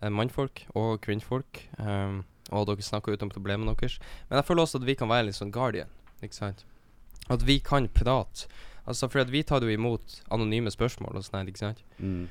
[0.00, 1.62] eh, mannfolk og kvinnfolk.
[1.78, 3.98] Um, og dere snakker ut om problemene deres.
[4.28, 5.90] Men jeg føler også at vi kan være litt sånn guardian.
[6.22, 6.64] Ikke sant?
[7.28, 8.48] At vi kan prate.
[8.88, 11.82] Altså For at vi tar jo imot anonyme spørsmål og sånn, her, ikke sant?
[11.98, 12.28] Mm.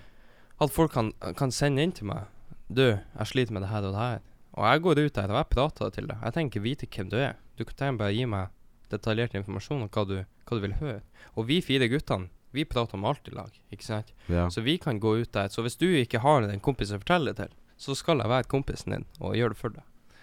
[0.64, 2.26] At folk kan, kan sende inn til meg
[2.68, 4.24] Du, jeg sliter med det her og det her.
[4.58, 6.24] Og jeg går ut der og jeg prater til deg.
[6.24, 7.38] Jeg ikke vite hvem du er.
[7.58, 8.50] Du kan bare gi meg
[8.92, 11.02] detaljert informasjon om hva du, hva du vil høre.
[11.38, 14.14] Og vi fire guttene, vi prater om alt i lag, ikke sant?
[14.32, 14.48] Ja.
[14.50, 15.50] Så vi kan gå ut der.
[15.52, 18.50] Så hvis du ikke har den kompisen å fortelle det til, så skal jeg være
[18.50, 20.16] kompisen din og gjøre det for deg.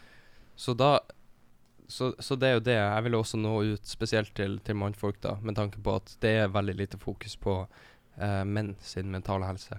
[0.57, 0.99] Så da
[1.89, 2.77] så, så det er jo det.
[2.79, 6.33] Jeg vil også nå ut spesielt til, til mannfolk, da, med tanke på at det
[6.41, 7.59] er veldig lite fokus på
[8.17, 9.79] eh, menn sin mentale helse.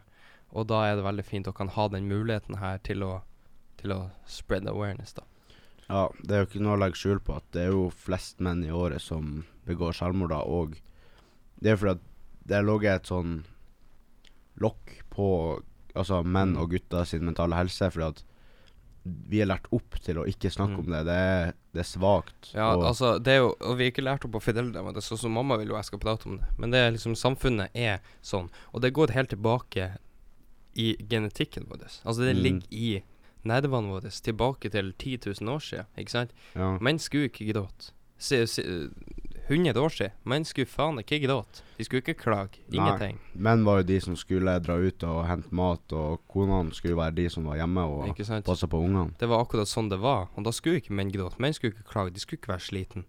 [0.55, 3.13] Og da er det veldig fint å kan ha den muligheten her til å,
[3.81, 5.25] til å spread awareness, da.
[5.89, 8.39] ja, det er jo ikke noe å legge skjul på at det er jo flest
[8.43, 10.77] menn i året som begår selvmord, da, og
[11.59, 12.11] det er fordi at
[12.45, 13.43] det har ligget et sånn
[14.61, 15.29] lokk på
[15.95, 16.61] altså menn Mm.
[16.61, 18.23] og gutter sin mentale helse, fordi at
[19.05, 20.79] vi er lært opp til å ikke snakke Mm.
[20.79, 21.05] om det.
[21.05, 22.53] Det er, det er svakt.
[22.53, 25.03] Ja, og, altså, det er jo Og vi er ikke lært opp av med det,
[25.03, 26.47] sånn som mamma vil jo jeg skal prate om det.
[26.57, 28.49] Men det er liksom samfunnet er sånn.
[28.73, 29.97] Og det går helt tilbake
[30.75, 32.01] i genetikken vår.
[32.05, 32.43] Altså, det Mm.
[32.43, 33.03] ligger i
[33.45, 36.31] nervene våre tilbake til 10 000 år siden, ikke sant?
[36.55, 36.77] ja.
[36.79, 37.91] Menn skulle ikke gråte.
[38.17, 38.37] si,
[39.47, 40.11] 100 år siden.
[40.23, 41.61] Menn skulle faen ikke gråte.
[41.77, 42.61] De skulle ikke klage.
[42.73, 43.19] Ingenting.
[43.33, 47.17] Menn var jo de som skulle dra ut og hente mat, og konene skulle være
[47.19, 49.13] de som var hjemme og passe på ungene.
[49.19, 50.29] Det var akkurat sånn det var.
[50.35, 51.37] Og da skulle ikke menn gråte.
[51.43, 52.15] Menn skulle ikke klage.
[52.15, 53.05] De skulle ikke være sliten.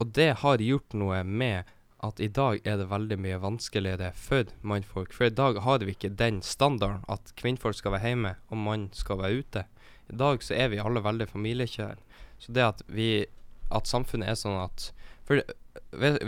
[0.00, 1.70] Og det har gjort noe med
[2.02, 5.12] at i dag er det veldig mye vanskeligere for mannfolk.
[5.14, 8.88] For i dag har vi ikke den standarden at kvinnfolk skal være hjemme og mann
[8.96, 9.62] skal være ute.
[10.10, 12.00] I dag så er vi alle veldig familiekjære.
[12.42, 13.26] Så det at vi
[13.72, 14.90] At samfunnet er sånn at
[15.24, 15.40] For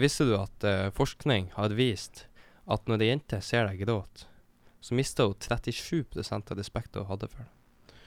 [0.01, 2.26] visste du at uh, forskning har vist
[2.70, 4.24] at når ei jente ser deg gråte,
[4.80, 7.99] så mister hun 37 av respekten hun hadde for deg.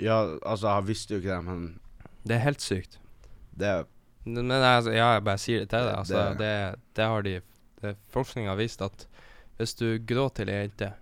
[0.00, 1.80] Ja, altså, jeg visste jo ikke det, men
[2.24, 2.98] Det er helt sykt.
[3.56, 3.86] det
[4.24, 5.94] Men altså, ja, jeg bare sier det til deg.
[5.98, 7.40] Altså, Det- det, det har de
[7.82, 9.06] det, Forskning har vist at
[9.58, 10.92] hvis du gråter til ei jente,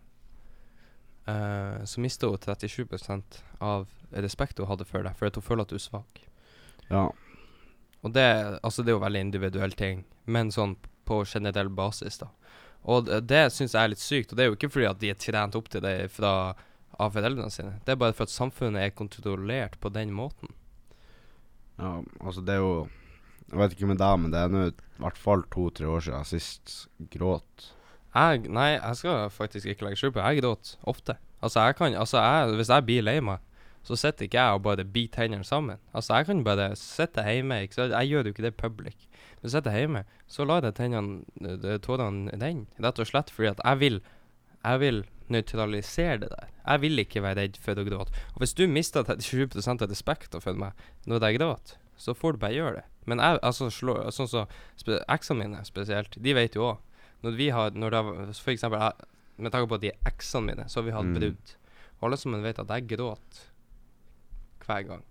[1.29, 5.69] uh, så mister hun 37 av respekt hun hadde for deg, fordi hun føler at
[5.69, 6.21] du er svak.
[6.91, 7.09] Ja.
[8.07, 8.27] Og det,
[8.63, 10.77] altså, det er jo veldig individuell ting, men sånn
[11.09, 12.29] på generell basis, da.
[12.89, 15.01] Og det, det syns jeg er litt sykt, og det er jo ikke fordi at
[15.03, 16.55] de er trent opp til det fra,
[16.99, 17.79] av foreldrene sine.
[17.85, 20.55] Det er bare for at samfunnet er kontrollert på den måten.
[21.79, 21.99] ja.
[22.21, 22.89] Altså, det er jo
[23.49, 26.19] Jeg vet ikke med deg, men det er nå i hvert fall to-tre år siden
[26.19, 26.73] jeg sist
[27.15, 27.71] gråt.
[28.13, 31.15] Jeg, nei, jeg skal faktisk ikke legge skjul på Jeg gråter ofte.
[31.41, 33.41] Altså, jeg kan, altså jeg, Hvis jeg blir lei meg,
[33.89, 35.79] så sitter ikke jeg og bare biter hendene sammen.
[35.97, 37.63] Altså, jeg kan bare sitte hjemme.
[37.65, 37.89] Ikke?
[37.95, 39.07] Jeg gjør jo ikke det public.
[39.41, 42.67] Men sitter hjemme, så lar jeg tennene, eh, tårene renne.
[42.85, 44.01] Rett og slett fordi at jeg vil
[44.65, 46.49] Jeg vil nøytralisere det der.
[46.67, 48.11] Jeg vil ikke være redd for å gråte.
[48.35, 50.73] Og hvis du mister 37 av respekten for meg
[51.07, 52.85] når jeg gråter, så får du bare gjøre det.
[53.07, 56.79] Men jeg, altså, slå, sånn som så, eksene mine spesielt, de vet jo òg
[57.23, 58.03] når vi har når det
[58.39, 59.09] For eksempel jeg,
[59.39, 61.15] med tanke på at de er eksene mine, så har vi hatt Mm.
[61.21, 61.55] brudd.
[62.01, 63.47] Og alle sammen vet at jeg gråter
[64.69, 65.03] hver gang.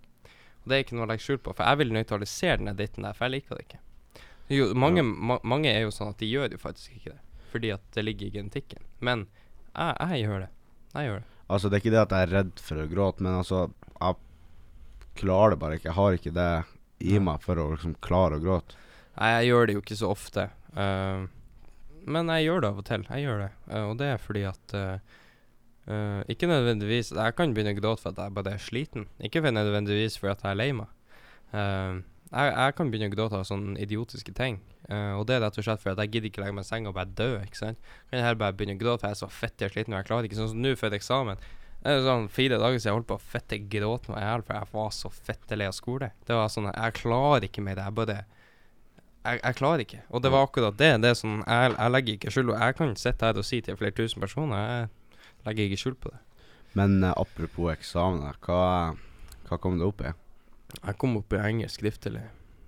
[0.64, 3.06] Og det er ikke noe å legge skjul på, for jeg vil nøytralisere den dritten
[3.08, 3.82] der, for jeg liker det ikke.
[4.54, 5.08] Jo, mange, Ja.
[5.32, 7.20] ma mange er jo sånn at de gjør jo faktisk ikke det,
[7.52, 8.84] fordi at det ligger i genetikken.
[9.04, 9.26] Men
[9.76, 10.50] jeg, jeg gjør det.
[10.94, 11.28] Jeg gjør det.
[11.50, 13.60] Altså, det er ikke det at jeg er redd for å gråte, men altså
[13.98, 14.16] Jeg
[15.16, 15.90] klarer det bare ikke.
[15.90, 16.50] Jeg har ikke det
[17.08, 18.76] i meg for å liksom klare å gråte.
[19.18, 20.44] Nei, jeg gjør det jo ikke så ofte.
[20.78, 21.26] Uh,
[22.06, 23.06] men jeg gjør det av og til.
[23.10, 23.50] Jeg gjør det.
[23.72, 25.16] Uh, og det er fordi at eh,
[25.88, 29.08] eh, Ikke nødvendigvis Jeg kan begynne å gråte for at jeg bare er sliten.
[29.24, 30.94] Ikke for nødvendigvis fordi at jeg er lei meg.
[31.54, 34.60] Uh, jeg, jeg kan begynne å gråte av sånne idiotiske ting.
[34.88, 36.70] Uh, og det er rett og slett fordi at jeg gidder ikke legge meg i
[36.70, 37.30] senga og bare dø.
[37.40, 37.94] Ikke sant?
[38.10, 40.10] Kan jeg heller bare begynne å gråte for jeg er så fette sliten og jeg
[40.10, 40.40] klarer ikke.
[40.40, 41.46] Sånn som nå før eksamen.
[41.84, 44.44] Det er sånn Fire dager siden jeg holdt på å fette gråte meg i hjel
[44.48, 46.12] for jeg var så fette lei av skole.
[46.28, 47.80] Det var sånn Jeg klarer ikke mer.
[47.84, 48.18] Jeg bare
[49.28, 50.02] jeg, jeg klarer ikke.
[50.16, 50.94] Og det var akkurat det.
[51.04, 53.80] Det er sånn Jeg, jeg legger ikke skjul Jeg kan sitte her og si til
[53.80, 54.90] flere tusen personer Jeg
[55.48, 56.20] legger ikke skjul på det.
[56.78, 58.94] Men uh, apropos eksamener, hva,
[59.48, 60.14] hva kom det opp i?
[60.78, 62.26] Jeg kom opp i engelsk skriftlig.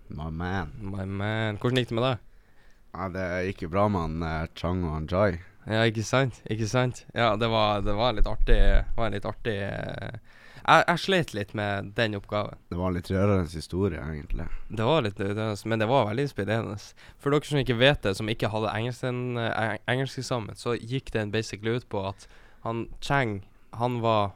[0.10, 0.74] My man.
[0.82, 1.60] My man.
[1.62, 2.26] Hvordan gikk det med deg?
[2.96, 5.44] Ja, det gikk jo bra med han eh, Chang og han Jai.
[5.70, 6.40] Ja, ikke sant?
[6.50, 7.04] Ikke sant?
[7.14, 8.58] Ja, det var, det var litt artig
[8.98, 10.18] var litt artig uh,
[10.70, 12.60] jeg, jeg slet litt med den oppgaven.
[12.70, 14.46] Det var litt rørende historie, egentlig.
[14.70, 16.76] Det var litt rørende, Men det var veldig inspirerende.
[17.18, 21.32] For dere som ikke vet det, som ikke hadde engelsk, en, eh, så gikk den
[21.32, 22.28] basically ut på at
[22.66, 23.40] han Chang,
[23.72, 24.32] han var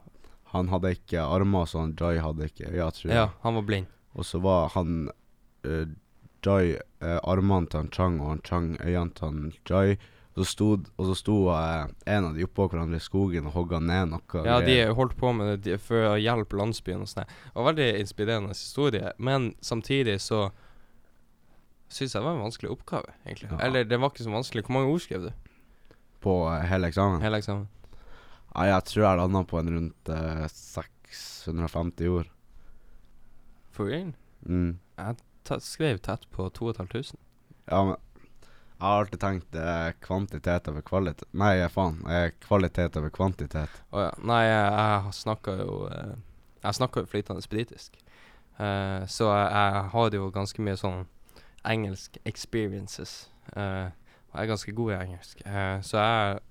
[0.54, 3.18] Han hadde ikke armer, så han Jai hadde ikke øyne, tror jeg.
[3.18, 3.88] Ja, han var blind.
[4.14, 5.10] Og så var han
[5.66, 5.86] uh,
[6.46, 9.98] Jai uh, armene til han Chang, og han Chang øynene til han Jai.
[10.34, 13.82] Så stod, og så sto uh, en av de oppå hverandre i skogen og hogga
[13.82, 14.46] ned noe.
[14.46, 17.30] Ja, de holdt på med det de, for å hjelpe landsbyen og sånn.
[17.30, 20.48] Det var veldig inspirerende historie, men samtidig så
[21.94, 23.52] syns jeg det var en vanskelig oppgave, egentlig.
[23.52, 23.60] Ja.
[23.68, 24.66] Eller det var ikke så vanskelig.
[24.66, 25.32] Hvor mange ord skrev du?
[26.26, 27.22] På uh, hele eksamen.
[27.22, 27.70] Hele eksamen?
[28.54, 32.30] Ja, jeg tror jeg landa på en rundt eh, 650 ord.
[33.74, 34.12] For real?
[34.46, 34.78] Mm.
[35.44, 37.18] Ta, skrev tett på 2500.
[37.66, 37.96] Ja, men
[38.84, 42.02] jeg har alltid tenkt eh, kvantitet over kvalitet Nei, eh, faen.
[42.06, 43.82] Eh, kvalitet over kvantitet.
[43.90, 44.14] Å ja.
[44.28, 46.16] Nei, jeg, jeg snakka jo eh,
[46.66, 47.98] Jeg snakka jo flytende britisk.
[48.60, 51.06] Eh, så jeg, jeg har jo ganske mye sånn
[51.66, 53.32] engelsk experiences.
[53.56, 53.88] Eh,
[54.30, 55.46] og jeg er ganske god i engelsk.
[55.48, 56.44] Eh, så jeg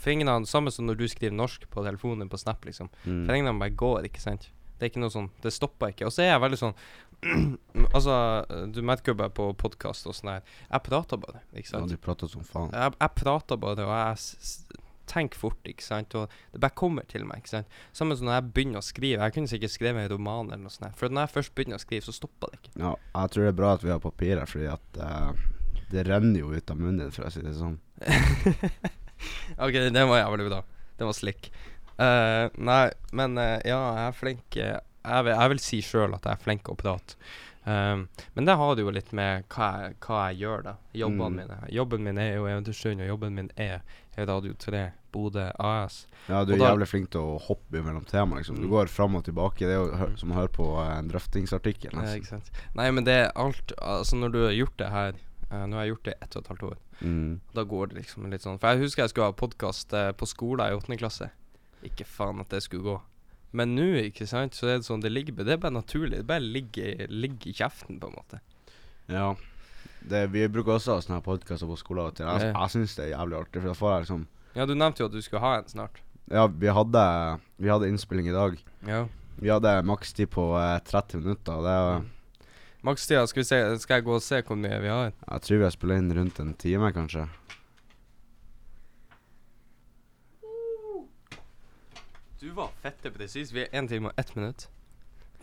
[0.00, 2.90] Fingrene Samme som når du skriver norsk på telefonen på Snap, liksom.
[3.04, 3.22] Mm.
[3.28, 4.48] Fingrene bare går, ikke sant?
[4.80, 6.06] Det er ikke noe sånn Det stopper ikke.
[6.08, 6.76] Og så er jeg veldig sånn
[7.96, 8.14] Altså,
[8.72, 11.92] du merker jo bare på podkast og sånn her Jeg prater bare, ikke Ja, sant?
[11.92, 12.72] de prater som faen.
[12.72, 14.78] Jeg, jeg prater bare, og jeg
[15.10, 16.14] tenker fort, ikke sant.
[16.14, 17.78] Og det bare kommer til meg, ikke sant.
[17.96, 19.24] Samme som når jeg begynner å skrive.
[19.26, 20.94] Jeg kunne sikkert skrevet en roman eller noe sånt.
[21.00, 22.74] For når jeg først begynner å skrive, så stopper det ikke.
[22.84, 25.32] Ja, jeg tror det er bra at vi har papir her, fordi at uh,
[25.90, 27.76] det renner jo ut av munnen din, for å si det sånn.
[29.64, 30.62] OK, den var jævlig bra.
[30.98, 31.50] Den var slick.
[32.00, 36.14] Uh, nei, men uh, ja, jeg er flink eh, jeg, vil, jeg vil si sjøl
[36.16, 37.16] at jeg er flink å prate.
[37.68, 40.72] Um, men det har det jo litt med hva jeg, hva jeg gjør, da.
[40.96, 41.36] Jobbene Mm.
[41.42, 41.58] mine.
[41.76, 43.82] Jobben min er jo Eventyrstund, og jobben min er
[44.16, 44.80] Radio 3
[45.12, 46.06] Bodø AS.
[46.28, 48.56] Ja, du er da- jævlig flink til å hoppe mellom tema, liksom.
[48.56, 48.70] Du Mm.
[48.72, 49.58] går fram og tilbake.
[49.68, 50.16] Det er jo Mm.
[50.18, 52.50] som å høre på eh, en drøftingsartikkel, Ja, ikke sant.
[52.74, 55.12] Nei, men det er alt Altså, når du har gjort det her
[55.50, 56.80] eh, Nå har jeg gjort det i ett og et halvt år.
[57.00, 57.30] Mm.
[57.56, 60.28] Da går det liksom litt sånn For jeg husker jeg skulle ha podkast uh, på
[60.28, 61.30] skolen i åttende klasse.
[61.86, 62.96] Ikke faen at det skulle gå.
[63.56, 66.20] Men nå, ikke sant, så er det sånn Det ligger Det er bare naturlig.
[66.22, 68.42] Det bare ligger, ligger i kjeften, på en måte.
[69.10, 69.32] Ja.
[70.00, 72.14] Det, vi bruker også å ha sånne podkaster på skolen.
[72.16, 72.28] til.
[72.28, 75.02] Jeg, jeg syns det er jævlig artig, for da får jeg liksom Ja, du nevnte
[75.02, 76.00] jo at du skulle ha en snart.
[76.30, 77.02] Ja, vi hadde,
[77.58, 78.56] vi hadde innspilling i dag.
[78.86, 79.04] Ja.
[79.40, 81.62] Vi hadde makstid på eh, 30 minutter.
[81.64, 82.02] Det er,
[82.82, 85.12] Makstida, skal Skal jeg gå og se hvor mye vi har?
[85.30, 87.26] Jeg tror vi har spilt inn rundt en time, kanskje.
[92.40, 93.52] Du var fette presis.
[93.52, 94.68] Vi er én time og ett minutt.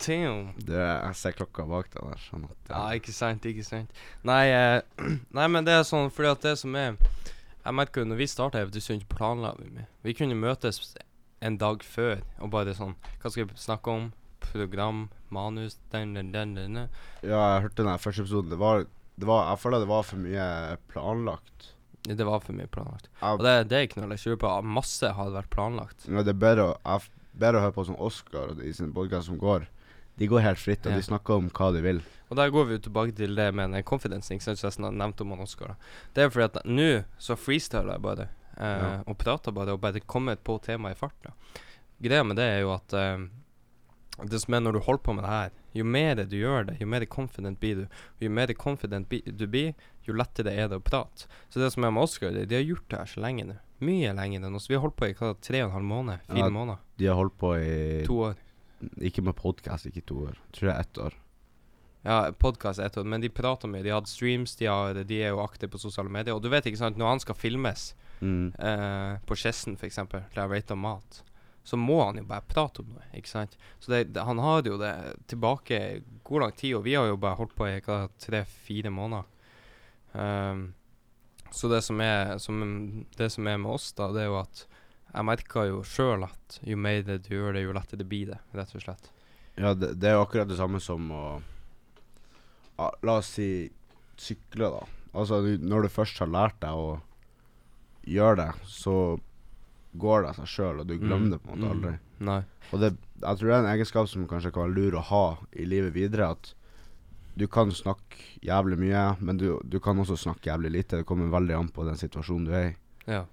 [0.02, 0.54] Damn.
[0.58, 2.22] Du, jeg ser klokka bak deg der.
[2.22, 3.94] Sånn at, Ja, ikke sant, ikke sant.
[4.26, 4.82] Nei, eh,
[5.38, 6.96] nei, men det er sånn fordi at det som er
[7.68, 9.88] Jeg merker jo når vi starta Eventyrsund, planla vi mye.
[10.06, 10.96] Vi kunne møtes
[11.42, 14.12] en dag før og bare sånn Hva skal vi snakke om?
[14.48, 16.74] Program, manus, den, den, den, den.
[16.82, 16.90] den.
[17.24, 18.50] Ja, jeg hørte den første episoden.
[18.54, 18.86] Det var,
[19.18, 21.74] det var Jeg føler det var for mye planlagt.
[22.08, 23.10] Det var for mye planlagt.
[23.22, 24.52] Jeg, Og det, det er ikke noe å legge skjul på.
[24.64, 26.06] Masse hadde vært planlagt.
[26.08, 29.28] ja, det er bedre jeg, bedre å høre på som Oscar og de sine podkast
[29.28, 29.68] som går.
[30.18, 30.98] De går helt fritt, og Ja.
[30.98, 32.00] de snakker om hva de vil.
[32.32, 34.94] Og der går vi jo tilbake til det med den confidence, ikke sant, som jeg
[34.98, 35.76] nevnte om han Oscar.
[36.16, 39.04] Det er fordi at nå så freestyler jeg bare, eh, Ja.
[39.06, 41.34] og prater bare, og bare kommer på temaet i farta.
[42.02, 43.28] Greia med det er jo at eh,
[44.26, 46.80] det som er når du holder på med det her, jo mer du gjør det,
[46.82, 47.84] jo mer confident blir du.
[48.18, 49.76] Og jo mer confident du blir,
[50.08, 51.28] jo lettere er det å prate.
[51.50, 53.58] Så det som er med Oscar, de, har gjort det her så lenge nå.
[53.86, 54.66] Mye lenger enn oss.
[54.70, 56.20] Vi har holdt på i hva, tre og en halv måned?
[56.26, 56.50] Fire Ja.
[56.50, 56.78] måneder?
[56.98, 58.36] De har holdt på i To år?
[59.02, 60.34] Ikke med podkast, ikke to år.
[60.34, 61.14] Jeg tror det er ett år.
[62.08, 63.84] Ja, podkast ett år, men de prater mye.
[63.84, 66.34] De har hatt streams, de, har, de er jo aktive på sosiale medier.
[66.38, 68.48] Og du vet, ikke sant, når han skal filmes Mm.
[68.58, 71.22] eh, på Skjessen, f.eks., der jeg rater mat,
[71.68, 73.58] så må han jo bare prate om noe, ikke sant.
[73.84, 74.94] Så det, det, han har jo det
[75.28, 75.80] tilbake
[76.24, 77.82] god lang tid, og vi har jo bare holdt på i
[78.24, 79.28] tre-fire måneder.
[80.14, 80.62] Um,
[81.52, 82.64] så det som, er, som,
[83.20, 84.64] det som er med oss, da, det er jo at
[85.12, 88.32] jeg merker jo sjøl at jo mer det du gjør det, jo lettere det blir
[88.32, 89.12] det, rett og slett.
[89.60, 91.26] Ja, det, det er jo akkurat det samme som å
[92.78, 93.50] ja, La oss si
[94.16, 94.84] sykle, da.
[95.18, 97.00] Altså, når du først har lært deg å
[98.08, 98.96] gjøre det, så
[99.94, 101.94] går det av seg sjøl, og du glemmer det på en måte aldri.
[102.28, 102.42] Nei.
[102.72, 105.26] Og det, jeg tror det er en egenskap som kanskje kan være lur å ha
[105.56, 106.32] i livet videre.
[106.36, 106.54] At
[107.38, 111.02] du kan snakke jævlig mye, men du, du kan også snakke jævlig lite.
[111.02, 112.74] Det kommer veldig an på den situasjonen du er i.
[113.08, 113.24] Ja,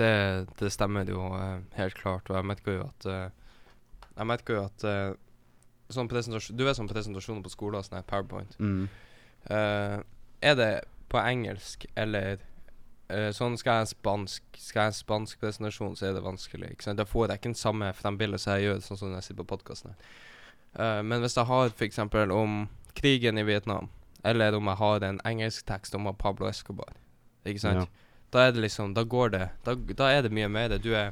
[0.00, 0.12] det,
[0.58, 2.30] det stemmer jo eh, helt klart.
[2.30, 3.28] Og jeg merker jo at eh,
[4.12, 5.12] Jeg merker jo at eh,
[5.92, 8.56] sånn Du vet sånn presentasjoner på skolen, sånn her PowerPoint.
[8.58, 8.88] Mm.
[9.52, 9.98] Eh,
[10.42, 10.72] er det
[11.12, 12.40] på engelsk eller
[13.36, 16.70] Sånn skal jeg ha spansk Skal jeg ha en spansk presentasjon, så er det vanskelig.
[16.72, 17.00] Ikke sant?
[17.00, 19.48] Da får jeg ikke den samme frembildet som jeg gjør sånn som jeg sitter på
[19.50, 20.14] podkasten her.
[20.80, 21.98] Eh, men hvis jeg har f.eks.
[22.32, 22.54] om
[22.96, 23.90] krigen i Vietnam,
[24.24, 26.94] eller om jeg har en engelsk tekst om Pablo Escobar,
[27.44, 27.84] ikke sant?
[27.84, 28.08] Ja.
[28.32, 30.78] Da er det liksom Da går det Da, da er det mye mer.
[30.78, 31.10] Du er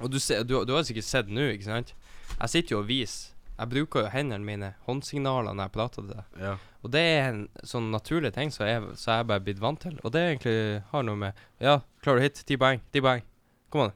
[0.00, 1.94] Og du, ser, du, du har sikkert sett nå, ikke sant?
[2.40, 3.33] Jeg sitter jo og viser.
[3.54, 6.38] Jeg bruker jo hendene mine, håndsignaler, når jeg prater til deg.
[6.42, 6.54] Ja.
[6.82, 9.94] Og det er en sånn naturlig ting som jeg, så jeg bare blitt vant til.
[10.02, 12.42] Og det egentlig har noe med Ja, klarer du hit?
[12.48, 12.82] Ti poeng.
[12.92, 13.22] Ti poeng.
[13.70, 13.94] Kom an.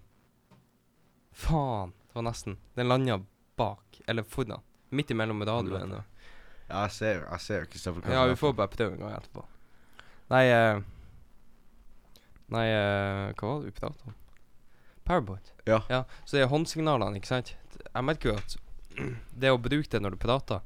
[1.32, 1.90] Faen.
[2.06, 2.56] Det var nesten.
[2.78, 3.18] Den landa
[3.58, 4.62] bak, eller foran.
[4.94, 5.92] Midt imellom radioen.
[5.92, 6.04] og-
[6.68, 9.44] Ja, jeg ser, jeg ser ikke så Ja, vi får bare prøve en gang etterpå.
[10.30, 10.82] Nei uh,
[12.48, 14.14] Nei, uh, hva var det vi pratet om?
[15.04, 15.52] Powerpoint.
[15.66, 15.82] Ja.
[15.88, 16.04] ja.
[16.24, 17.54] Så det er håndsignalene, ikke sant.
[17.94, 18.56] Jeg merker jo at
[19.32, 20.60] det å bruke det når du prater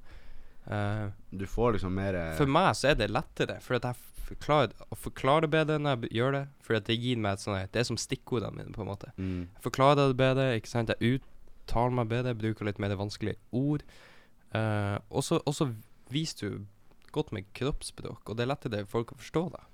[0.71, 4.01] uh, Du får liksom mer eh, For meg så er det lettere, for at jeg
[4.33, 6.43] forklarer å forklare bedre når jeg gjør det.
[6.65, 9.13] For at det gir meg et sånt Det er som stikkordene mine, på en måte.
[9.17, 9.41] mm.
[9.59, 10.93] Jeg forklarer det bedre, ikke sant.
[10.95, 13.85] Jeg uttaler meg bedre, bruker litt mer vanskelige ord.
[14.53, 15.69] Uh, og så
[16.13, 16.65] viser du
[17.13, 19.69] godt med kroppsspråk, og det er lettere for folk å forstå deg.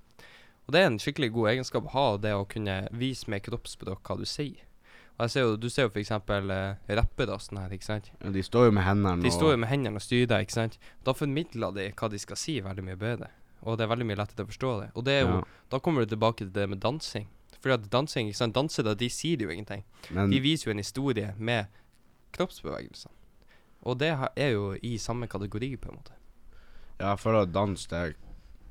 [0.68, 4.02] Og det er en skikkelig god egenskap å ha, det å kunne vise med kroppsspråk
[4.04, 4.66] hva du sier.
[5.26, 6.12] Ser jo, Du ser jo f.eks.
[7.00, 8.12] Rappere sånn her, ikke sant.
[8.22, 10.78] ja, De står jo med hendene De står jo med hendene og styrer ikke sant.
[11.04, 13.32] Da formidler de hva de skal si, veldig mye bedre.
[13.66, 14.88] Og det er veldig mye lettere å forstå det.
[14.94, 15.64] Og det er jo, ja.
[15.74, 17.26] da kommer du tilbake til det med dansing.
[17.58, 19.82] For at dansing, ikke sant, dansere de sier jo ingenting.
[20.14, 21.66] Men De viser jo en historie med
[22.36, 23.14] kroppsbevegelsene.
[23.88, 26.14] Og det er jo i samme kategori, på en måte.
[26.98, 28.12] ja, jeg føler at dans det er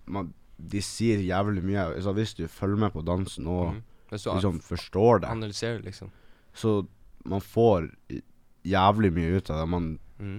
[0.06, 1.94] man, De sier jævlig mye.
[1.94, 3.84] Altså, hvis du følger med på dansen og mm.
[4.12, 6.12] Liksom forstår det, analyserer, liksom.
[6.58, 6.82] Så
[7.28, 7.90] man får
[8.68, 9.68] jævlig mye ut av det.
[9.72, 9.90] Man
[10.20, 10.38] mm.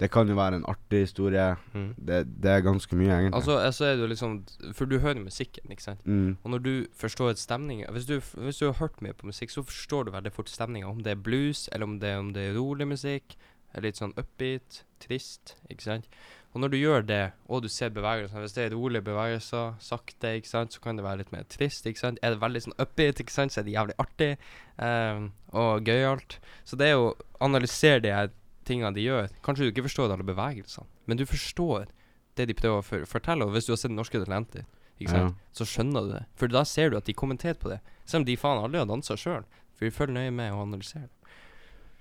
[0.00, 1.54] Det kan jo være en artig historie.
[1.72, 1.94] Mm.
[2.06, 3.34] Det, det er ganske mye, egentlig.
[3.38, 4.32] Altså, så er det liksom
[4.74, 6.06] For du hører musikken, ikke sant?
[6.06, 6.36] mm.
[6.42, 10.04] Og når du forstår stemninga hvis, hvis du har hørt mye på musikk, så forstår
[10.04, 10.86] du veldig fort stemninga.
[10.86, 13.36] Om det er blues, eller om det, om det er rolig musikk.
[13.72, 16.10] Eller litt sånn upbeat, trist, ikke sant.
[16.54, 20.36] Og når du gjør det, og du ser bevegelsene Hvis det er rolige bevegelser, sakte,
[20.38, 22.20] ikke sant, så kan det være litt mer trist, ikke sant.
[22.22, 24.30] Er det veldig sånn upbeat, ikke sant, så er det jævlig artig
[24.78, 26.38] um, og gøyalt.
[26.64, 27.10] Så det er jo
[27.44, 28.30] Analysere de her
[28.64, 29.26] tingene de gjør.
[29.44, 31.90] Kanskje du ikke forstår alle bevegelsene, men du forstår
[32.38, 33.44] det de prøver å for fortelle.
[33.44, 36.22] Og hvis du har sett Norske Talenter, ikke sant, så skjønner du det.
[36.38, 37.80] For da ser du at de kommenterer på det.
[38.06, 39.44] Selv om de faen aldri har dansa sjøl.
[39.74, 41.10] For de følger nøye med og analyserer.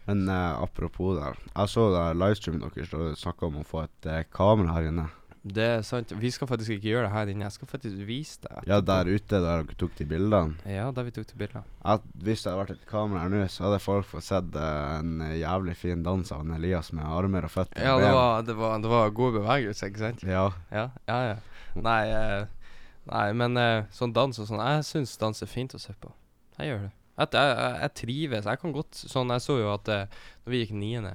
[0.07, 1.39] Men eh, apropos der.
[1.53, 5.09] Jeg så der livestreamen deres dere snakka om å få et eh, kamera her inne.
[5.43, 6.13] Det er sant.
[6.15, 7.43] Vi skal faktisk ikke gjøre det her inne.
[7.49, 8.61] Jeg skal faktisk vise det.
[8.69, 10.55] Ja, der ute der dere tok de bildene.
[10.63, 11.65] Ja, der vi tok de bildene.
[11.83, 14.95] At hvis det hadde vært et kamera her nå, så hadde folk fått sett eh,
[15.01, 17.83] en jævlig fin dans av en Elias med armer og føtter.
[17.83, 18.17] Ja, og det ben.
[18.21, 20.23] var, det var, det var god bevegelse, ikke sant?
[20.23, 20.47] Ja.
[20.71, 21.19] Ja, ja.
[21.33, 21.37] ja.
[21.83, 22.73] Nei, eh,
[23.11, 26.15] nei men eh, sånn dans og sånn Jeg syns dans er fint å se på.
[26.59, 26.93] Jeg gjør det.
[27.17, 28.45] At jeg, jeg, jeg trives.
[28.49, 30.07] Jeg kan godt Sånn, jeg så jo at eh,
[30.45, 31.11] når vi gikk niende,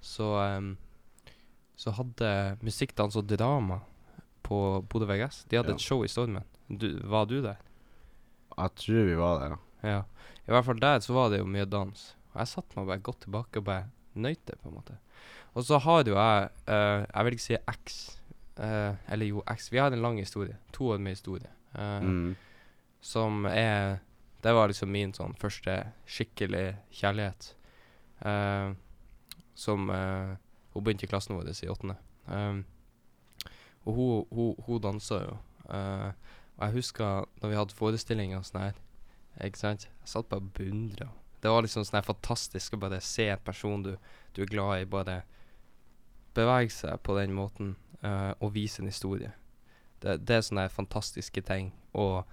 [0.00, 0.70] så um,
[1.76, 2.30] Så hadde
[2.64, 3.80] musikkdans og drama
[4.44, 5.74] på Bodø VGS De hadde Ja.
[5.74, 6.44] et show i Stormen.
[6.68, 7.56] Du, var du der?
[8.56, 9.90] Jeg tror vi var der, ja.
[9.90, 10.00] Ja.
[10.46, 12.04] I hvert fall der så var det jo mye dans.
[12.32, 14.96] Og jeg satte meg bare godt tilbake og bare nøyt det, på en måte.
[15.54, 17.98] Og så har jo jeg uh, Jeg vil ikke si X.
[18.56, 19.68] Uh, eller jo, X.
[19.72, 20.56] Vi har en lang historie.
[20.72, 21.50] To år med historie.
[21.74, 22.36] Uh, Mm.
[23.04, 23.98] Som er
[24.44, 25.72] Det var liksom min sånn første
[26.04, 27.46] skikkelig kjærlighet.
[28.20, 28.76] Uh,
[29.56, 30.36] som uh,
[30.74, 31.96] Hun begynte i klassen vår i åttende.
[32.26, 32.64] Um,
[33.84, 35.38] og hun, hun, hun dansa jo.
[35.64, 36.12] Uh,
[36.58, 38.76] og jeg husker da vi hadde forestillinger og sånn her,
[39.46, 41.08] ikke sant Jeg satt bare og beundra.
[41.40, 43.94] Det var liksom sånn fantastisk å bare se en person du,
[44.36, 45.22] du er glad i, bare
[46.36, 47.74] bevege seg på den måten
[48.04, 49.30] og vise en historie.
[50.02, 51.70] Det, det er sånne fantastiske ting.
[51.96, 52.26] Og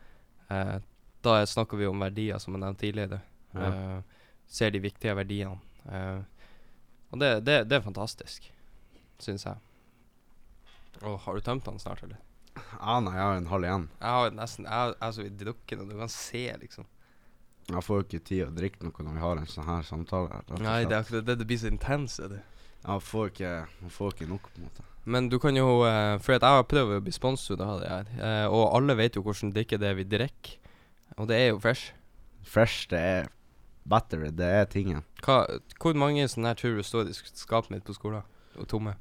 [1.24, 3.22] da er- snakker vi om verdier, som jeg nevnte tidligere.
[3.54, 3.72] Ja.
[4.00, 5.60] Uh, ser de viktige verdiene.
[5.86, 6.24] Uh,
[7.12, 8.48] og det, det, det er fantastisk,
[9.20, 9.58] syns jeg.
[11.02, 12.20] Og har du tømt den snart, eller?
[12.56, 13.86] Ja, nei, jeg har en halv igjen.
[14.00, 16.88] Jeg har nesten Jeg har så vidt drukket, og du kan se, liksom.
[17.72, 20.42] Jeg får jo ikke tid å drikke noe når vi har en sånn her samtale.
[20.60, 21.38] Nei, det er akkurat det.
[21.40, 22.20] Det blir så intenst.
[22.20, 22.42] Er.
[22.82, 23.52] Jeg får ikke,
[23.84, 24.88] jeg får ikke nok, på en måte.
[25.12, 28.10] Men du kan jo eh, For jeg har prøvd å bli sponset av det her.
[28.52, 30.61] Og alle vet jo hvordan drikke det er vi drikker.
[31.18, 31.94] Og det er jo fresh.
[32.48, 33.28] Fresh, det er
[33.90, 35.04] battery, det er tingen.
[35.26, 35.44] Hva,
[35.82, 38.24] hvor mange sånne her tror du står i sk- skapet mitt på skolen
[38.58, 38.96] og tomme?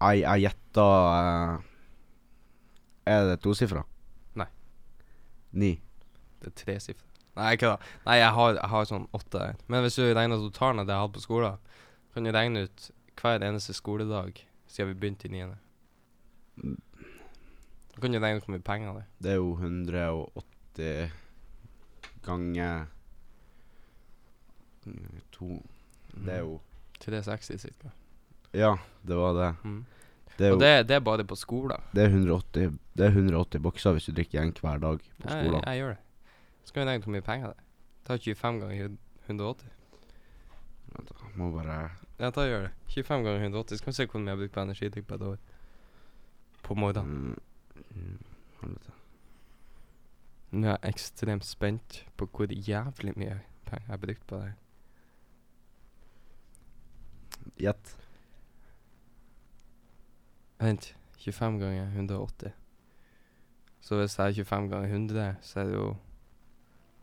[0.00, 1.66] Jeg, jeg gjetter eh,
[3.12, 3.82] Er det tosifra?
[4.38, 4.46] Nei.
[5.52, 5.72] Ni.
[6.40, 7.06] Det er tresifra.
[7.36, 7.90] Nei, ikke da.
[8.06, 9.44] Nei, jeg har, jeg har sånn åtte.
[9.70, 11.58] Men hvis du regner totalen av det jeg hadde på skolen,
[12.14, 12.86] kan du regne ut
[13.20, 15.58] hver eneste skoledag siden vi begynte i niende.
[17.94, 19.10] Da kan du regne ut hvor mye penger det er.
[19.22, 21.10] Det er jo 180
[22.22, 22.86] ganger
[24.84, 25.62] ganger to
[26.14, 26.60] Det er jo
[27.00, 27.90] Til det 60 ca.
[28.52, 28.74] Ja,
[29.06, 29.50] det var det.
[29.64, 29.84] Mm.
[30.38, 31.80] Det er Og jo det, det er bare på skolen.
[31.94, 35.44] det er 180 Det er 180 bokser hvis du drikker en hver dag på Jeg,
[35.44, 35.62] skolen.
[35.66, 35.98] jeg gjør det.
[36.64, 37.62] Skal vi regne hvor mye penger det er.
[38.04, 38.96] Ta 25 ganger
[39.28, 39.64] 180.
[40.96, 41.90] Vent da, jeg Må bare
[42.20, 42.70] Ja, da gjør det.
[42.88, 45.22] 25 ganger 180, Skal vi se hvor mye jeg har brukt på energidrikk på et
[45.22, 45.36] år.
[46.62, 47.36] På morgenen.
[47.94, 48.18] mm,
[48.62, 48.78] mm.
[50.50, 54.52] Nå er jeg ekstremt spent på hvor jævlig mye penger jeg har brukt på det.
[57.60, 57.96] Gjett.
[60.60, 60.96] Vent.
[61.20, 62.50] 25 ganger 180.
[63.80, 65.96] Så hvis jeg er 25 ganger 100, så er det jo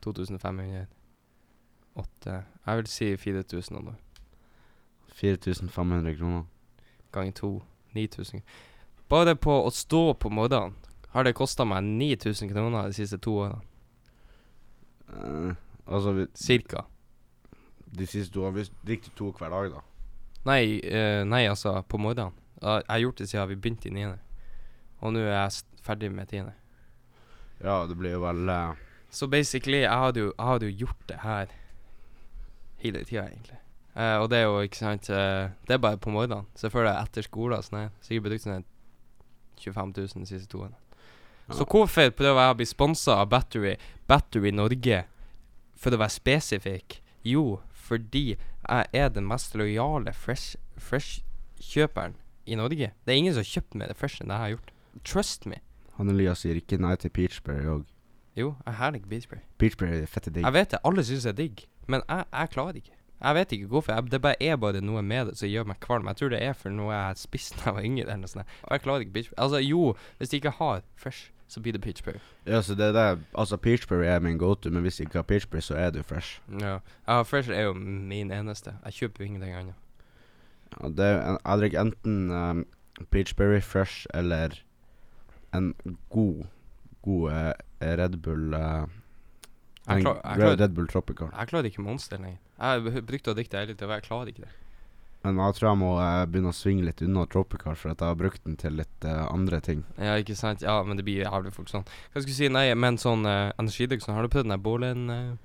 [0.01, 0.85] 2500.
[1.95, 3.93] 8 Jeg vil si 4000 nå.
[5.07, 6.43] 4500 kroner.
[7.11, 7.63] Ganger 2.
[7.93, 8.41] 9000.
[9.09, 10.75] Bare på å stå på morgenen
[11.17, 13.61] har det kosta meg 9000 kroner de siste to årene.
[15.09, 15.55] Eh,
[15.87, 16.85] altså, vi, Cirka.
[17.97, 19.81] de siste to årene du drikker to hver dag, da.
[20.45, 22.35] Nei, eh, nei, altså, på morgenen.
[22.61, 24.19] Jeg har gjort det siden vi begynte i niende.
[25.01, 26.53] Og nå er jeg ferdig med tiende.
[27.63, 28.73] Ja, det blir jo vel eh,
[29.09, 31.53] Så basically, jeg hadde jo, jeg hadde jo gjort det her
[32.77, 33.57] hele tida, egentlig.
[33.95, 36.45] Eh, og det er jo, ikke sant eh, Det er bare på morgenen.
[36.55, 37.63] Selvfølgelig etter skolen.
[37.63, 37.89] sånn her.
[38.01, 38.67] Sikkert brukt sånn her
[39.57, 40.77] 25 000 de siste to årene.
[41.53, 43.75] Så hvorfor prøver jeg å bli sponsa av Battery,
[44.09, 45.03] Battery Norge
[45.79, 46.99] for å være spesifikk?
[47.27, 52.15] Jo, fordi jeg er den mest lojale fresh- fresh-kjøperen
[52.47, 52.91] i Norge.
[53.05, 54.73] Det er ingen som har kjøpt mer fresh enn det jeg har gjort.
[55.07, 55.61] Trust me.
[55.97, 57.85] Han Elias sier ikke nei til Peachberry òg.
[58.37, 59.41] Jo, jeg har ikke Peachberry.
[59.57, 60.45] Peachberry er fette digg.
[60.45, 62.93] Jeg vet det, alle syns det er digg, men jeg, jeg klarer ikke.
[63.17, 63.95] Jeg vet ikke hvorfor.
[63.97, 66.05] Jeg, det bare er bare noe med det som gjør meg kvalm.
[66.11, 68.03] Jeg tror det er for noe jeg spiste da jeg var yngre.
[68.05, 68.51] Eller noe sånt.
[68.67, 69.39] Og jeg klarer ikke peachberry.
[69.47, 69.87] Altså, jo,
[70.19, 72.19] hvis de ikke har fresh, så blir det peachberry.
[72.45, 75.61] Ja, så det der Altså, peachberry er min go-to, men hvis du ikke har peachberry,
[75.61, 76.41] så er du fresh.
[76.61, 76.77] Ja.
[77.07, 78.73] ja, fresh er jo min eneste.
[78.85, 79.73] Jeg kjøper jo ingenting annet.
[80.81, 82.65] Ja, det er, jeg drikker enten um,
[83.11, 84.57] peachberry fresh eller
[85.55, 85.73] en
[86.09, 86.43] god,
[87.01, 87.51] god uh,
[87.81, 88.87] Red Bull uh,
[89.87, 91.27] Jeg klar- jeg Red, Bull Tropical.
[91.39, 92.37] Jeg klarer ikke Monster lenger.
[92.59, 94.49] Jeg brukte å drikke det hele tida, jeg klarer ikke det.
[95.27, 98.07] Men jeg tror jeg må eh, begynne å svinge litt unna Tropical, for at jeg
[98.13, 99.83] har brukt den til litt eh, andre ting.
[99.99, 100.63] Ja, ikke sant?
[100.63, 101.83] Ja, men det blir jævlig fort sånn.
[102.13, 102.49] Hva skulle jeg si?
[102.53, 105.09] Nei, men sånn uh, energidrikk sånn, Har du prøvd den der Bålen?
[105.11, 105.35] eh?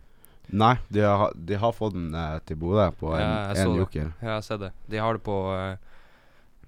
[0.52, 3.68] Nei, de har, de har fått den eh, til Bodø på en, Ja, jeg så
[3.68, 3.80] en det.
[3.84, 4.08] joker.
[4.20, 4.72] Ja, jeg har sett det.
[4.90, 5.76] De har det på eh,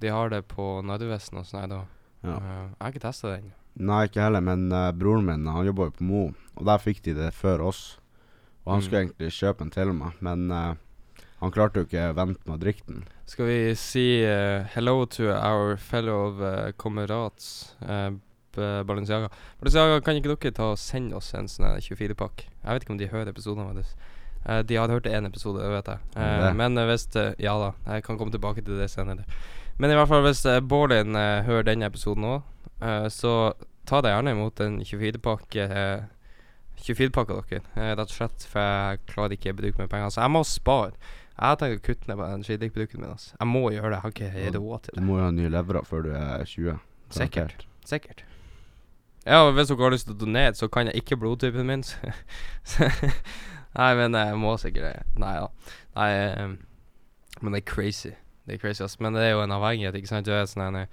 [0.01, 1.81] De har det på Narvesten og sånn her da.
[2.25, 2.37] Ja.
[2.39, 3.51] Eh, jeg har ikke testa den.
[3.75, 6.23] Nei, ikke heller, men eh, broren min han jobba jo på Mo,
[6.55, 7.83] og der fikk de det før oss.
[8.65, 8.85] Og han Mm.
[8.87, 10.75] skulle egentlig kjøpe den til meg, men eh,
[11.45, 13.03] han klarte jo ikke å vente med å drikke den.
[13.29, 18.13] Skal vi si uh, hello to our fellow uh, comrades uh,
[18.55, 19.29] Balenciaga.
[19.61, 22.47] Balenciaga, kan ikke dere ta og sende oss en sånn 24-pakk?
[22.47, 23.85] Jeg vet ikke om de hører episodene våre.
[24.45, 26.07] Uh, de har hørt én episode, det vet jeg.
[26.17, 29.27] Uh, men eh, hvis eh, Ja da, jeg kan komme tilbake til det senere.
[29.81, 32.51] Men i hvert fall, hvis uh, Bårdin eh, hører denne episoden òg,
[33.09, 33.55] så
[33.89, 35.65] ta deg gjerne imot en 24-pakke.
[35.71, 36.11] Uh,
[36.85, 38.47] 24-pakke dere, eh, rett og slett.
[38.51, 40.13] For jeg klarer ikke å bruke mer penger.
[40.13, 41.13] Så jeg må spare.
[41.35, 43.11] Jeg har tenkt å kutte ned på energidrikkbruken min.
[43.11, 43.33] Altså.
[43.41, 43.97] Jeg må gjøre det.
[43.97, 45.01] Jeg har ikke råd til det.
[45.01, 46.77] Du må jo ha nye levere før du er 20.
[47.15, 47.67] Sikkert.
[47.85, 48.25] Sikkert.
[49.25, 51.83] Ja, og hvis dere har lyst til å donere, så kan jeg ikke blodtypen min.
[53.79, 55.19] Nei, men jeg må sikkert det.
[55.19, 55.73] Nei da.
[55.97, 56.11] Nei,
[56.45, 56.55] um,
[57.41, 58.13] men det er crazy.
[58.45, 59.01] Det er crazy, ass.
[59.01, 60.29] Men det er jo en avhengighet, ikke sant.
[60.29, 60.85] Du, er sånn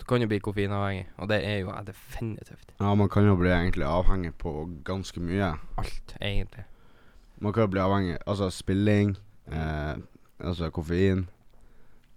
[0.00, 2.70] du kan jo bli koffeinavhengig, og det er jo jeg definitivt.
[2.78, 4.54] Ja, man kan jo bli egentlig avhengig på
[4.86, 5.50] ganske mye.
[5.82, 6.64] Alt, egentlig.
[7.40, 9.16] Man kan jo bli avhengig Altså spilling,
[9.48, 9.96] eh,
[10.40, 11.28] altså koffein.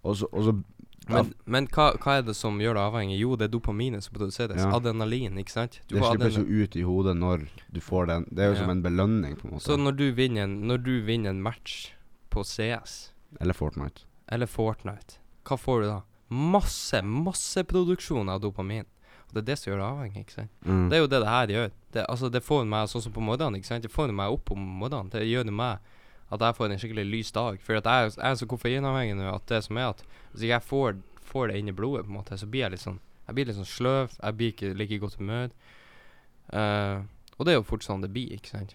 [0.04, 0.28] Og så
[1.08, 3.18] Men, men hva, hva er det som gjør deg avhengig?
[3.20, 4.56] Jo, det er dopaminet som produseres.
[4.62, 4.70] Ja.
[4.72, 5.80] Adrenalin, ikke sant?
[5.88, 8.24] Du Det slippes jo ut i hodet når du får den.
[8.30, 8.60] Det er jo Ja.
[8.62, 9.64] som en belønning, på en måte.
[9.66, 11.92] Så når du vinner en, når du vinner en match
[12.30, 14.04] på CS Eller Fortnite.
[14.28, 16.00] eller Fortnite, hva får du da?
[16.30, 18.86] Masse, masse produksjon av dopamin.
[19.28, 20.50] Og det er det som gjør deg avhengig, ikke sant?
[20.64, 20.88] Mm.
[20.88, 21.70] Det er jo det det her gjør.
[21.92, 23.82] Det, altså, det får meg sånn som på morgenen, ikke sant?
[23.82, 25.10] Det får meg opp om morgenen.
[25.10, 25.78] Det gjør meg
[26.32, 27.58] at jeg får en skikkelig lys dag.
[27.62, 30.54] For at jeg, jeg er så koffeinavhengig nå at det som er at hvis ikke
[30.54, 30.96] jeg får,
[31.30, 33.46] får det inn i blodet, på en måte, så blir jeg litt sånn Jeg blir
[33.48, 34.16] litt sånn sløv.
[34.20, 35.52] Jeg blir ikke like i godt humør.
[36.52, 37.04] Uh,
[37.38, 38.74] og det er jo fort sånn det blir, ikke sant?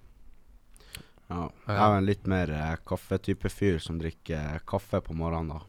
[1.30, 1.43] Ja.
[1.67, 5.59] Jeg er en litt mer eh, kaffetype fyr som drikker kaffe på morgenen, da.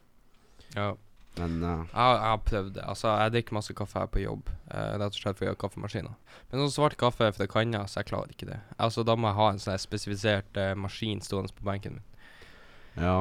[0.72, 0.86] Ja.
[1.40, 1.72] Men uh.
[1.88, 2.84] Jeg, jeg har prøvd det.
[2.92, 4.50] Altså, jeg drikker masse kaffe her på jobb.
[4.70, 6.14] uh, rett og slett fordi jeg har kaffemaskiner.
[6.50, 8.60] Men sånn svart kaffe fra kanna, så jeg klarer ikke det.
[8.78, 12.08] Altså, Da må jeg ha en sånn spesifisert uh, maskin stående på benken min.
[13.00, 13.18] ja.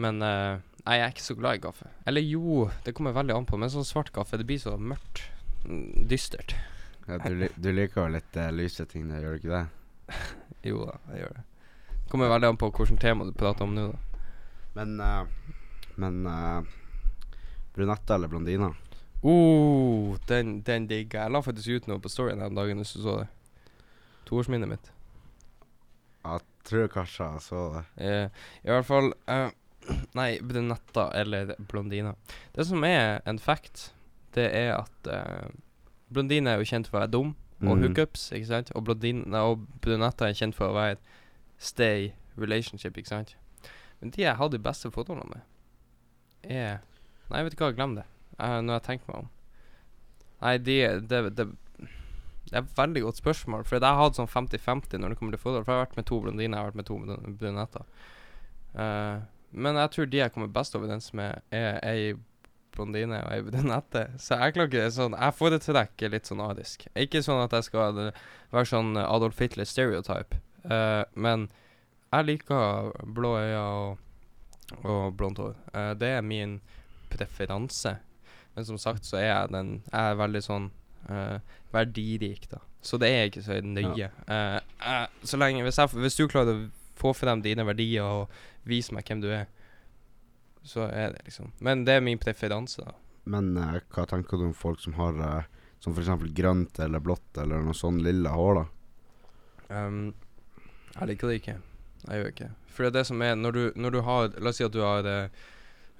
[0.00, 0.56] Men uh,
[0.86, 1.90] nei, jeg er ikke så glad i kaffe.
[2.08, 3.58] Eller jo, det kommer veldig an på.
[3.60, 5.20] Men sånn svart kaffe, det blir så mørkt.
[5.66, 6.54] Mm, Dystert.
[7.06, 10.16] ja du, li du liker jo litt uh, lyse ting, da, gjør du ikke det?
[10.72, 11.44] Jo da, jeg gjør det.
[11.92, 14.24] Det kommer veldig an på hvilket tema du prater om nå, da.
[14.78, 15.52] Men uh,
[16.00, 16.24] Men
[17.72, 18.74] eh, brunette eller blondiner?
[19.22, 21.24] Oh, den, den digger jeg.
[21.28, 23.28] Jeg la faktisk ut noe på storyen den dagen hvis du så det.
[24.26, 24.92] Toårsminnet mitt.
[26.22, 27.84] Jeg tror kanskje jeg så det.
[28.02, 29.50] Eh, I hvert fall eh,
[30.14, 32.14] Nei, brunetter eller blondiner.
[32.54, 33.88] Det som er en fact,
[34.34, 35.48] det er at uh,
[36.14, 37.32] blondiner er jo kjent for å være dum
[37.62, 37.82] og mm.
[37.82, 38.70] hookups, ikke sant?
[38.78, 41.00] Og, blondin, nei, og brunetter er kjent for å være
[41.58, 43.34] stay relationship, ikke sant?
[44.00, 45.42] Men de jeg har de beste forholdene med,
[46.42, 46.78] er
[47.32, 48.06] Nei, vet du hva, glem det.
[48.38, 49.30] Uh, når jeg tenker meg om.
[50.42, 50.78] Nei, de
[51.08, 51.46] det, det,
[52.52, 53.64] er et veldig godt spørsmål.
[53.68, 55.64] For jeg har hatt sånn 50-50 når det kommer til fotball.
[55.64, 56.98] For jeg har vært med to blondiner, jeg har vært med to
[57.40, 57.86] brunetter.
[58.72, 59.22] Uh,
[59.52, 62.12] men jeg tror de jeg kommer best overens med, er ei
[62.72, 64.06] blondine og ei brunette.
[64.20, 66.86] Så jeg klarer ikke sånn Jeg foretrekker litt sånn arisk.
[66.98, 68.22] Ikke sånn at jeg skal eh,
[68.54, 71.50] være sånn Adolf Hitler stereotype, uh, men
[72.12, 74.00] jeg liker blå øyne og,
[74.82, 75.56] og blondt hår.
[75.72, 76.60] Uh, det er min
[77.12, 77.96] preferanse.
[78.56, 80.68] Men som sagt så er jeg den Jeg er veldig sånn
[81.08, 81.38] uh,
[81.72, 82.60] verdirik, da.
[82.82, 84.10] Så det er ikke så nøye.
[84.26, 86.62] Eh, Uh, så lenge hvis, jeg, hvis du klarer å
[86.98, 88.32] få frem dine verdier og
[88.66, 89.46] vise meg hvem du er,
[90.66, 92.94] så er det liksom Men det er min preferanse, da.
[93.24, 95.50] Men eh, hva tenker du om folk som har eh,
[95.82, 96.10] Som f.eks.
[96.34, 98.66] grønt eller blått eller noe sånn lilla hår, da?
[99.72, 100.12] Um,
[100.92, 101.56] jeg liker det ikke.
[102.02, 102.48] Jeg gjør ikke.
[102.68, 104.74] For det er det som er Når du, når du har La oss si at
[104.74, 105.42] du har uh,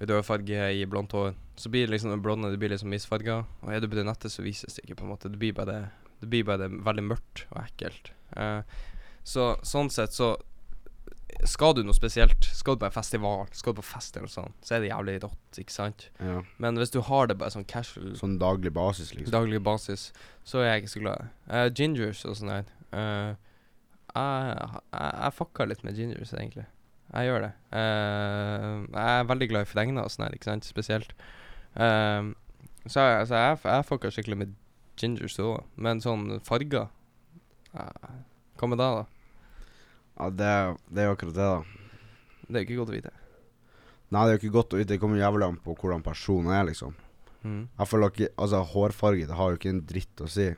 [0.01, 3.45] rødfarge i blondt hår, så blir det liksom blonde det blir liksom misfarga.
[3.61, 5.29] Og er du brunette, så vises det ikke, på en måte.
[5.29, 5.89] Det blir bare
[6.23, 8.11] Det blir bare veldig mørkt og ekkelt.
[8.37, 8.61] Eh,
[9.23, 10.37] så sånn sett så
[11.45, 14.53] Skal du noe spesielt, skal du på en festival, skal du på fest eller sånt
[14.63, 16.09] så er det jævlig rått, ikke sant?
[16.21, 16.43] Ja.
[16.61, 19.31] Men hvis du har det bare sånn casual, Sånn daglig basis, liksom.
[19.33, 20.11] daglig basis,
[20.45, 21.29] så er jeg ikke så glad.
[21.49, 23.33] Uh, gingers og sånn der Uh,
[24.15, 24.55] Jeg
[24.93, 26.65] jeg- jeg fucker litt med gingers, egentlig.
[27.13, 27.51] Jeg gjør det.
[27.69, 31.13] Uh, jeg er veldig glad i fregner og sånn her, ikke sant, spesielt.
[31.77, 32.33] Uh,
[32.89, 34.55] så jeg, så jeg, jeg fucker skikkelig med
[34.99, 36.89] ginger soda, Men sånn farger
[37.73, 38.09] uh,
[38.59, 39.05] Hva med deg, da?
[40.13, 40.51] Ja, det,
[40.93, 41.85] det er jo akkurat det, da.
[42.47, 43.13] Det er jo ikke godt å vite.
[44.13, 44.91] Nei, det er jo ikke godt å vite.
[44.93, 46.93] Det kommer jævlig an på hvordan personen er, liksom.
[47.43, 47.63] Mm.
[47.79, 50.51] Jeg føler ikke Altså, hårfarge, det har jo ikke en dritt å si.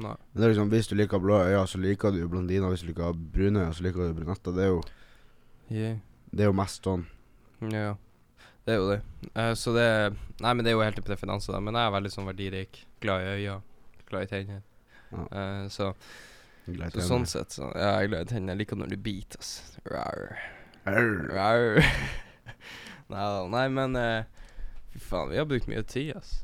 [0.00, 0.16] Nei.
[0.16, 2.72] Men det er liksom, hvis du liker blå øyne, så liker du blondiner.
[2.72, 4.56] Hvis du liker brune øyne, så liker du brunetter.
[4.56, 4.82] Det er jo,
[5.70, 6.00] Yeah.
[6.34, 7.04] det er jo mest sånn.
[7.70, 7.94] Ja,
[8.66, 8.98] det er jo det.
[9.36, 9.86] Uh, så det
[10.40, 11.60] Nei, men det er jo helt til preferanse, da.
[11.62, 12.82] Men jeg er veldig sånn verdirik.
[13.04, 13.60] Glad i øyne.
[14.08, 14.62] Glad i tenner.
[15.10, 15.24] Ja.
[15.28, 15.90] Uh, så,
[16.66, 18.54] så sånn sett, så Ja, jeg er glad i tenner.
[18.54, 19.78] Jeg liker når du biter, ass.
[19.90, 20.38] Rar.
[20.88, 21.80] Rar.
[23.12, 23.24] nei.
[23.54, 24.46] Nei, men uh,
[24.90, 26.40] Fy faen, vi har brukt mye tid, ass.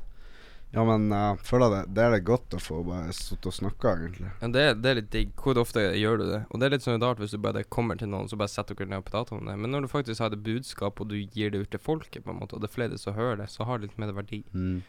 [0.75, 3.93] Ja, men jeg føler det, det er det godt å få bare sitte og snakke,
[3.97, 4.31] egentlig.
[4.43, 5.31] Ja, det, det er litt digg.
[5.41, 6.41] Hvor ofte gjør du det?
[6.51, 8.75] Og det er litt sånn rart hvis du bare kommer til noen, så bare setter
[8.77, 9.55] dere ned og prater om det.
[9.63, 12.35] Men når du faktisk har et budskap, og du gir det ut til folket, på
[12.35, 14.43] en måte, og det er flere som hører det, så har det litt mer verdi.
[14.53, 14.83] Mm.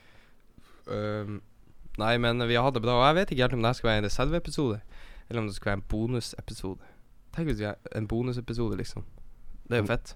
[0.91, 1.41] Um,
[2.01, 2.97] nei, men vi har hatt det bra.
[2.99, 4.81] Og jeg vet ikke helt om det skal være en reserveepisode,
[5.29, 6.91] eller om det skal være en bonusepisode.
[7.37, 9.05] Tenk hvis vi har en bonusepisode, liksom.
[9.67, 9.93] Det er jo Mm.
[9.93, 10.15] fett.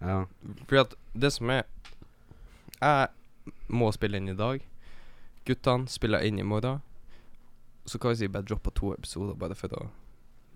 [0.00, 0.24] Ja.
[0.68, 1.62] Fordi at det som er
[2.80, 3.08] Jeg
[3.68, 4.60] må spille inn i dag.
[5.48, 6.82] Guttene spiller inn i morgen.
[7.88, 9.86] Så kan vi si bare droppe to episoder, bare for å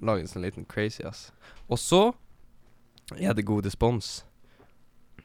[0.04, 1.30] lage en sånn liten crazy, ass.
[1.72, 2.02] Og så
[3.16, 4.22] er det god respons.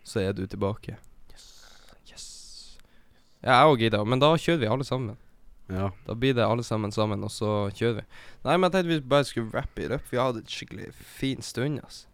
[0.07, 0.95] Så er du tilbake.
[1.34, 1.48] Yes.
[2.07, 2.27] Yes.
[3.44, 5.18] Ja, jeg òg gidder, men da kjører vi alle sammen.
[5.68, 5.89] ja.
[6.07, 8.06] Da blir det alle sammen sammen, og så kjører vi.
[8.48, 10.07] Nei, men jeg tenkte vi bare skulle rappe it up.
[10.11, 12.06] Vi hadde et skikkelig fin stund, ass.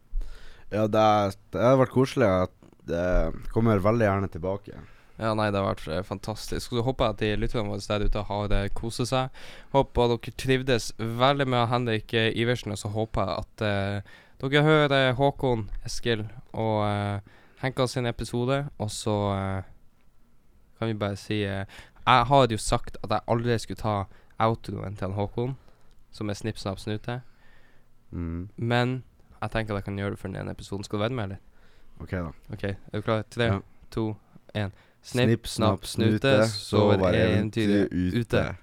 [0.74, 1.06] Ja, det,
[1.54, 2.32] det har vært koselig.
[2.90, 3.06] Det
[3.54, 4.82] kommer veldig gjerne tilbake.
[5.20, 6.72] Ja, nei, det har vært eh, fantastisk.
[6.74, 9.30] Så håper jeg at de lytterne våre der ute har eh, koset seg.
[9.76, 14.64] Håper dere trivdes veldig med Henrik eh, Iversen, og så håper jeg at eh, dere
[14.66, 17.20] hører Håkon, Eskil og eh,
[17.62, 19.70] Henka sin episode, og så eh,
[20.80, 21.64] kan vi bare si eh,
[22.04, 23.94] Jeg har jo sagt at jeg aldri skulle ta
[24.44, 25.54] outroen til Håkon,
[26.12, 27.22] som er Snipp, snapp, snute,
[28.14, 28.50] Mm.
[28.62, 29.04] men
[29.42, 30.84] jeg tenker at jeg kan gjøre det for den ene episoden.
[30.86, 31.38] Skal du være med, eller?
[32.04, 32.28] OK, da.
[32.54, 33.24] OK, er du klar?
[33.34, 33.56] Tre, Ja.
[33.92, 34.04] to,
[34.54, 34.70] én.
[35.04, 38.56] Snipp, snapp, snute, så var eventyret ute.